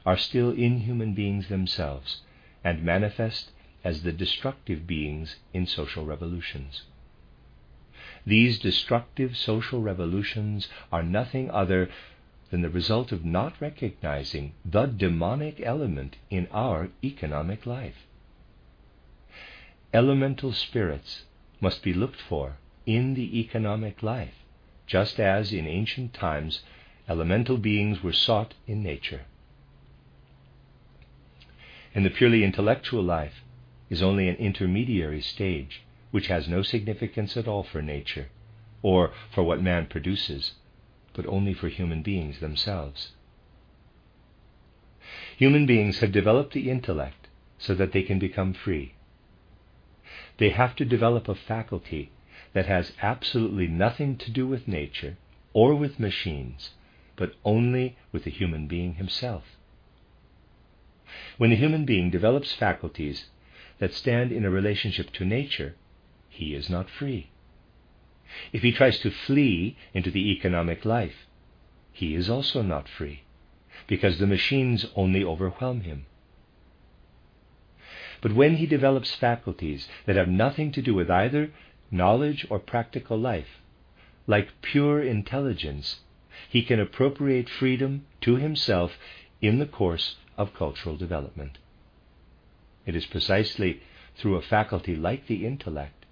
are 0.04 0.16
still 0.16 0.50
in 0.50 0.80
human 0.80 1.14
beings 1.14 1.46
themselves 1.46 2.22
and 2.64 2.82
manifest 2.82 3.52
as 3.84 4.02
the 4.02 4.10
destructive 4.10 4.84
beings 4.84 5.36
in 5.52 5.66
social 5.66 6.04
revolutions. 6.04 6.82
These 8.26 8.58
destructive 8.58 9.36
social 9.36 9.80
revolutions 9.80 10.68
are 10.90 11.02
nothing 11.02 11.50
other 11.50 11.88
than 12.50 12.62
the 12.62 12.70
result 12.70 13.12
of 13.12 13.24
not 13.24 13.60
recognizing 13.60 14.54
the 14.64 14.86
demonic 14.86 15.60
element 15.60 16.16
in 16.30 16.48
our 16.50 16.88
economic 17.02 17.66
life. 17.66 18.06
Elemental 19.92 20.52
spirits 20.52 21.24
must 21.60 21.82
be 21.82 21.92
looked 21.92 22.20
for 22.20 22.56
in 22.86 23.14
the 23.14 23.38
economic 23.38 24.02
life, 24.02 24.34
just 24.86 25.18
as 25.18 25.52
in 25.52 25.66
ancient 25.66 26.12
times 26.12 26.62
elemental 27.08 27.56
beings 27.56 28.02
were 28.02 28.12
sought 28.12 28.54
in 28.66 28.82
nature. 28.82 29.22
And 31.94 32.04
the 32.04 32.10
purely 32.10 32.42
intellectual 32.42 33.02
life 33.02 33.42
is 33.88 34.02
only 34.02 34.28
an 34.28 34.36
intermediary 34.36 35.20
stage 35.20 35.82
which 36.10 36.26
has 36.28 36.48
no 36.48 36.62
significance 36.62 37.36
at 37.36 37.48
all 37.48 37.62
for 37.62 37.82
nature 37.82 38.28
or 38.82 39.12
for 39.34 39.42
what 39.42 39.62
man 39.62 39.86
produces, 39.86 40.52
but 41.12 41.26
only 41.26 41.54
for 41.54 41.68
human 41.68 42.02
beings 42.02 42.40
themselves. 42.40 43.12
Human 45.36 45.66
beings 45.66 45.98
have 45.98 46.12
developed 46.12 46.52
the 46.52 46.70
intellect 46.70 47.28
so 47.58 47.74
that 47.74 47.92
they 47.92 48.02
can 48.02 48.18
become 48.18 48.52
free. 48.52 48.94
They 50.38 50.50
have 50.50 50.76
to 50.76 50.84
develop 50.84 51.28
a 51.28 51.34
faculty 51.34 52.10
that 52.54 52.66
has 52.66 52.92
absolutely 53.02 53.66
nothing 53.66 54.16
to 54.16 54.30
do 54.30 54.46
with 54.46 54.66
nature 54.66 55.16
or 55.52 55.74
with 55.74 56.00
machines, 56.00 56.70
but 57.16 57.34
only 57.44 57.96
with 58.10 58.24
the 58.24 58.30
human 58.30 58.66
being 58.66 58.94
himself. 58.94 59.44
When 61.36 61.50
the 61.50 61.56
human 61.56 61.84
being 61.84 62.10
develops 62.10 62.54
faculties 62.54 63.26
that 63.78 63.92
stand 63.92 64.32
in 64.32 64.44
a 64.44 64.50
relationship 64.50 65.12
to 65.12 65.24
nature, 65.24 65.74
he 66.28 66.54
is 66.54 66.70
not 66.70 66.88
free. 66.88 67.30
If 68.52 68.62
he 68.62 68.72
tries 68.72 68.98
to 69.00 69.10
flee 69.10 69.76
into 69.92 70.10
the 70.10 70.30
economic 70.32 70.84
life, 70.84 71.26
he 71.92 72.14
is 72.14 72.30
also 72.30 72.62
not 72.62 72.88
free, 72.88 73.22
because 73.86 74.18
the 74.18 74.26
machines 74.26 74.86
only 74.96 75.22
overwhelm 75.22 75.82
him. 75.82 76.06
But 78.20 78.32
when 78.32 78.56
he 78.56 78.66
develops 78.66 79.14
faculties 79.14 79.88
that 80.06 80.16
have 80.16 80.28
nothing 80.28 80.72
to 80.72 80.82
do 80.82 80.94
with 80.94 81.10
either 81.10 81.52
knowledge 81.94 82.46
or 82.50 82.58
practical 82.58 83.16
life, 83.16 83.60
like 84.26 84.60
pure 84.60 85.00
intelligence, 85.00 86.00
he 86.50 86.62
can 86.62 86.80
appropriate 86.80 87.48
freedom 87.48 88.04
to 88.20 88.36
himself 88.36 88.92
in 89.40 89.58
the 89.58 89.66
course 89.66 90.16
of 90.36 90.54
cultural 90.54 90.96
development. 90.96 91.58
It 92.84 92.96
is 92.96 93.06
precisely 93.06 93.80
through 94.16 94.36
a 94.36 94.42
faculty 94.42 94.96
like 94.96 95.26
the 95.26 95.46
intellect, 95.46 96.04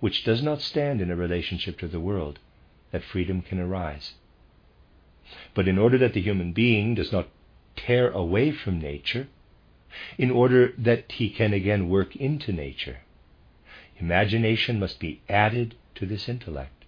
which 0.00 0.24
does 0.24 0.42
not 0.42 0.60
stand 0.60 1.00
in 1.00 1.10
a 1.10 1.16
relationship 1.16 1.78
to 1.78 1.88
the 1.88 2.00
world, 2.00 2.38
that 2.90 3.02
freedom 3.02 3.40
can 3.40 3.58
arise. 3.58 4.12
But 5.54 5.66
in 5.66 5.78
order 5.78 5.96
that 5.98 6.12
the 6.12 6.20
human 6.20 6.52
being 6.52 6.94
does 6.94 7.10
not 7.10 7.28
tear 7.74 8.10
away 8.10 8.52
from 8.52 8.78
nature, 8.78 9.28
in 10.18 10.30
order 10.30 10.72
that 10.78 11.12
he 11.12 11.30
can 11.30 11.52
again 11.52 11.88
work 11.88 12.14
into 12.16 12.52
nature, 12.52 12.98
imagination 14.02 14.80
must 14.80 14.98
be 14.98 15.22
added 15.28 15.76
to 15.94 16.04
this 16.04 16.28
intellect. 16.28 16.84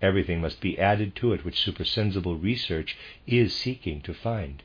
Everything 0.00 0.40
must 0.40 0.60
be 0.60 0.78
added 0.78 1.16
to 1.16 1.32
it 1.32 1.44
which 1.44 1.60
supersensible 1.60 2.36
research 2.36 2.96
is 3.26 3.52
seeking 3.52 4.00
to 4.02 4.14
find. 4.14 4.62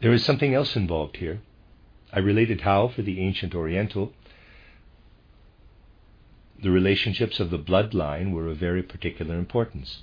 There 0.00 0.12
is 0.12 0.24
something 0.24 0.52
else 0.52 0.74
involved 0.74 1.18
here. 1.18 1.40
I 2.12 2.18
related 2.18 2.62
how, 2.62 2.88
for 2.88 3.02
the 3.02 3.20
ancient 3.20 3.54
Oriental, 3.54 4.12
the 6.60 6.72
relationships 6.72 7.38
of 7.38 7.50
the 7.50 7.58
bloodline 7.58 8.32
were 8.32 8.48
of 8.48 8.56
very 8.56 8.82
particular 8.82 9.36
importance. 9.36 10.02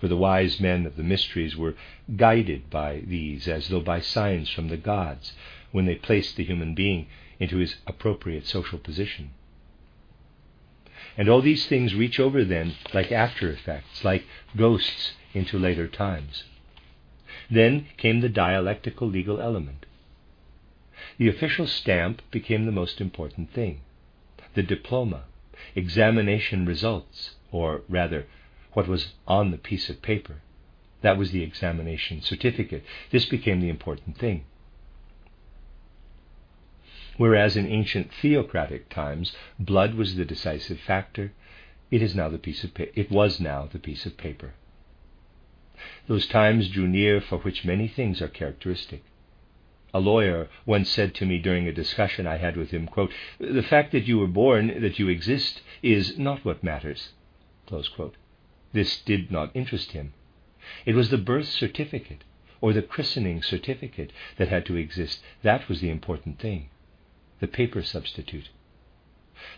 For 0.00 0.08
the 0.08 0.16
wise 0.16 0.60
men 0.60 0.84
of 0.84 0.96
the 0.96 1.02
mysteries 1.02 1.56
were 1.56 1.76
guided 2.14 2.68
by 2.68 3.02
these 3.06 3.48
as 3.48 3.68
though 3.68 3.80
by 3.80 4.00
signs 4.00 4.50
from 4.50 4.68
the 4.68 4.76
gods 4.76 5.32
when 5.70 5.86
they 5.86 5.94
placed 5.94 6.36
the 6.36 6.44
human 6.44 6.74
being 6.74 7.06
into 7.42 7.56
his 7.56 7.74
appropriate 7.88 8.46
social 8.46 8.78
position. 8.78 9.30
And 11.16 11.28
all 11.28 11.42
these 11.42 11.66
things 11.66 11.92
reach 11.92 12.20
over 12.20 12.44
then 12.44 12.74
like 12.94 13.10
after 13.10 13.50
effects, 13.50 14.04
like 14.04 14.24
ghosts 14.56 15.12
into 15.34 15.58
later 15.58 15.88
times. 15.88 16.44
Then 17.50 17.88
came 17.96 18.20
the 18.20 18.28
dialectical 18.28 19.08
legal 19.08 19.40
element. 19.40 19.86
The 21.18 21.28
official 21.28 21.66
stamp 21.66 22.22
became 22.30 22.64
the 22.64 22.72
most 22.72 23.00
important 23.00 23.52
thing. 23.52 23.80
The 24.54 24.62
diploma, 24.62 25.24
examination 25.74 26.64
results, 26.64 27.32
or 27.50 27.82
rather, 27.88 28.26
what 28.72 28.86
was 28.86 29.14
on 29.26 29.50
the 29.50 29.58
piece 29.58 29.90
of 29.90 30.00
paper. 30.00 30.42
That 31.02 31.18
was 31.18 31.32
the 31.32 31.42
examination 31.42 32.22
certificate. 32.22 32.84
This 33.10 33.24
became 33.24 33.60
the 33.60 33.68
important 33.68 34.16
thing. 34.16 34.44
Whereas 37.18 37.56
in 37.56 37.66
ancient 37.66 38.12
theocratic 38.12 38.88
times 38.88 39.36
blood 39.58 39.94
was 39.94 40.16
the 40.16 40.24
decisive 40.24 40.80
factor, 40.80 41.32
it 41.90 42.00
is 42.00 42.14
now 42.14 42.28
the 42.28 42.38
piece 42.38 42.64
of 42.64 42.72
pa- 42.72 42.92
it 42.94 43.10
was 43.10 43.38
now 43.38 43.66
the 43.66 43.78
piece 43.78 44.06
of 44.06 44.16
paper. 44.16 44.54
Those 46.06 46.26
times 46.26 46.68
drew 46.70 46.88
near 46.88 47.20
for 47.20 47.38
which 47.38 47.64
many 47.64 47.86
things 47.86 48.22
are 48.22 48.28
characteristic. 48.28 49.02
A 49.92 50.00
lawyer 50.00 50.48
once 50.64 50.88
said 50.88 51.14
to 51.16 51.26
me 51.26 51.38
during 51.38 51.68
a 51.68 51.72
discussion 51.72 52.26
I 52.26 52.38
had 52.38 52.56
with 52.56 52.70
him, 52.70 52.86
quote, 52.86 53.12
The 53.38 53.62
fact 53.62 53.92
that 53.92 54.06
you 54.06 54.18
were 54.18 54.26
born, 54.26 54.80
that 54.80 54.98
you 54.98 55.08
exist, 55.08 55.60
is 55.82 56.18
not 56.18 56.46
what 56.46 56.64
matters. 56.64 57.10
This 58.72 59.00
did 59.02 59.30
not 59.30 59.50
interest 59.54 59.92
him. 59.92 60.14
It 60.86 60.94
was 60.94 61.10
the 61.10 61.18
birth 61.18 61.48
certificate 61.48 62.24
or 62.62 62.72
the 62.72 62.80
christening 62.80 63.42
certificate 63.42 64.12
that 64.38 64.48
had 64.48 64.64
to 64.66 64.76
exist. 64.76 65.22
That 65.42 65.68
was 65.68 65.80
the 65.80 65.90
important 65.90 66.38
thing, 66.38 66.70
the 67.42 67.48
paper 67.48 67.82
substitute. 67.82 68.50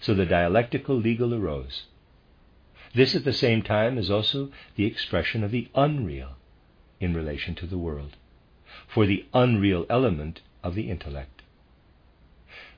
So 0.00 0.14
the 0.14 0.24
dialectical 0.24 0.96
legal 0.96 1.34
arose. 1.34 1.82
This 2.94 3.14
at 3.14 3.24
the 3.24 3.32
same 3.34 3.60
time 3.60 3.98
is 3.98 4.10
also 4.10 4.50
the 4.74 4.86
expression 4.86 5.44
of 5.44 5.50
the 5.50 5.68
unreal 5.74 6.36
in 6.98 7.14
relation 7.14 7.54
to 7.56 7.66
the 7.66 7.76
world, 7.76 8.16
for 8.88 9.04
the 9.04 9.26
unreal 9.34 9.84
element 9.90 10.40
of 10.62 10.74
the 10.74 10.90
intellect. 10.90 11.42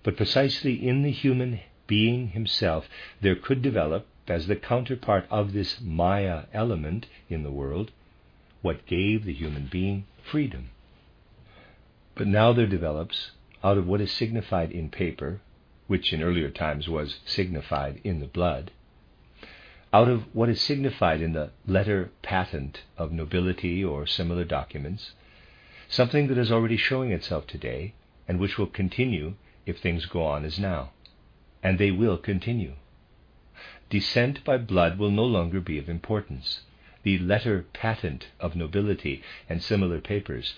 But 0.02 0.16
precisely 0.16 0.74
in 0.74 1.02
the 1.02 1.12
human 1.12 1.60
being 1.86 2.30
himself, 2.30 2.88
there 3.20 3.36
could 3.36 3.62
develop, 3.62 4.08
as 4.26 4.48
the 4.48 4.56
counterpart 4.56 5.26
of 5.30 5.52
this 5.52 5.80
Maya 5.80 6.46
element 6.52 7.06
in 7.28 7.44
the 7.44 7.52
world, 7.52 7.92
what 8.60 8.86
gave 8.86 9.24
the 9.24 9.34
human 9.34 9.68
being 9.70 10.06
freedom. 10.28 10.70
But 12.16 12.26
now 12.26 12.52
there 12.52 12.66
develops, 12.66 13.30
out 13.64 13.78
of 13.78 13.86
what 13.86 14.00
is 14.00 14.10
signified 14.12 14.70
in 14.70 14.90
paper, 14.90 15.40
which 15.86 16.12
in 16.12 16.22
earlier 16.22 16.50
times 16.50 16.88
was 16.88 17.20
signified 17.24 18.00
in 18.04 18.20
the 18.20 18.26
blood, 18.26 18.70
out 19.92 20.08
of 20.08 20.24
what 20.34 20.48
is 20.48 20.60
signified 20.60 21.20
in 21.20 21.32
the 21.32 21.50
letter 21.66 22.10
patent 22.22 22.82
of 22.98 23.12
nobility 23.12 23.84
or 23.84 24.06
similar 24.06 24.44
documents, 24.44 25.12
something 25.88 26.26
that 26.26 26.38
is 26.38 26.50
already 26.50 26.76
showing 26.76 27.12
itself 27.12 27.46
today 27.46 27.94
and 28.28 28.38
which 28.38 28.58
will 28.58 28.66
continue 28.66 29.34
if 29.64 29.78
things 29.78 30.06
go 30.06 30.24
on 30.24 30.44
as 30.44 30.58
now. 30.58 30.90
And 31.62 31.78
they 31.78 31.90
will 31.90 32.18
continue. 32.18 32.74
Descent 33.88 34.44
by 34.44 34.58
blood 34.58 34.98
will 34.98 35.10
no 35.10 35.24
longer 35.24 35.60
be 35.60 35.78
of 35.78 35.88
importance. 35.88 36.60
The 37.02 37.18
letter 37.18 37.64
patent 37.72 38.26
of 38.40 38.56
nobility 38.56 39.22
and 39.48 39.62
similar 39.62 40.00
papers 40.00 40.54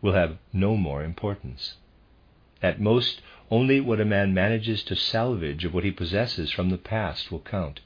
will 0.00 0.12
have 0.14 0.38
no 0.52 0.76
more 0.76 1.04
importance. 1.04 1.74
At 2.62 2.80
most, 2.80 3.20
only 3.50 3.80
what 3.80 4.00
a 4.00 4.04
man 4.04 4.32
manages 4.32 4.84
to 4.84 4.94
salvage 4.94 5.64
of 5.64 5.74
what 5.74 5.82
he 5.82 5.90
possesses 5.90 6.52
from 6.52 6.70
the 6.70 6.78
past 6.78 7.32
will 7.32 7.40
count. 7.40 7.80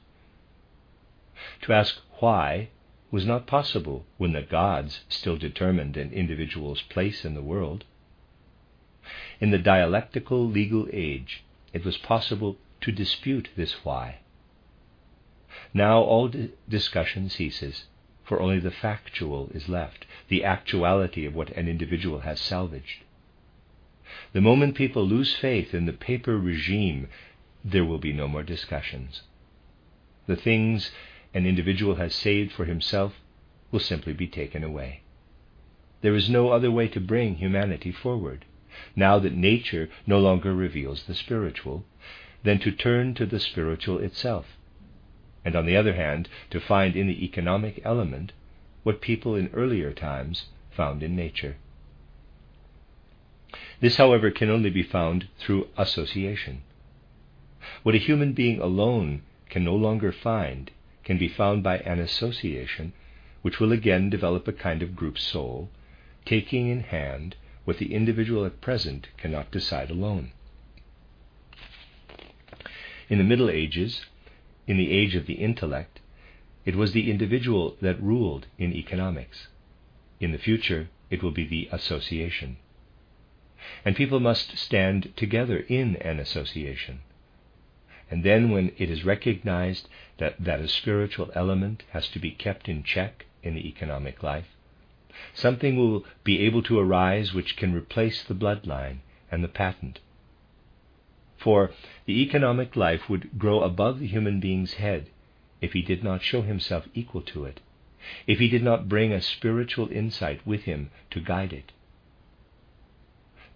To 1.63 1.73
ask 1.73 1.99
why 2.19 2.69
was 3.09 3.25
not 3.25 3.47
possible 3.47 4.05
when 4.17 4.33
the 4.33 4.43
gods 4.43 5.03
still 5.09 5.35
determined 5.35 5.97
an 5.97 6.11
individual's 6.11 6.83
place 6.83 7.25
in 7.25 7.33
the 7.33 7.41
world. 7.41 7.85
In 9.39 9.49
the 9.49 9.57
dialectical 9.57 10.47
legal 10.47 10.87
age, 10.93 11.43
it 11.73 11.83
was 11.83 11.97
possible 11.97 12.57
to 12.81 12.91
dispute 12.91 13.49
this 13.55 13.83
why. 13.83 14.17
Now 15.73 16.01
all 16.01 16.31
discussion 16.69 17.29
ceases, 17.29 17.85
for 18.23 18.39
only 18.39 18.59
the 18.59 18.69
factual 18.69 19.49
is 19.55 19.67
left, 19.67 20.05
the 20.27 20.43
actuality 20.43 21.25
of 21.25 21.33
what 21.33 21.49
an 21.51 21.67
individual 21.67 22.19
has 22.19 22.39
salvaged. 22.39 23.03
The 24.31 24.39
moment 24.39 24.75
people 24.75 25.05
lose 25.05 25.35
faith 25.35 25.73
in 25.73 25.85
the 25.85 25.91
paper 25.91 26.37
regime, 26.37 27.09
there 27.63 27.83
will 27.83 27.97
be 27.97 28.13
no 28.13 28.29
more 28.29 28.43
discussions. 28.43 29.23
The 30.27 30.37
things 30.37 30.91
an 31.33 31.45
individual 31.45 31.95
has 31.95 32.15
saved 32.15 32.53
for 32.53 32.63
himself 32.63 33.19
will 33.69 33.81
simply 33.81 34.13
be 34.13 34.27
taken 34.27 34.63
away. 34.63 35.01
There 36.01 36.15
is 36.15 36.29
no 36.29 36.51
other 36.51 36.71
way 36.71 36.87
to 36.87 37.01
bring 37.01 37.35
humanity 37.35 37.91
forward, 37.91 38.45
now 38.95 39.19
that 39.19 39.33
nature 39.33 39.89
no 40.05 40.19
longer 40.19 40.53
reveals 40.53 41.03
the 41.03 41.13
spiritual, 41.13 41.83
than 42.43 42.59
to 42.59 42.71
turn 42.71 43.13
to 43.15 43.25
the 43.25 43.39
spiritual 43.41 43.97
itself, 43.99 44.57
and 45.43 45.55
on 45.55 45.65
the 45.65 45.75
other 45.75 45.95
hand, 45.95 46.29
to 46.51 46.61
find 46.61 46.95
in 46.95 47.07
the 47.07 47.25
economic 47.25 47.81
element 47.83 48.31
what 48.83 49.01
people 49.01 49.35
in 49.35 49.49
earlier 49.53 49.91
times 49.91 50.45
found 50.71 51.03
in 51.03 51.15
nature. 51.15 51.57
This, 53.79 53.97
however, 53.97 54.31
can 54.31 54.49
only 54.49 54.69
be 54.69 54.83
found 54.83 55.27
through 55.37 55.67
association. 55.77 56.63
What 57.83 57.95
a 57.95 57.99
human 57.99 58.33
being 58.33 58.59
alone 58.59 59.21
can 59.49 59.63
no 59.63 59.75
longer 59.75 60.11
find 60.11 60.71
can 61.03 61.17
be 61.17 61.27
found 61.27 61.63
by 61.63 61.77
an 61.79 61.99
association 61.99 62.93
which 63.41 63.59
will 63.59 63.71
again 63.71 64.09
develop 64.09 64.47
a 64.47 64.53
kind 64.53 64.81
of 64.81 64.95
group 64.95 65.17
soul, 65.17 65.69
taking 66.25 66.67
in 66.67 66.81
hand 66.81 67.35
what 67.65 67.77
the 67.77 67.93
individual 67.93 68.45
at 68.45 68.61
present 68.61 69.07
cannot 69.17 69.51
decide 69.51 69.89
alone. 69.91 70.31
In 73.09 73.19
the 73.19 73.23
Middle 73.23 73.49
Ages, 73.49 74.05
in 74.65 74.77
the 74.77 74.91
age 74.91 75.15
of 75.15 75.27
the 75.27 75.35
intellect, 75.35 75.99
it 76.65 76.75
was 76.75 76.91
the 76.91 77.09
individual 77.09 77.77
that 77.81 78.01
ruled 78.01 78.47
in 78.57 78.73
economics. 78.73 79.47
In 80.19 80.31
the 80.31 80.37
future, 80.37 80.89
it 81.09 81.23
will 81.23 81.31
be 81.31 81.47
the 81.47 81.69
association. 81.71 82.57
And 83.83 83.95
people 83.95 84.19
must 84.19 84.57
stand 84.57 85.13
together 85.15 85.57
in 85.67 85.95
an 85.97 86.19
association. 86.19 86.99
And 88.09 88.23
then, 88.23 88.51
when 88.51 88.71
it 88.77 88.89
is 88.89 89.03
recognized 89.03 89.89
that, 90.17 90.35
that 90.39 90.61
a 90.61 90.67
spiritual 90.67 91.31
element 91.35 91.83
has 91.91 92.07
to 92.09 92.19
be 92.19 92.31
kept 92.31 92.69
in 92.69 92.83
check 92.83 93.25
in 93.43 93.55
the 93.55 93.67
economic 93.67 94.23
life, 94.23 94.55
something 95.33 95.75
will 95.75 96.05
be 96.23 96.39
able 96.39 96.63
to 96.63 96.79
arise 96.79 97.33
which 97.33 97.57
can 97.57 97.73
replace 97.73 98.23
the 98.23 98.35
bloodline 98.35 98.99
and 99.29 99.43
the 99.43 99.49
patent 99.49 99.99
for 101.37 101.71
the 102.05 102.21
economic 102.21 102.75
life 102.75 103.09
would 103.09 103.37
grow 103.37 103.61
above 103.61 103.99
the 103.99 104.07
human 104.07 104.39
being's 104.39 104.73
head 104.73 105.07
if 105.61 105.73
he 105.73 105.81
did 105.81 106.03
not 106.03 106.21
show 106.21 106.41
himself 106.41 106.85
equal 106.93 107.21
to 107.21 107.45
it, 107.45 107.59
if 108.25 108.39
he 108.39 108.49
did 108.49 108.63
not 108.63 108.89
bring 108.89 109.13
a 109.13 109.21
spiritual 109.21 109.87
insight 109.89 110.45
with 110.45 110.63
him 110.63 110.89
to 111.11 111.19
guide 111.19 111.53
it. 111.53 111.71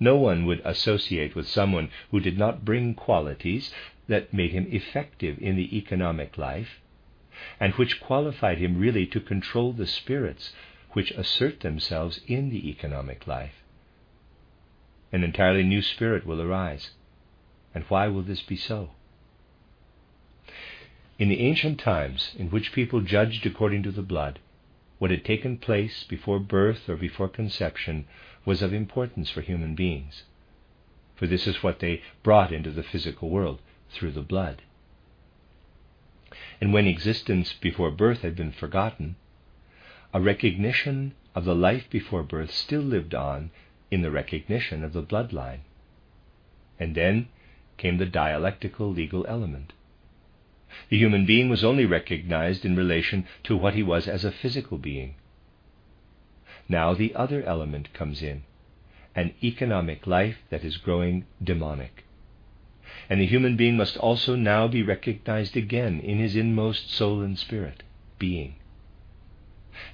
No 0.01 0.15
one 0.15 0.47
would 0.47 0.61
associate 0.65 1.35
with 1.35 1.47
someone 1.47 1.91
who 2.09 2.19
did 2.19 2.35
not 2.35 2.65
bring 2.65 2.95
qualities 2.95 3.71
that 4.07 4.33
made 4.33 4.51
him 4.51 4.65
effective 4.71 5.37
in 5.39 5.55
the 5.55 5.77
economic 5.77 6.39
life, 6.39 6.81
and 7.59 7.73
which 7.75 8.01
qualified 8.01 8.57
him 8.57 8.79
really 8.79 9.05
to 9.05 9.21
control 9.21 9.73
the 9.73 9.85
spirits 9.85 10.53
which 10.93 11.11
assert 11.11 11.59
themselves 11.59 12.19
in 12.25 12.49
the 12.49 12.67
economic 12.67 13.27
life. 13.27 13.53
An 15.11 15.23
entirely 15.23 15.63
new 15.63 15.83
spirit 15.83 16.25
will 16.25 16.41
arise 16.41 16.89
and 17.75 17.83
why 17.85 18.07
will 18.07 18.23
this 18.23 18.41
be 18.41 18.55
so? 18.55 18.89
In 21.19 21.29
the 21.29 21.41
ancient 21.41 21.79
times, 21.79 22.33
in 22.39 22.49
which 22.49 22.73
people 22.73 23.01
judged 23.01 23.45
according 23.45 23.83
to 23.83 23.91
the 23.91 24.01
blood, 24.01 24.39
what 24.97 25.11
had 25.11 25.23
taken 25.23 25.57
place 25.57 26.03
before 26.03 26.39
birth 26.39 26.89
or 26.89 26.95
before 26.95 27.29
conception 27.29 28.07
was 28.45 28.61
of 28.61 28.73
importance 28.73 29.29
for 29.29 29.41
human 29.41 29.75
beings, 29.75 30.23
for 31.15 31.27
this 31.27 31.45
is 31.45 31.61
what 31.61 31.79
they 31.79 32.01
brought 32.23 32.51
into 32.51 32.71
the 32.71 32.83
physical 32.83 33.29
world 33.29 33.59
through 33.91 34.11
the 34.11 34.21
blood. 34.21 34.61
And 36.59 36.73
when 36.73 36.87
existence 36.87 37.53
before 37.53 37.91
birth 37.91 38.21
had 38.21 38.35
been 38.35 38.51
forgotten, 38.51 39.15
a 40.13 40.21
recognition 40.21 41.13
of 41.35 41.45
the 41.45 41.55
life 41.55 41.89
before 41.89 42.23
birth 42.23 42.51
still 42.51 42.81
lived 42.81 43.13
on 43.15 43.51
in 43.89 44.01
the 44.01 44.11
recognition 44.11 44.83
of 44.83 44.93
the 44.93 45.03
bloodline. 45.03 45.59
And 46.79 46.95
then 46.95 47.27
came 47.77 47.97
the 47.97 48.05
dialectical 48.05 48.91
legal 48.91 49.25
element. 49.27 49.73
The 50.89 50.97
human 50.97 51.25
being 51.25 51.49
was 51.49 51.63
only 51.63 51.85
recognized 51.85 52.63
in 52.63 52.75
relation 52.75 53.25
to 53.43 53.57
what 53.57 53.73
he 53.73 53.83
was 53.83 54.07
as 54.07 54.23
a 54.23 54.31
physical 54.31 54.77
being. 54.77 55.15
Now 56.71 56.93
the 56.93 57.13
other 57.15 57.43
element 57.43 57.93
comes 57.93 58.23
in 58.23 58.43
an 59.13 59.33
economic 59.43 60.07
life 60.07 60.37
that 60.49 60.63
is 60.63 60.77
growing 60.77 61.25
demonic. 61.43 62.05
And 63.09 63.19
the 63.19 63.25
human 63.25 63.57
being 63.57 63.75
must 63.75 63.97
also 63.97 64.37
now 64.37 64.69
be 64.69 64.81
recognized 64.81 65.57
again 65.57 65.99
in 65.99 66.17
his 66.19 66.33
inmost 66.33 66.89
soul 66.89 67.21
and 67.23 67.37
spirit, 67.37 67.83
being. 68.19 68.55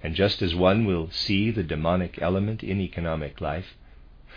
And 0.04 0.14
just 0.14 0.44
as 0.44 0.54
one 0.54 0.86
will 0.86 1.10
see 1.10 1.50
the 1.50 1.64
demonic 1.64 2.22
element 2.22 2.62
in 2.62 2.80
economic 2.80 3.42
life, 3.42 3.76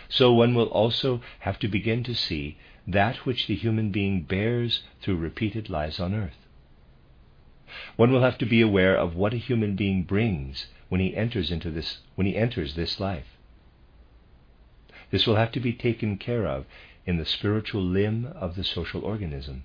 so 0.09 0.33
one 0.33 0.55
will 0.55 0.69
also 0.69 1.21
have 1.41 1.59
to 1.59 1.67
begin 1.67 2.03
to 2.05 2.15
see 2.15 2.57
that 2.87 3.17
which 3.17 3.45
the 3.45 3.55
human 3.55 3.91
being 3.91 4.23
bears 4.23 4.81
through 4.99 5.17
repeated 5.17 5.69
lives 5.69 5.99
on 5.99 6.15
earth. 6.15 6.47
One 7.97 8.11
will 8.11 8.23
have 8.23 8.39
to 8.39 8.47
be 8.47 8.61
aware 8.61 8.97
of 8.97 9.15
what 9.15 9.35
a 9.35 9.37
human 9.37 9.75
being 9.75 10.01
brings 10.01 10.65
when 10.91 10.99
he 10.99 11.15
enters 11.15 11.51
into 11.51 11.71
this 11.71 11.99
when 12.15 12.27
he 12.27 12.35
enters 12.35 12.75
this 12.75 12.99
life. 12.99 13.37
This 15.09 15.25
will 15.25 15.37
have 15.37 15.53
to 15.53 15.59
be 15.61 15.71
taken 15.71 16.17
care 16.17 16.45
of 16.45 16.65
in 17.05 17.15
the 17.15 17.25
spiritual 17.25 17.81
limb 17.81 18.25
of 18.35 18.57
the 18.57 18.65
social 18.65 19.05
organism. 19.05 19.63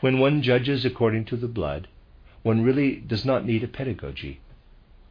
When 0.00 0.18
one 0.18 0.40
judges 0.40 0.86
according 0.86 1.26
to 1.26 1.36
the 1.36 1.46
blood, 1.46 1.88
one 2.42 2.62
really 2.62 2.96
does 2.96 3.26
not 3.26 3.44
need 3.44 3.62
a 3.62 3.68
pedagogy. 3.68 4.40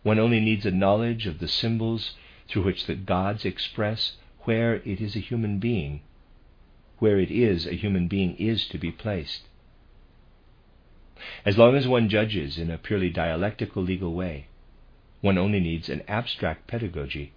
One 0.02 0.18
only 0.18 0.40
needs 0.40 0.66
a 0.66 0.72
knowledge 0.72 1.28
of 1.28 1.38
the 1.38 1.48
symbols 1.48 2.16
through 2.48 2.64
which 2.64 2.88
the 2.88 2.96
gods 2.96 3.46
express 3.46 4.14
where 4.46 4.78
it 4.78 5.00
is 5.00 5.16
a 5.16 5.20
human 5.20 5.60
being, 5.60 6.02
where 6.98 7.20
it 7.20 7.30
is 7.30 7.68
a 7.68 7.76
human 7.76 8.08
being 8.08 8.36
is 8.38 8.68
to 8.70 8.80
be 8.80 8.92
placed. 8.92 9.47
As 11.46 11.58
long 11.58 11.76
as 11.76 11.88
one 11.88 12.10
judges 12.10 12.60
in 12.60 12.70
a 12.70 12.78
purely 12.78 13.10
dialectical 13.10 13.82
legal 13.82 14.14
way, 14.14 14.46
one 15.22 15.36
only 15.36 15.60
needs 15.60 15.90
an 15.90 16.04
abstract 16.08 16.68
pedagogy 16.68 17.32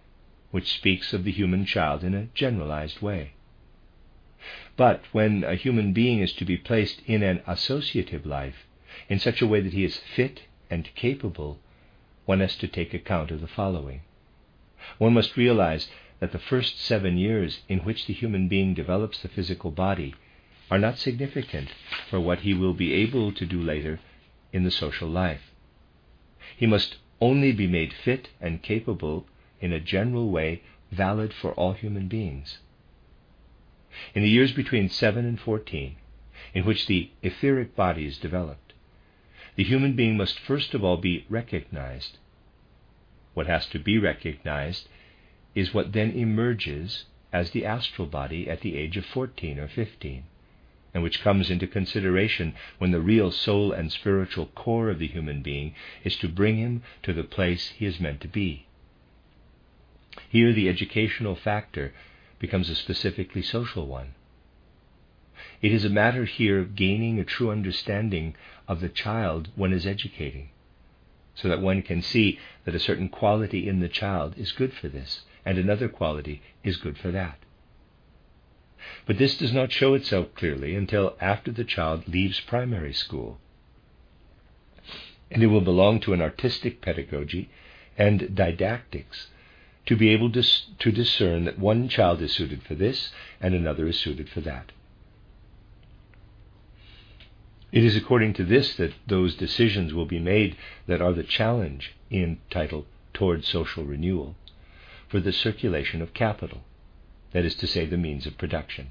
which 0.51 0.71
speaks 0.71 1.15
of 1.15 1.25
the 1.25 1.31
human 1.33 1.65
child 1.65 2.05
in 2.05 2.13
a 2.13 2.29
generalized 2.35 3.01
way. 3.01 3.31
But 4.77 5.07
when 5.13 5.45
a 5.45 5.55
human 5.55 5.95
being 5.95 6.19
is 6.19 6.35
to 6.35 6.45
be 6.45 6.59
placed 6.59 7.01
in 7.07 7.23
an 7.23 7.41
associative 7.47 8.27
life 8.27 8.67
in 9.09 9.19
such 9.19 9.41
a 9.41 9.47
way 9.47 9.63
that 9.63 9.73
he 9.73 9.85
is 9.85 9.97
fit 9.97 10.43
and 10.69 10.95
capable, 10.95 11.59
one 12.27 12.41
has 12.41 12.57
to 12.59 12.69
take 12.69 12.93
account 12.93 13.31
of 13.31 13.41
the 13.41 13.49
following. 13.49 14.03
One 14.99 15.15
must 15.15 15.39
realize 15.39 15.89
that 16.19 16.33
the 16.33 16.39
first 16.39 16.79
seven 16.79 17.17
years 17.17 17.63
in 17.67 17.79
which 17.79 18.05
the 18.05 18.13
human 18.13 18.47
being 18.47 18.75
develops 18.75 19.23
the 19.23 19.29
physical 19.29 19.71
body 19.71 20.15
are 20.71 20.79
not 20.79 20.99
significant 20.99 21.69
for 22.09 22.21
what 22.21 22.41
he 22.41 22.55
will 22.55 22.75
be 22.75 22.93
able 22.93 23.33
to 23.33 23.45
do 23.45 23.61
later 23.61 23.99
in 24.53 24.63
the 24.63 24.71
social 24.71 25.09
life. 25.09 25.51
He 26.57 26.67
must 26.67 26.97
only 27.21 27.53
be 27.53 27.67
made 27.67 27.93
fit 27.93 28.29
and 28.41 28.63
capable 28.63 29.27
in 29.61 29.73
a 29.73 29.81
general 29.81 30.31
way 30.31 30.63
valid 30.91 31.33
for 31.35 31.53
all 31.53 31.73
human 31.73 32.09
beings. 32.09 32.59
In 34.15 34.23
the 34.23 34.29
years 34.29 34.53
between 34.53 34.89
7 34.89 35.25
and 35.25 35.39
14, 35.41 35.97
in 36.55 36.65
which 36.65 36.87
the 36.87 37.11
etheric 37.23 37.75
body 37.75 38.07
is 38.07 38.19
developed, 38.19 38.73
the 39.57 39.65
human 39.65 39.95
being 39.95 40.17
must 40.17 40.39
first 40.39 40.75
of 40.75 40.85
all 40.85 40.97
be 40.97 41.27
recognized. 41.29 42.19
What 43.35 43.47
has 43.47 43.67
to 43.67 43.79
be 43.79 43.99
recognized 43.99 44.89
is 45.55 45.75
what 45.75 45.93
then 45.93 46.13
emerges 46.13 47.05
as 47.33 47.51
the 47.51 47.65
astral 47.65 48.07
body 48.07 48.49
at 48.49 48.61
the 48.61 48.77
age 48.77 48.97
of 48.97 49.05
14 49.07 49.59
or 49.59 49.69
15, 49.69 50.25
and 50.93 51.03
which 51.03 51.23
comes 51.23 51.51
into 51.51 51.67
consideration 51.67 52.55
when 52.79 52.91
the 52.91 53.01
real 53.01 53.31
soul 53.31 53.73
and 53.73 53.93
spiritual 53.93 54.47
core 54.47 54.91
of 54.91 54.99
the 54.99 55.07
human 55.07 55.43
being 55.43 55.75
is 56.05 56.17
to 56.17 56.29
bring 56.29 56.57
him 56.57 56.83
to 57.03 57.13
the 57.13 57.25
place 57.25 57.69
he 57.69 57.87
is 57.87 58.01
meant 58.01 58.21
to 58.21 58.29
be. 58.29 58.67
Here, 60.29 60.53
the 60.53 60.69
educational 60.69 61.37
factor 61.37 61.93
becomes 62.39 62.69
a 62.69 62.75
specifically 62.75 63.43
social 63.43 63.87
one. 63.87 64.15
It 65.63 65.73
is 65.73 65.85
a 65.85 65.91
matter 65.91 66.25
here 66.25 66.59
of 66.59 66.75
gaining 66.75 67.19
a 67.19 67.25
true 67.25 67.51
understanding 67.51 68.35
of 68.67 68.81
the 68.81 68.89
child 68.89 69.49
one 69.55 69.73
is 69.73 69.87
educating, 69.87 70.51
so 71.35 71.49
that 71.49 71.61
one 71.61 71.83
can 71.83 72.03
see 72.03 72.39
that 72.65 72.75
a 72.75 72.81
certain 72.81 73.09
quality 73.09 73.69
in 73.69 73.81
the 73.81 73.89
child 73.89 74.35
is 74.37 74.53
good 74.53 74.73
for 74.73 74.89
this, 74.89 75.23
and 75.45 75.59
another 75.59 75.89
quality 75.89 76.43
is 76.65 76.77
good 76.77 76.99
for 76.99 77.11
that. 77.11 77.39
But 79.07 79.19
this 79.19 79.37
does 79.37 79.53
not 79.53 79.73
show 79.73 79.95
itself 79.95 80.35
clearly 80.35 80.75
until 80.75 81.17
after 81.21 81.51
the 81.51 81.65
child 81.65 82.09
leaves 82.09 82.41
primary 82.41 82.93
school, 82.93 83.41
and 85.31 85.43
it 85.43 85.49
will 85.49 85.61
belong 85.61 86.01
to 86.01 86.13
an 86.13 86.23
artistic 86.23 86.81
pedagogy 86.81 87.51
and 87.99 88.35
didactics 88.35 89.29
to 89.87 89.97
be 89.97 90.11
able 90.11 90.31
to, 90.33 90.43
to 90.79 90.93
discern 90.93 91.45
that 91.45 91.59
one 91.59 91.89
child 91.89 92.23
is 92.23 92.33
suited 92.33 92.63
for 92.63 92.75
this 92.75 93.13
and 93.41 93.55
another 93.55 93.87
is 93.87 93.99
suited 93.99 94.29
for 94.29 94.41
that. 94.41 94.73
It 97.73 97.85
is 97.85 97.97
according 97.97 98.33
to 98.35 98.45
this 98.45 98.75
that 98.77 98.95
those 99.07 99.37
decisions 99.37 99.95
will 99.95 100.07
be 100.07 100.19
made 100.19 100.57
that 100.87 101.01
are 101.01 101.13
the 101.13 101.23
challenge 101.23 101.93
in 102.11 102.39
title 102.51 102.87
Toward 103.13 103.45
Social 103.45 103.85
Renewal 103.85 104.37
for 105.09 105.21
the 105.21 105.33
circulation 105.33 106.03
of 106.03 106.15
capital, 106.15 106.65
that 107.33 107.45
is 107.45 107.55
to 107.57 107.67
say, 107.67 107.87
the 107.87 107.97
means 107.97 108.27
of 108.27 108.39
production. 108.39 108.91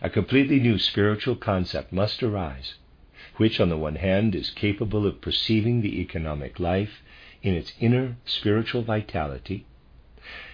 A 0.00 0.10
completely 0.10 0.58
new 0.58 0.78
spiritual 0.78 1.36
concept 1.36 1.92
must 1.92 2.22
arise, 2.22 2.74
which, 3.36 3.60
on 3.60 3.68
the 3.68 3.76
one 3.76 3.96
hand, 3.96 4.34
is 4.34 4.50
capable 4.50 5.06
of 5.06 5.20
perceiving 5.20 5.80
the 5.80 6.00
economic 6.00 6.58
life 6.58 7.02
in 7.42 7.54
its 7.54 7.72
inner 7.80 8.16
spiritual 8.24 8.82
vitality, 8.82 9.66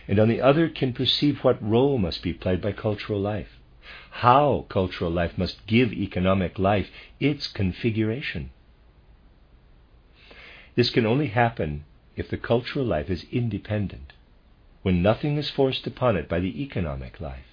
and 0.09 0.19
on 0.19 0.29
the 0.29 0.41
other 0.41 0.69
can 0.69 0.93
perceive 0.93 1.45
what 1.45 1.63
role 1.63 1.99
must 1.99 2.23
be 2.23 2.33
played 2.33 2.61
by 2.61 2.73
cultural 2.73 3.21
life 3.21 3.59
how 4.11 4.67
cultural 4.69 5.11
life 5.11 5.37
must 5.37 5.67
give 5.67 5.93
economic 5.93 6.59
life 6.59 6.91
its 7.19 7.47
configuration. 7.47 8.51
This 10.75 10.91
can 10.91 11.07
only 11.07 11.29
happen 11.29 11.85
if 12.17 12.29
the 12.29 12.37
cultural 12.37 12.85
life 12.85 13.11
is 13.11 13.27
independent, 13.33 14.13
when 14.83 15.03
nothing 15.03 15.37
is 15.37 15.51
forced 15.51 15.87
upon 15.87 16.16
it 16.16 16.28
by 16.28 16.41
the 16.41 16.62
economic 16.62 17.20
life. 17.20 17.47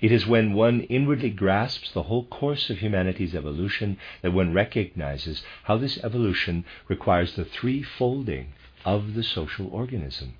It 0.00 0.12
is 0.12 0.26
when 0.26 0.52
one 0.52 0.82
inwardly 0.82 1.30
grasps 1.30 1.90
the 1.90 2.04
whole 2.04 2.24
course 2.26 2.70
of 2.70 2.78
humanity's 2.78 3.34
evolution 3.34 3.98
that 4.22 4.32
one 4.32 4.52
recognizes 4.52 5.42
how 5.64 5.76
this 5.76 5.98
evolution 6.04 6.64
requires 6.86 7.34
the 7.34 7.44
threefolding 7.44 8.46
of 8.84 9.14
the 9.14 9.24
social 9.24 9.66
organism. 9.68 10.34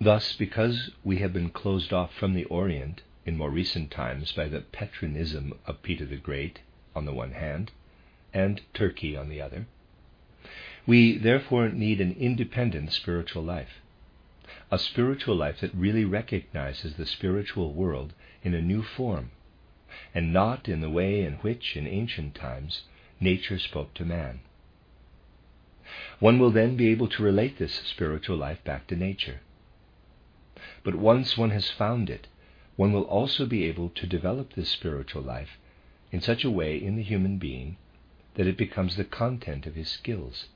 Thus, 0.00 0.34
because 0.34 0.90
we 1.04 1.18
have 1.18 1.32
been 1.32 1.50
closed 1.50 1.92
off 1.92 2.12
from 2.12 2.34
the 2.34 2.44
Orient 2.46 3.02
in 3.24 3.36
more 3.36 3.50
recent 3.50 3.92
times 3.92 4.32
by 4.32 4.48
the 4.48 4.62
Petrinism 4.62 5.52
of 5.64 5.82
Peter 5.82 6.04
the 6.04 6.16
Great 6.16 6.58
on 6.96 7.04
the 7.04 7.14
one 7.14 7.32
hand, 7.32 7.70
and 8.34 8.60
Turkey 8.74 9.16
on 9.16 9.28
the 9.28 9.40
other, 9.40 9.66
we 10.88 11.16
therefore 11.16 11.68
need 11.68 12.00
an 12.00 12.16
independent 12.18 12.92
spiritual 12.92 13.44
life, 13.44 13.80
a 14.72 14.78
spiritual 14.78 15.36
life 15.36 15.60
that 15.60 15.72
really 15.74 16.04
recognizes 16.04 16.94
the 16.94 17.06
spiritual 17.06 17.72
world 17.72 18.12
in 18.42 18.54
a 18.54 18.60
new 18.60 18.82
form, 18.82 19.30
and 20.12 20.32
not 20.32 20.68
in 20.68 20.80
the 20.80 20.90
way 20.90 21.22
in 21.22 21.34
which, 21.34 21.76
in 21.76 21.86
ancient 21.86 22.34
times, 22.34 22.82
nature 23.20 23.60
spoke 23.60 23.94
to 23.94 24.04
man. 24.04 24.40
One 26.18 26.40
will 26.40 26.50
then 26.50 26.74
be 26.74 26.88
able 26.88 27.08
to 27.08 27.22
relate 27.22 27.58
this 27.58 27.74
spiritual 27.84 28.36
life 28.36 28.64
back 28.64 28.88
to 28.88 28.96
nature 28.96 29.40
but 30.84 30.94
once 30.94 31.36
one 31.36 31.50
has 31.50 31.70
found 31.70 32.10
it, 32.10 32.26
one 32.76 32.92
will 32.92 33.02
also 33.02 33.46
be 33.46 33.64
able 33.64 33.88
to 33.90 34.06
develop 34.06 34.52
this 34.52 34.68
spiritual 34.68 35.22
life 35.22 35.58
in 36.10 36.20
such 36.20 36.44
a 36.44 36.50
way 36.50 36.76
in 36.76 36.96
the 36.96 37.02
human 37.02 37.38
being 37.38 37.76
that 38.34 38.46
it 38.46 38.56
becomes 38.56 38.96
the 38.96 39.04
content 39.04 39.66
of 39.66 39.74
his 39.74 39.88
skills. 39.88 40.46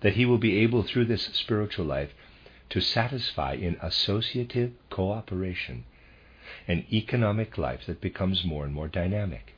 That 0.00 0.14
he 0.14 0.24
will 0.24 0.38
be 0.38 0.58
able 0.58 0.82
through 0.82 1.06
this 1.06 1.24
spiritual 1.32 1.86
life 1.86 2.12
to 2.70 2.80
satisfy 2.80 3.54
in 3.54 3.76
associative 3.80 4.72
cooperation 4.90 5.84
an 6.66 6.84
economic 6.92 7.58
life 7.58 7.86
that 7.86 8.00
becomes 8.00 8.44
more 8.44 8.64
and 8.64 8.74
more 8.74 8.88
dynamic. 8.88 9.54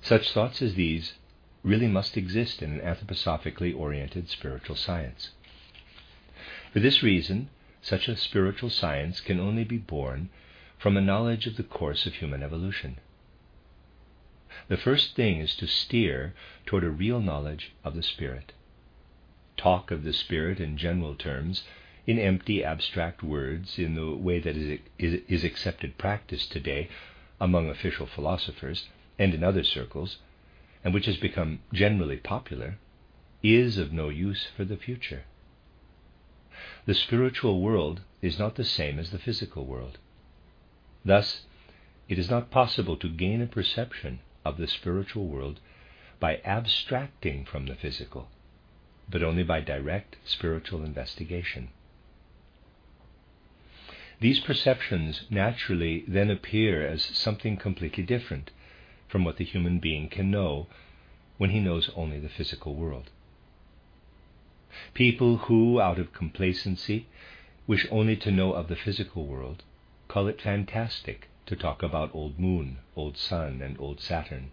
Such 0.00 0.30
thoughts 0.30 0.62
as 0.62 0.74
these 0.74 1.14
really 1.62 1.88
must 1.88 2.16
exist 2.16 2.62
in 2.62 2.72
an 2.72 2.80
anthroposophically 2.80 3.76
oriented 3.76 4.28
spiritual 4.28 4.76
science. 4.76 5.30
For 6.72 6.80
this 6.80 7.02
reason, 7.02 7.50
such 7.82 8.08
a 8.08 8.16
spiritual 8.16 8.70
science 8.70 9.20
can 9.20 9.40
only 9.40 9.64
be 9.64 9.78
born 9.78 10.30
from 10.78 10.96
a 10.96 11.00
knowledge 11.00 11.46
of 11.46 11.56
the 11.56 11.62
course 11.64 12.06
of 12.06 12.14
human 12.14 12.42
evolution. 12.42 12.98
The 14.68 14.76
first 14.76 15.16
thing 15.16 15.40
is 15.40 15.56
to 15.56 15.66
steer 15.66 16.34
toward 16.66 16.84
a 16.84 16.90
real 16.90 17.20
knowledge 17.20 17.72
of 17.84 17.94
the 17.94 18.02
Spirit. 18.02 18.52
Talk 19.58 19.90
of 19.90 20.04
the 20.04 20.12
Spirit 20.12 20.60
in 20.60 20.78
general 20.78 21.14
terms, 21.14 21.64
in 22.06 22.18
empty, 22.18 22.64
abstract 22.64 23.22
words, 23.22 23.78
in 23.78 23.96
the 23.96 24.14
way 24.14 24.38
that 24.38 24.56
is, 24.56 24.80
is, 24.98 25.44
accepted 25.44 25.98
practice 25.98 26.46
today 26.46 26.88
among 27.40 27.68
official 27.68 28.06
philosophers 28.06 28.88
and 29.18 29.34
in 29.34 29.44
other 29.44 29.64
circles, 29.64 30.18
and 30.82 30.94
which 30.94 31.06
has 31.06 31.16
become 31.18 31.58
generally 31.72 32.16
popular, 32.16 32.78
is 33.42 33.76
of 33.76 33.92
no 33.92 34.08
use 34.08 34.46
for 34.56 34.64
the 34.64 34.76
future. 34.76 35.24
The 36.86 36.94
spiritual 36.94 37.60
world 37.60 38.00
is 38.22 38.38
not 38.38 38.54
the 38.54 38.64
same 38.64 38.98
as 38.98 39.10
the 39.10 39.18
physical 39.18 39.66
world. 39.66 39.98
Thus, 41.04 41.42
it 42.08 42.18
is 42.18 42.30
not 42.30 42.50
possible 42.50 42.96
to 42.96 43.08
gain 43.08 43.42
a 43.42 43.46
perception 43.46 44.20
of 44.44 44.56
the 44.56 44.66
spiritual 44.66 45.26
world 45.26 45.60
by 46.20 46.40
abstracting 46.44 47.44
from 47.44 47.66
the 47.66 47.74
physical, 47.74 48.30
but 49.10 49.22
only 49.22 49.42
by 49.42 49.60
direct 49.60 50.16
spiritual 50.24 50.84
investigation. 50.84 51.68
These 54.20 54.40
perceptions 54.40 55.22
naturally 55.30 56.04
then 56.08 56.30
appear 56.30 56.86
as 56.86 57.02
something 57.04 57.56
completely 57.56 58.02
different 58.02 58.50
from 59.08 59.24
what 59.24 59.36
the 59.36 59.44
human 59.44 59.78
being 59.78 60.08
can 60.08 60.30
know 60.30 60.66
when 61.38 61.50
he 61.50 61.60
knows 61.60 61.90
only 61.94 62.18
the 62.18 62.28
physical 62.28 62.74
world. 62.74 63.10
People 64.92 65.36
who, 65.36 65.80
out 65.80 65.98
of 65.98 66.12
complacency, 66.12 67.06
wish 67.66 67.86
only 67.90 68.16
to 68.16 68.30
know 68.30 68.52
of 68.52 68.68
the 68.68 68.76
physical 68.76 69.26
world 69.26 69.62
call 70.08 70.26
it 70.26 70.40
fantastic 70.40 71.28
to 71.46 71.54
talk 71.54 71.82
about 71.82 72.14
old 72.14 72.38
moon, 72.38 72.78
old 72.96 73.16
sun, 73.16 73.62
and 73.62 73.78
old 73.78 74.00
Saturn. 74.00 74.50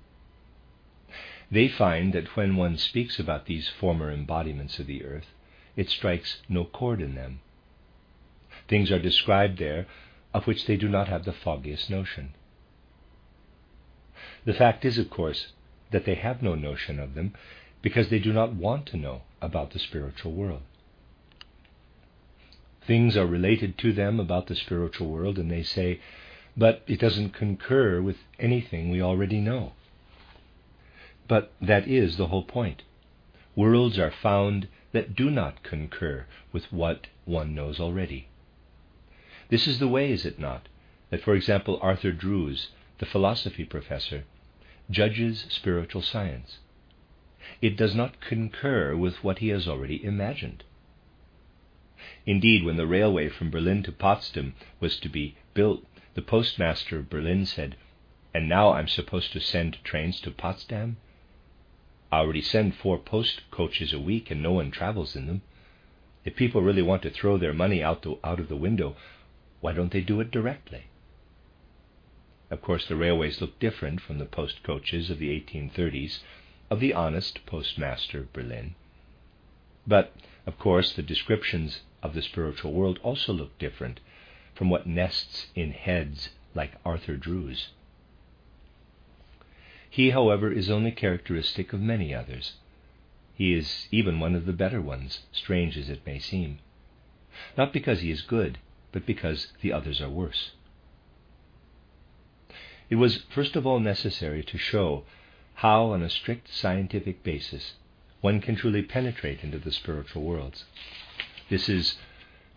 They 1.52 1.68
find 1.68 2.14
that 2.14 2.36
when 2.36 2.56
one 2.56 2.78
speaks 2.78 3.20
about 3.20 3.46
these 3.46 3.70
former 3.70 4.12
embodiments 4.12 4.80
of 4.80 4.88
the 4.88 5.06
earth, 5.06 5.34
it 5.76 5.90
strikes 5.90 6.42
no 6.50 6.66
chord 6.66 7.02
in 7.02 7.16
them. 7.16 7.42
Things 8.68 8.92
are 8.92 9.00
described 9.00 9.60
there 9.60 9.86
of 10.34 10.48
which 10.48 10.66
they 10.66 10.76
do 10.76 10.90
not 10.90 11.08
have 11.08 11.24
the 11.24 11.32
foggiest 11.32 11.90
notion. 11.90 12.34
The 14.44 14.54
fact 14.54 14.84
is, 14.84 14.98
of 14.98 15.10
course, 15.10 15.54
that 15.92 16.06
they 16.06 16.16
have 16.16 16.42
no 16.42 16.56
notion 16.56 17.00
of 17.00 17.14
them 17.14 17.34
because 17.82 18.10
they 18.10 18.20
do 18.20 18.34
not 18.34 18.54
want 18.54 18.86
to 18.88 18.98
know 18.98 19.22
about 19.42 19.72
the 19.72 19.80
spiritual 19.80 20.34
world. 20.34 20.64
Things 22.86 23.16
are 23.16 23.26
related 23.26 23.78
to 23.80 23.94
them 23.94 24.20
about 24.20 24.48
the 24.48 24.56
spiritual 24.56 25.08
world, 25.10 25.38
and 25.40 25.50
they 25.50 25.64
say, 25.64 26.00
but 26.58 26.84
it 26.88 27.00
doesn't 27.00 27.32
concur 27.32 28.02
with 28.02 28.18
anything 28.40 28.90
we 28.90 29.02
already 29.02 29.40
know. 29.40 29.74
But 31.28 31.54
that 31.60 31.88
is 31.88 32.18
the 32.18 32.28
whole 32.28 32.44
point. 32.44 32.84
Worlds 33.56 33.98
are 33.98 34.12
found 34.12 34.68
that 34.92 35.16
do 35.16 35.32
not 35.32 35.64
concur 35.64 36.28
with 36.52 36.72
what 36.72 37.08
one 37.26 37.56
knows 37.56 37.80
already. 37.80 38.28
This 39.50 39.68
is 39.68 39.80
the 39.80 39.88
way, 39.88 40.12
is 40.12 40.26
it 40.26 40.38
not, 40.40 40.68
that, 41.10 41.22
for 41.22 41.36
example, 41.36 41.80
Arthur 41.82 42.12
Drews, 42.12 42.70
the 43.00 43.06
philosophy 43.06 43.66
professor, 43.66 44.26
judges 44.92 45.46
spiritual 45.50 46.02
science 46.02 46.60
it 47.62 47.78
does 47.78 47.94
not 47.94 48.20
concur 48.20 48.96
with 48.96 49.24
what 49.24 49.40
he 49.40 49.50
has 49.50 49.68
already 49.68 50.04
imagined. 50.04 50.64
Indeed, 52.26 52.64
when 52.64 52.76
the 52.76 52.88
railway 52.88 53.30
from 53.30 53.52
Berlin 53.52 53.84
to 53.84 53.92
Potsdam 53.92 54.56
was 54.80 54.98
to 55.00 55.10
be 55.10 55.36
built, 55.54 55.86
the 56.16 56.22
postmaster 56.22 56.98
of 56.98 57.10
Berlin 57.10 57.46
said, 57.46 57.76
And 58.34 58.50
now 58.50 58.74
I'm 58.74 58.88
supposed 58.88 59.32
to 59.34 59.40
send 59.40 59.78
trains 59.84 60.20
to 60.22 60.32
Potsdam? 60.32 60.98
I 62.16 62.20
already 62.20 62.42
send 62.42 62.76
four 62.76 62.98
post 62.98 63.42
coaches 63.52 63.92
a 63.92 64.00
week 64.00 64.32
and 64.32 64.42
no 64.42 64.54
one 64.54 64.72
travels 64.72 65.18
in 65.18 65.28
them. 65.28 65.42
If 66.24 66.38
people 66.38 66.62
really 66.62 66.82
want 66.82 67.02
to 67.02 67.10
throw 67.10 67.38
their 67.38 67.52
money 67.52 67.84
out, 67.84 68.04
the, 68.04 68.18
out 68.24 68.40
of 68.40 68.48
the 68.48 68.56
window, 68.56 68.96
why 69.60 69.74
don't 69.74 69.92
they 69.92 70.00
do 70.00 70.22
it 70.22 70.32
directly? 70.32 70.86
Of 72.50 72.62
course, 72.62 72.88
the 72.88 72.96
railways 72.96 73.42
look 73.42 73.60
different 73.60 74.00
from 74.00 74.18
the 74.18 74.26
post 74.26 74.64
coaches 74.64 75.10
of 75.10 75.20
the 75.20 75.28
1830s 75.42 76.20
of 76.70 76.80
the 76.80 76.94
honest 76.94 77.46
postmaster 77.46 78.20
of 78.20 78.32
Berlin. 78.32 78.76
But, 79.86 80.16
of 80.46 80.58
course, 80.58 80.94
the 80.94 81.04
descriptions 81.04 81.82
of 82.02 82.14
the 82.14 82.22
spiritual 82.22 82.72
world 82.72 82.98
also 83.04 83.34
look 83.34 83.60
different 83.60 84.00
from 84.54 84.70
what 84.70 84.88
nests 84.88 85.48
in 85.54 85.72
heads 85.72 86.30
like 86.54 86.80
Arthur 86.86 87.18
Drews'. 87.18 87.72
He, 89.96 90.10
however, 90.10 90.52
is 90.52 90.70
only 90.70 90.92
characteristic 90.92 91.72
of 91.72 91.80
many 91.80 92.14
others. 92.14 92.56
He 93.34 93.54
is 93.54 93.88
even 93.92 94.20
one 94.20 94.36
of 94.36 94.46
the 94.46 94.52
better 94.52 94.82
ones, 94.82 95.22
strange 95.32 95.78
as 95.78 95.90
it 95.90 96.06
may 96.06 96.20
seem. 96.20 96.60
Not 97.58 97.72
because 97.72 98.02
he 98.02 98.12
is 98.12 98.22
good, 98.22 98.58
but 98.92 99.06
because 99.06 99.54
the 99.62 99.72
others 99.72 100.02
are 100.02 100.10
worse. 100.10 100.52
it 102.90 102.96
was 102.96 103.24
first 103.30 103.56
of 103.56 103.66
all 103.66 103.80
necessary 103.80 104.44
to 104.44 104.58
show 104.58 105.06
how, 105.64 105.86
on 105.86 106.04
a 106.04 106.10
strict 106.10 106.50
scientific 106.50 107.24
basis, 107.24 107.76
one 108.20 108.42
can 108.42 108.58
truly 108.58 108.82
penetrate 108.82 109.46
into 109.46 109.60
the 109.60 109.72
spiritual 109.72 110.24
worlds. 110.24 110.66
This 111.50 111.70
is 111.70 111.98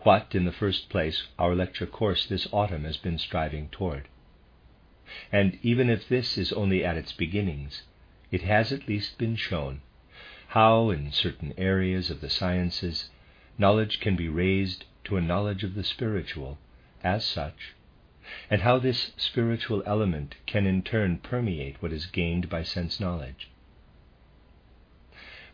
what, 0.01 0.35
in 0.35 0.43
the 0.43 0.51
first 0.51 0.89
place, 0.89 1.23
our 1.37 1.55
lecture 1.55 1.87
course 1.87 2.25
this 2.25 2.49
autumn 2.51 2.83
has 2.83 2.97
been 2.97 3.17
striving 3.17 3.69
toward. 3.69 4.09
And 5.31 5.57
even 5.63 5.89
if 5.89 6.07
this 6.07 6.37
is 6.37 6.53
only 6.53 6.85
at 6.85 6.95
its 6.95 7.13
beginnings, 7.13 7.81
it 8.29 8.43
has 8.43 8.71
at 8.71 8.87
least 8.87 9.17
been 9.17 9.35
shown 9.35 9.81
how, 10.49 10.91
in 10.91 11.11
certain 11.11 11.51
areas 11.57 12.11
of 12.11 12.21
the 12.21 12.29
sciences, 12.29 13.09
knowledge 13.57 14.01
can 14.01 14.15
be 14.15 14.29
raised 14.29 14.85
to 15.05 15.17
a 15.17 15.21
knowledge 15.21 15.63
of 15.63 15.73
the 15.73 15.83
spiritual 15.83 16.59
as 17.03 17.25
such, 17.25 17.73
and 18.51 18.61
how 18.61 18.77
this 18.77 19.11
spiritual 19.17 19.81
element 19.87 20.35
can 20.45 20.67
in 20.67 20.83
turn 20.83 21.17
permeate 21.17 21.81
what 21.81 21.91
is 21.91 22.05
gained 22.05 22.47
by 22.47 22.61
sense 22.61 22.99
knowledge. 22.99 23.49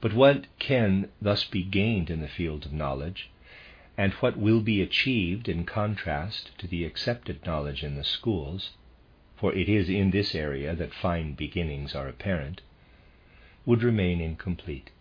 But 0.02 0.14
what 0.14 0.48
can 0.60 1.10
thus 1.22 1.46
be 1.46 1.64
gained 1.64 2.10
in 2.10 2.20
the 2.20 2.28
field 2.28 2.66
of 2.66 2.74
knowledge, 2.74 3.30
and 3.98 4.12
what 4.16 4.36
will 4.36 4.60
be 4.60 4.82
achieved 4.82 5.48
in 5.48 5.66
contrast 5.66 6.52
to 6.58 6.68
the 6.68 6.84
accepted 6.84 7.46
knowledge 7.46 7.86
in 7.86 7.96
the 7.96 8.04
schools, 8.04 8.72
for 9.38 9.54
it 9.54 9.68
is 9.68 9.90
in 9.90 10.12
this 10.12 10.34
area 10.34 10.76
that 10.76 10.94
fine 10.94 11.34
beginnings 11.34 11.94
are 11.94 12.08
apparent, 12.08 12.62
would 13.66 13.84
remain 13.84 14.22
incomplete. 14.22 14.92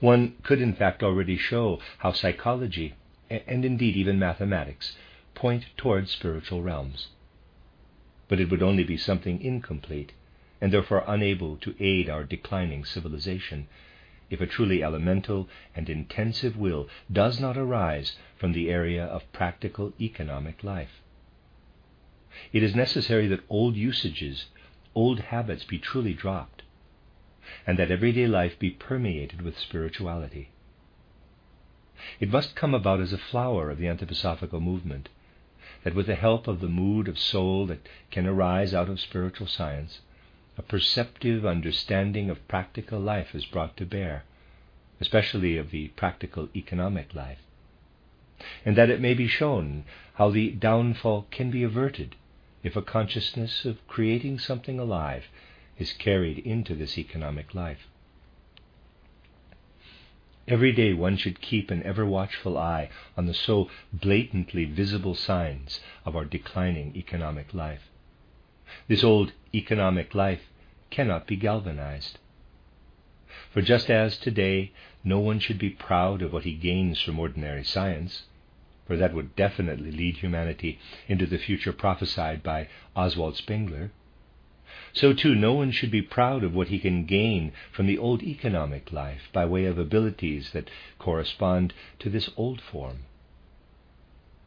One 0.00 0.36
could, 0.42 0.60
in 0.60 0.74
fact, 0.74 1.02
already 1.02 1.36
show 1.36 1.80
how 1.98 2.12
psychology, 2.12 2.94
and 3.28 3.64
indeed 3.64 3.96
even 3.96 4.18
mathematics, 4.18 4.96
point 5.34 5.66
towards 5.76 6.10
spiritual 6.10 6.62
realms. 6.62 7.08
But 8.28 8.40
it 8.40 8.50
would 8.50 8.62
only 8.62 8.84
be 8.84 8.96
something 8.96 9.42
incomplete, 9.42 10.12
and 10.60 10.72
therefore 10.72 11.04
unable 11.06 11.56
to 11.58 11.74
aid 11.78 12.08
our 12.08 12.24
declining 12.24 12.84
civilization, 12.84 13.68
if 14.30 14.40
a 14.40 14.46
truly 14.46 14.82
elemental 14.82 15.48
and 15.76 15.90
intensive 15.90 16.56
will 16.56 16.88
does 17.12 17.38
not 17.40 17.58
arise 17.58 18.16
from 18.36 18.52
the 18.52 18.70
area 18.70 19.04
of 19.04 19.30
practical 19.32 19.92
economic 20.00 20.64
life. 20.64 21.02
It 22.52 22.62
is 22.62 22.76
necessary 22.76 23.26
that 23.28 23.42
old 23.50 23.74
usages, 23.74 24.46
old 24.94 25.18
habits 25.18 25.64
be 25.64 25.76
truly 25.76 26.14
dropped, 26.14 26.62
and 27.66 27.76
that 27.80 27.90
everyday 27.90 28.28
life 28.28 28.56
be 28.60 28.70
permeated 28.70 29.42
with 29.42 29.58
spirituality. 29.58 30.50
It 32.20 32.30
must 32.30 32.54
come 32.54 32.72
about 32.72 33.00
as 33.00 33.12
a 33.12 33.18
flower 33.18 33.70
of 33.70 33.78
the 33.78 33.86
anthroposophical 33.86 34.62
movement, 34.62 35.08
that 35.82 35.96
with 35.96 36.06
the 36.06 36.14
help 36.14 36.46
of 36.46 36.60
the 36.60 36.68
mood 36.68 37.08
of 37.08 37.18
soul 37.18 37.66
that 37.66 37.88
can 38.12 38.24
arise 38.24 38.72
out 38.72 38.88
of 38.88 39.00
spiritual 39.00 39.48
science, 39.48 40.02
a 40.56 40.62
perceptive 40.62 41.44
understanding 41.44 42.30
of 42.30 42.46
practical 42.46 43.00
life 43.00 43.34
is 43.34 43.46
brought 43.46 43.76
to 43.78 43.84
bear, 43.84 44.22
especially 45.00 45.56
of 45.56 45.72
the 45.72 45.88
practical 45.88 46.48
economic 46.54 47.16
life, 47.16 47.42
and 48.64 48.76
that 48.76 48.90
it 48.90 49.00
may 49.00 49.14
be 49.14 49.26
shown 49.26 49.84
how 50.14 50.30
the 50.30 50.50
downfall 50.52 51.26
can 51.32 51.50
be 51.50 51.64
averted 51.64 52.14
if 52.64 52.74
a 52.74 52.82
consciousness 52.82 53.64
of 53.64 53.86
creating 53.86 54.38
something 54.38 54.80
alive 54.80 55.24
is 55.78 55.92
carried 55.92 56.38
into 56.38 56.74
this 56.74 56.98
economic 56.98 57.54
life. 57.54 57.86
Every 60.48 60.72
day 60.72 60.92
one 60.92 61.16
should 61.16 61.40
keep 61.40 61.70
an 61.70 61.82
ever 61.84 62.04
watchful 62.04 62.58
eye 62.58 62.90
on 63.16 63.26
the 63.26 63.34
so 63.34 63.70
blatantly 63.92 64.64
visible 64.64 65.14
signs 65.14 65.80
of 66.04 66.16
our 66.16 66.24
declining 66.24 66.96
economic 66.96 67.54
life. 67.54 67.88
This 68.88 69.04
old 69.04 69.32
economic 69.54 70.14
life 70.14 70.42
cannot 70.90 71.26
be 71.26 71.36
galvanized. 71.36 72.18
For 73.52 73.62
just 73.62 73.90
as 73.90 74.18
today 74.18 74.72
no 75.02 75.18
one 75.18 75.38
should 75.38 75.58
be 75.58 75.70
proud 75.70 76.22
of 76.22 76.32
what 76.32 76.44
he 76.44 76.54
gains 76.54 77.00
from 77.00 77.18
ordinary 77.18 77.64
science, 77.64 78.24
for 78.86 78.96
that 78.96 79.14
would 79.14 79.34
definitely 79.36 79.90
lead 79.90 80.18
humanity 80.18 80.78
into 81.08 81.26
the 81.26 81.38
future 81.38 81.72
prophesied 81.72 82.42
by 82.42 82.68
Oswald 82.94 83.36
Spengler, 83.36 83.90
so 84.92 85.12
too 85.12 85.34
no 85.34 85.52
one 85.54 85.70
should 85.70 85.90
be 85.90 86.02
proud 86.02 86.44
of 86.44 86.54
what 86.54 86.68
he 86.68 86.78
can 86.78 87.04
gain 87.04 87.52
from 87.72 87.86
the 87.86 87.98
old 87.98 88.22
economic 88.22 88.92
life 88.92 89.28
by 89.32 89.44
way 89.44 89.64
of 89.64 89.78
abilities 89.78 90.50
that 90.52 90.70
correspond 90.98 91.72
to 91.98 92.10
this 92.10 92.30
old 92.36 92.60
form. 92.60 93.04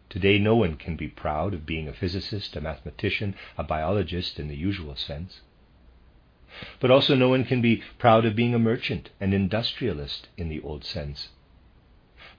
Today 0.10 0.40
no 0.40 0.56
one 0.56 0.76
can 0.78 0.96
be 0.96 1.10
proud 1.10 1.54
of 1.54 1.66
being 1.66 1.88
a 1.88 1.94
physicist, 1.94 2.56
a 2.56 2.62
mathematician, 2.62 3.36
a 3.58 3.64
biologist 3.64 4.40
in 4.40 4.48
the 4.48 4.56
usual 4.56 4.96
sense. 4.96 5.42
But 6.80 6.92
also 6.92 7.14
no 7.14 7.30
one 7.30 7.44
can 7.44 7.62
be 7.62 7.84
proud 7.98 8.26
of 8.26 8.36
being 8.36 8.56
a 8.56 8.60
merchant, 8.60 9.10
an 9.20 9.34
industrialist 9.34 10.30
in 10.38 10.48
the 10.48 10.62
old 10.62 10.86
sense. 10.86 11.30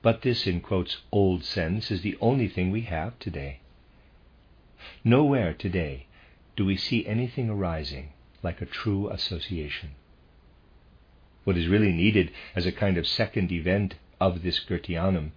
But 0.00 0.22
this, 0.22 0.46
in 0.46 0.60
quotes, 0.60 0.98
old 1.10 1.42
sense 1.44 1.90
is 1.90 2.02
the 2.02 2.16
only 2.20 2.48
thing 2.48 2.70
we 2.70 2.82
have 2.82 3.18
today. 3.18 3.60
Nowhere 5.02 5.54
today 5.54 6.06
do 6.56 6.64
we 6.64 6.76
see 6.76 7.06
anything 7.06 7.50
arising 7.50 8.12
like 8.42 8.60
a 8.60 8.66
true 8.66 9.10
association. 9.10 9.90
What 11.44 11.56
is 11.56 11.66
really 11.66 11.92
needed 11.92 12.30
as 12.54 12.66
a 12.66 12.72
kind 12.72 12.96
of 12.96 13.06
second 13.06 13.50
event 13.50 13.96
of 14.20 14.42
this 14.42 14.60
Goetheanum 14.60 15.32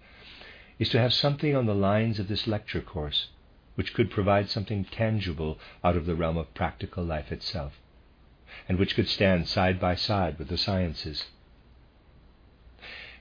is 0.78 0.88
to 0.90 1.00
have 1.00 1.12
something 1.12 1.56
on 1.56 1.66
the 1.66 1.74
lines 1.74 2.18
of 2.18 2.28
this 2.28 2.46
lecture 2.46 2.80
course 2.80 3.28
which 3.74 3.94
could 3.94 4.10
provide 4.10 4.48
something 4.48 4.84
tangible 4.84 5.58
out 5.82 5.96
of 5.96 6.06
the 6.06 6.14
realm 6.14 6.36
of 6.36 6.52
practical 6.54 7.02
life 7.04 7.32
itself, 7.32 7.80
and 8.68 8.78
which 8.78 8.94
could 8.94 9.08
stand 9.08 9.48
side 9.48 9.80
by 9.80 9.94
side 9.94 10.38
with 10.38 10.48
the 10.48 10.58
sciences. 10.58 11.24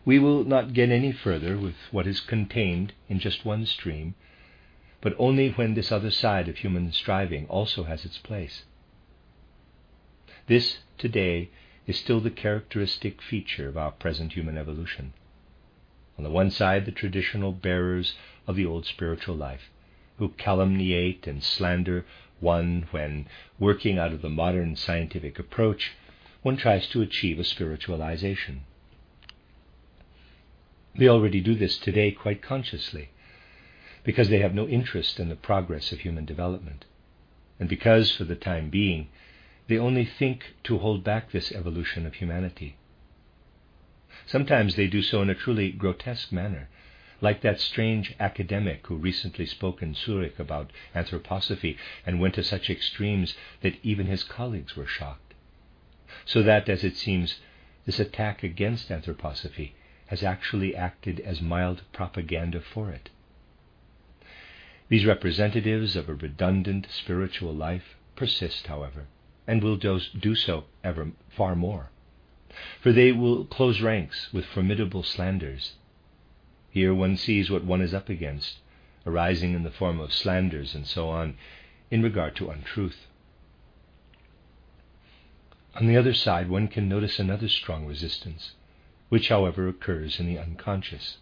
We 0.04 0.20
will 0.20 0.44
not 0.44 0.74
get 0.74 0.90
any 0.90 1.12
further 1.12 1.58
with 1.58 1.76
what 1.92 2.08
is 2.08 2.20
contained 2.20 2.94
in 3.08 3.20
just 3.20 3.46
one 3.46 3.66
stream 3.66 4.16
but 5.02 5.16
only 5.18 5.50
when 5.50 5.74
this 5.74 5.92
other 5.92 6.12
side 6.12 6.48
of 6.48 6.58
human 6.58 6.92
striving 6.92 7.48
also 7.48 7.84
has 7.84 8.06
its 8.06 8.20
place. 8.20 8.64
This, 10.48 10.80
today, 10.98 11.50
is 11.88 11.98
still 11.98 12.20
the 12.20 12.30
characteristic 12.30 13.22
feature 13.22 13.68
of 13.68 13.78
our 13.78 13.92
present 13.92 14.34
human 14.34 14.58
evolution. 14.58 15.14
On 16.18 16.24
the 16.24 16.30
one 16.30 16.52
side, 16.52 16.86
the 16.86 16.92
traditional 16.92 17.52
bearers 17.52 18.14
of 18.46 18.56
the 18.56 18.66
old 18.66 18.86
spiritual 18.86 19.36
life, 19.36 19.72
who 20.18 20.30
calumniate 20.30 21.26
and 21.26 21.44
slander 21.44 22.06
one 22.40 22.88
when, 22.92 23.28
working 23.58 23.98
out 23.98 24.14
of 24.14 24.22
the 24.22 24.30
modern 24.30 24.76
scientific 24.76 25.40
approach, 25.40 25.94
one 26.44 26.58
tries 26.58 26.88
to 26.90 27.02
achieve 27.02 27.40
a 27.40 27.44
spiritualization. 27.44 28.62
They 30.94 31.08
already 31.08 31.40
do 31.40 31.56
this 31.56 31.78
today 31.78 32.12
quite 32.12 32.42
consciously 32.42 33.10
because 34.04 34.30
they 34.30 34.40
have 34.40 34.54
no 34.54 34.68
interest 34.68 35.20
in 35.20 35.30
the 35.30 35.36
progress 35.36 35.92
of 35.92 36.00
human 36.00 36.26
development, 36.26 36.86
and 37.60 37.70
because, 37.70 38.12
for 38.12 38.26
the 38.26 38.36
time 38.36 38.70
being, 38.70 39.08
they 39.68 39.78
only 39.78 40.04
think 40.04 40.54
to 40.64 40.80
hold 40.80 41.04
back 41.04 41.32
this 41.32 41.52
evolution 41.54 42.06
of 42.06 42.16
humanity. 42.16 42.76
Sometimes 44.26 44.76
they 44.76 44.88
do 44.88 45.02
so 45.02 45.22
in 45.22 45.30
a 45.30 45.36
truly 45.36 45.72
grotesque 45.72 46.32
manner, 46.32 46.68
like 47.22 47.42
that 47.42 47.60
strange 47.60 48.14
academic 48.20 48.88
who 48.88 48.96
recently 48.96 49.46
spoke 49.46 49.82
in 49.82 49.94
Zurich 49.94 50.40
about 50.40 50.72
anthroposophy 50.94 51.78
and 52.06 52.20
went 52.20 52.36
to 52.36 52.44
such 52.44 52.70
extremes 52.70 53.36
that 53.62 53.78
even 53.84 54.08
his 54.08 54.24
colleagues 54.24 54.76
were 54.76 54.88
shocked. 54.88 55.36
So 56.26 56.42
that, 56.44 56.68
as 56.68 56.84
it 56.84 56.98
seems, 56.98 57.40
this 57.86 58.00
attack 58.00 58.44
against 58.44 58.90
anthroposophy 58.90 59.72
has 60.12 60.24
actually 60.24 60.76
acted 60.76 61.22
as 61.22 61.40
mild 61.42 61.82
propaganda 61.94 62.60
for 62.60 62.90
it. 62.90 63.10
These 64.90 65.06
representatives 65.06 65.96
of 65.96 66.10
a 66.10 66.14
redundant 66.14 66.88
spiritual 66.92 67.56
life 67.56 67.96
persist, 68.18 68.68
however, 68.68 69.06
and 69.48 69.64
will 69.64 69.78
do 69.78 70.36
so 70.36 70.66
ever 70.84 71.14
far 71.30 71.56
more. 71.56 71.92
For 72.82 72.92
they 72.92 73.14
will 73.14 73.46
close 73.46 73.80
ranks 73.80 74.34
with 74.34 74.44
formidable 74.44 75.02
slanders. 75.02 75.76
Here 76.72 76.94
one 76.94 77.16
sees 77.16 77.50
what 77.50 77.64
one 77.64 77.80
is 77.80 77.94
up 77.94 78.10
against, 78.10 78.58
arising 79.06 79.54
in 79.54 79.64
the 79.64 79.72
form 79.72 80.02
of 80.02 80.12
slanders 80.12 80.76
and 80.76 80.86
so 80.86 81.08
on, 81.08 81.38
in 81.90 82.04
regard 82.04 82.36
to 82.36 82.50
untruth. 82.50 83.08
On 85.74 85.88
the 85.88 85.96
other 85.96 86.14
side, 86.14 86.50
one 86.50 86.68
can 86.68 86.90
notice 86.90 87.18
another 87.18 87.48
strong 87.48 87.86
resistance, 87.86 88.56
which, 89.12 89.28
however, 89.28 89.68
occurs 89.68 90.20
in 90.20 90.26
the 90.26 90.40
unconscious. 90.40 91.18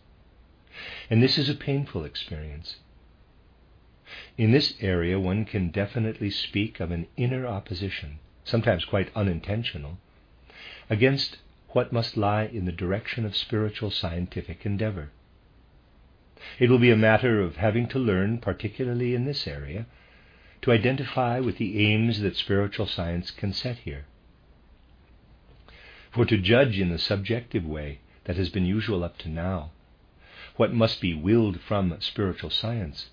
And 1.09 1.21
this 1.21 1.37
is 1.37 1.49
a 1.49 1.55
painful 1.55 2.05
experience 2.05 2.77
in 4.39 4.49
this 4.51 4.73
area, 4.81 5.19
one 5.19 5.45
can 5.45 5.69
definitely 5.69 6.31
speak 6.31 6.79
of 6.79 6.89
an 6.89 7.05
inner 7.15 7.45
opposition, 7.45 8.17
sometimes 8.43 8.83
quite 8.83 9.15
unintentional, 9.15 9.99
against 10.89 11.37
what 11.73 11.93
must 11.93 12.17
lie 12.17 12.45
in 12.45 12.65
the 12.65 12.71
direction 12.71 13.23
of 13.23 13.35
spiritual 13.35 13.91
scientific 13.91 14.65
endeavor. 14.65 15.11
It 16.57 16.71
will 16.71 16.79
be 16.79 16.89
a 16.89 16.97
matter 16.97 17.39
of 17.39 17.57
having 17.57 17.87
to 17.89 17.99
learn, 17.99 18.39
particularly 18.39 19.13
in 19.13 19.25
this 19.25 19.45
area, 19.45 19.85
to 20.63 20.71
identify 20.71 21.39
with 21.39 21.57
the 21.57 21.85
aims 21.85 22.21
that 22.21 22.35
spiritual 22.35 22.87
science 22.87 23.29
can 23.29 23.53
set 23.53 23.77
here. 23.77 24.05
For 26.11 26.25
to 26.25 26.37
judge 26.37 26.79
in 26.79 26.89
the 26.89 26.97
subjective 26.97 27.65
way 27.65 27.99
that 28.23 28.35
has 28.35 28.49
been 28.49 28.65
usual 28.65 29.03
up 29.03 29.17
to 29.19 29.29
now, 29.29 29.71
what 30.55 30.73
must 30.73 31.01
be 31.01 31.13
willed 31.13 31.61
from 31.61 31.95
spiritual 31.99 32.49
science, 32.49 33.09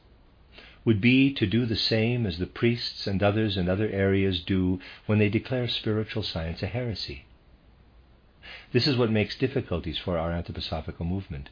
would 0.84 1.00
be 1.00 1.32
to 1.34 1.46
do 1.46 1.66
the 1.66 1.76
same 1.76 2.26
as 2.26 2.38
the 2.38 2.46
priests 2.46 3.06
and 3.06 3.22
others 3.22 3.56
in 3.56 3.68
other 3.68 3.88
areas 3.88 4.40
do 4.40 4.80
when 5.06 5.18
they 5.18 5.28
declare 5.28 5.68
spiritual 5.68 6.22
science 6.22 6.62
a 6.62 6.66
heresy. 6.66 7.24
This 8.72 8.86
is 8.86 8.96
what 8.96 9.10
makes 9.10 9.36
difficulties 9.36 9.98
for 9.98 10.16
our 10.16 10.30
anthroposophical 10.30 11.06
movement. 11.06 11.50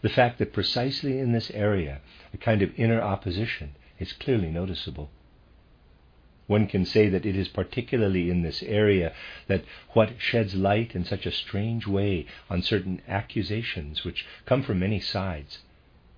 The 0.00 0.08
fact 0.08 0.38
that 0.38 0.52
precisely 0.52 1.18
in 1.18 1.32
this 1.32 1.50
area 1.50 2.00
a 2.32 2.38
kind 2.38 2.62
of 2.62 2.78
inner 2.78 3.00
opposition 3.00 3.74
is 3.98 4.12
clearly 4.12 4.50
noticeable. 4.50 5.10
One 6.46 6.66
can 6.66 6.84
say 6.84 7.08
that 7.08 7.26
it 7.26 7.36
is 7.36 7.48
particularly 7.48 8.30
in 8.30 8.42
this 8.42 8.62
area 8.62 9.12
that 9.48 9.64
what 9.94 10.20
sheds 10.20 10.54
light 10.54 10.94
in 10.94 11.04
such 11.04 11.26
a 11.26 11.32
strange 11.32 11.86
way 11.86 12.26
on 12.48 12.62
certain 12.62 13.02
accusations 13.08 14.04
which 14.04 14.24
come 14.44 14.62
from 14.62 14.78
many 14.78 15.00
sides 15.00 15.62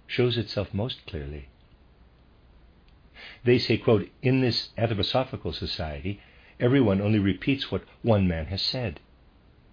shows 0.07 0.37
itself 0.37 0.75
most 0.75 1.07
clearly. 1.07 1.49
They 3.45 3.59
say, 3.59 3.79
quote, 3.79 4.11
in 4.23 4.41
this 4.41 4.71
anthroposophical 4.77 5.55
society, 5.55 6.21
everyone 6.61 7.01
only 7.01 7.19
repeats 7.19 7.71
what 7.71 7.85
one 8.03 8.29
man 8.29 8.47
has 8.47 8.63
said. 8.63 9.01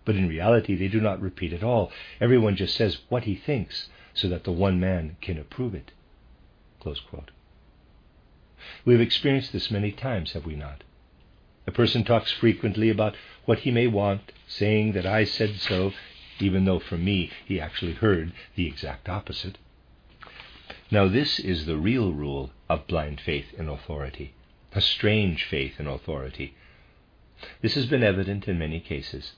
But 0.06 0.16
in 0.16 0.28
reality, 0.28 0.76
they 0.76 0.88
do 0.88 1.02
not 1.02 1.22
repeat 1.22 1.52
at 1.52 1.64
all. 1.64 1.92
Everyone 2.22 2.56
just 2.56 2.76
says 2.76 3.00
what 3.10 3.24
he 3.24 3.36
thinks 3.36 3.90
so 4.14 4.30
that 4.30 4.44
the 4.44 4.52
one 4.52 4.80
man 4.80 5.18
can 5.22 5.38
approve 5.38 5.76
it. 5.76 5.92
Close 6.80 7.00
quote. 7.00 7.32
We 8.84 8.94
have 8.94 9.02
experienced 9.02 9.54
this 9.54 9.70
many 9.70 9.92
times, 9.92 10.32
have 10.34 10.46
we 10.48 10.56
not? 10.56 10.84
A 11.68 11.72
person 11.72 12.04
talks 12.04 12.32
frequently 12.32 12.90
about 12.90 13.16
what 13.46 13.60
he 13.60 13.70
may 13.70 13.86
want, 13.86 14.32
saying 14.48 14.94
that 14.94 15.06
I 15.06 15.24
said 15.24 15.58
so, 15.58 15.94
even 16.40 16.66
though 16.66 16.80
from 16.80 17.06
me 17.06 17.30
he 17.46 17.60
actually 17.60 17.94
heard 17.94 18.34
the 18.56 18.66
exact 18.66 19.08
opposite. 19.08 19.60
Now, 20.90 21.08
this 21.08 21.40
is 21.40 21.66
the 21.68 21.78
real 21.78 22.12
rule 22.12 22.52
of 22.68 22.88
blind 22.88 23.22
faith 23.22 23.54
in 23.54 23.68
authority, 23.70 24.34
a 24.74 24.82
strange 24.82 25.44
faith 25.44 25.80
in 25.80 25.86
authority. 25.86 26.56
This 27.62 27.76
has 27.76 27.86
been 27.86 28.04
evident 28.04 28.48
in 28.48 28.58
many 28.58 28.80
cases. 28.80 29.34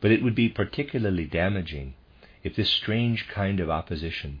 But 0.00 0.10
it 0.10 0.22
would 0.22 0.34
be 0.34 0.48
particularly 0.48 1.24
damaging 1.24 1.94
if 2.42 2.56
this 2.56 2.70
strange 2.70 3.28
kind 3.28 3.60
of 3.60 3.70
opposition, 3.70 4.40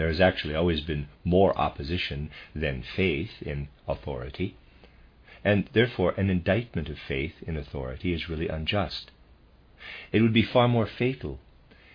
there 0.00 0.08
has 0.08 0.18
actually 0.18 0.54
always 0.54 0.80
been 0.80 1.06
more 1.24 1.54
opposition 1.58 2.30
than 2.54 2.82
faith 2.82 3.42
in 3.42 3.68
authority, 3.86 4.56
and 5.44 5.68
therefore 5.74 6.14
an 6.16 6.30
indictment 6.30 6.88
of 6.88 6.98
faith 6.98 7.34
in 7.42 7.54
authority 7.54 8.14
is 8.14 8.26
really 8.26 8.48
unjust. 8.48 9.10
It 10.10 10.22
would 10.22 10.32
be 10.32 10.42
far 10.42 10.68
more 10.68 10.86
fatal 10.86 11.38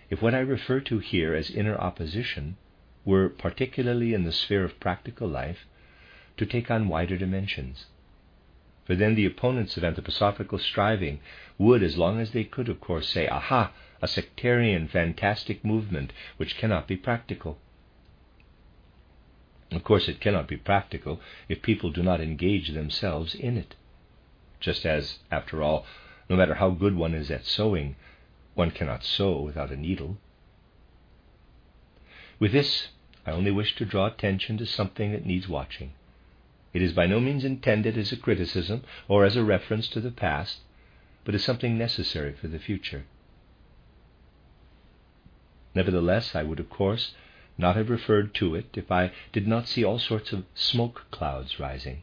if 0.08 0.22
what 0.22 0.36
I 0.36 0.38
refer 0.38 0.78
to 0.82 1.00
here 1.00 1.34
as 1.34 1.50
inner 1.50 1.76
opposition 1.76 2.56
were, 3.04 3.28
particularly 3.28 4.14
in 4.14 4.22
the 4.22 4.30
sphere 4.30 4.62
of 4.62 4.78
practical 4.78 5.26
life, 5.26 5.66
to 6.36 6.46
take 6.46 6.70
on 6.70 6.86
wider 6.86 7.18
dimensions. 7.18 7.86
For 8.84 8.94
then 8.94 9.16
the 9.16 9.26
opponents 9.26 9.76
of 9.76 9.82
anthroposophical 9.82 10.60
striving 10.60 11.18
would, 11.58 11.82
as 11.82 11.98
long 11.98 12.20
as 12.20 12.30
they 12.30 12.44
could, 12.44 12.68
of 12.68 12.80
course, 12.80 13.08
say, 13.08 13.26
aha, 13.26 13.72
a 14.00 14.06
sectarian, 14.06 14.86
fantastic 14.86 15.64
movement 15.64 16.12
which 16.36 16.56
cannot 16.56 16.86
be 16.86 16.96
practical. 16.96 17.58
Of 19.72 19.82
course, 19.84 20.08
it 20.08 20.20
cannot 20.20 20.48
be 20.48 20.56
practical 20.56 21.20
if 21.48 21.62
people 21.62 21.90
do 21.90 22.02
not 22.02 22.20
engage 22.20 22.70
themselves 22.70 23.34
in 23.34 23.56
it. 23.56 23.74
Just 24.60 24.86
as, 24.86 25.18
after 25.30 25.62
all, 25.62 25.84
no 26.28 26.36
matter 26.36 26.54
how 26.54 26.70
good 26.70 26.94
one 26.94 27.14
is 27.14 27.30
at 27.30 27.44
sewing, 27.44 27.96
one 28.54 28.70
cannot 28.70 29.04
sew 29.04 29.40
without 29.40 29.70
a 29.70 29.76
needle. 29.76 30.18
With 32.38 32.52
this, 32.52 32.88
I 33.26 33.32
only 33.32 33.50
wish 33.50 33.74
to 33.76 33.84
draw 33.84 34.06
attention 34.06 34.56
to 34.58 34.66
something 34.66 35.12
that 35.12 35.26
needs 35.26 35.48
watching. 35.48 35.92
It 36.72 36.82
is 36.82 36.92
by 36.92 37.06
no 37.06 37.20
means 37.20 37.44
intended 37.44 37.98
as 37.98 38.12
a 38.12 38.16
criticism 38.16 38.84
or 39.08 39.24
as 39.24 39.36
a 39.36 39.44
reference 39.44 39.88
to 39.88 40.00
the 40.00 40.10
past, 40.10 40.60
but 41.24 41.34
as 41.34 41.42
something 41.42 41.76
necessary 41.76 42.32
for 42.32 42.48
the 42.48 42.58
future. 42.58 43.04
Nevertheless, 45.74 46.34
I 46.34 46.42
would, 46.42 46.60
of 46.60 46.70
course, 46.70 47.14
not 47.58 47.76
have 47.76 47.88
referred 47.88 48.34
to 48.34 48.54
it 48.54 48.66
if 48.74 48.90
I 48.92 49.12
did 49.32 49.46
not 49.46 49.66
see 49.66 49.84
all 49.84 49.98
sorts 49.98 50.32
of 50.32 50.44
smoke 50.54 51.06
clouds 51.10 51.58
rising. 51.58 52.02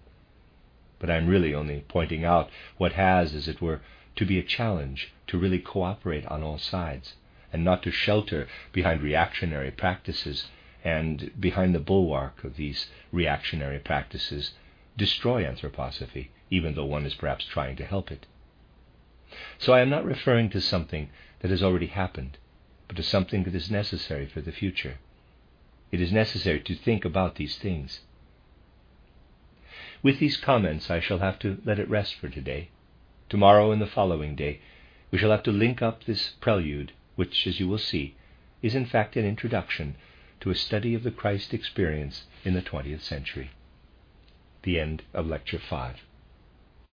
But 0.99 1.09
I 1.09 1.17
am 1.17 1.27
really 1.27 1.53
only 1.53 1.83
pointing 1.87 2.25
out 2.25 2.49
what 2.77 2.93
has, 2.93 3.35
as 3.35 3.47
it 3.47 3.61
were, 3.61 3.81
to 4.15 4.25
be 4.25 4.39
a 4.39 4.43
challenge 4.43 5.11
to 5.27 5.37
really 5.37 5.59
cooperate 5.59 6.25
on 6.27 6.43
all 6.43 6.57
sides, 6.57 7.15
and 7.51 7.63
not 7.63 7.83
to 7.83 7.91
shelter 7.91 8.47
behind 8.71 9.01
reactionary 9.01 9.71
practices 9.71 10.47
and 10.83 11.31
behind 11.39 11.73
the 11.73 11.79
bulwark 11.79 12.43
of 12.43 12.55
these 12.55 12.87
reactionary 13.11 13.79
practices 13.79 14.53
destroy 14.97 15.43
anthroposophy, 15.43 16.27
even 16.49 16.75
though 16.75 16.85
one 16.85 17.05
is 17.05 17.13
perhaps 17.15 17.45
trying 17.45 17.75
to 17.75 17.85
help 17.85 18.11
it. 18.11 18.25
So 19.57 19.73
I 19.73 19.81
am 19.81 19.89
not 19.89 20.05
referring 20.05 20.49
to 20.51 20.61
something 20.61 21.09
that 21.39 21.51
has 21.51 21.63
already 21.63 21.87
happened, 21.87 22.37
but 22.87 22.97
to 22.97 23.03
something 23.03 23.43
that 23.43 23.55
is 23.55 23.71
necessary 23.71 24.27
for 24.27 24.41
the 24.41 24.51
future. 24.51 24.97
It 25.93 26.01
is 26.01 26.11
necessary 26.11 26.59
to 26.61 26.73
think 26.73 27.05
about 27.05 27.35
these 27.35 27.55
things. 27.55 27.99
With 30.01 30.17
these 30.17 30.37
comments, 30.37 30.89
I 30.89 30.99
shall 30.99 31.19
have 31.19 31.37
to 31.39 31.61
let 31.65 31.77
it 31.77 31.87
rest 31.87 32.15
for 32.15 32.29
today. 32.29 32.69
Tomorrow 33.29 33.71
and 33.71 33.79
the 33.79 33.85
following 33.85 34.35
day, 34.35 34.59
we 35.11 35.19
shall 35.19 35.29
have 35.29 35.43
to 35.43 35.51
link 35.51 35.83
up 35.83 36.03
this 36.03 36.31
prelude, 36.41 36.93
which, 37.15 37.45
as 37.45 37.59
you 37.59 37.67
will 37.67 37.77
see, 37.77 38.15
is 38.63 38.73
in 38.73 38.87
fact 38.87 39.15
an 39.15 39.23
introduction 39.23 39.95
to 40.39 40.49
a 40.49 40.55
study 40.55 40.95
of 40.95 41.03
the 41.03 41.11
Christ 41.11 41.53
experience 41.53 42.23
in 42.43 42.55
the 42.55 42.63
20th 42.63 43.01
century. 43.01 43.51
The 44.63 44.79
end 44.79 45.03
of 45.13 45.27
Lecture 45.27 45.59
5. 45.59 45.97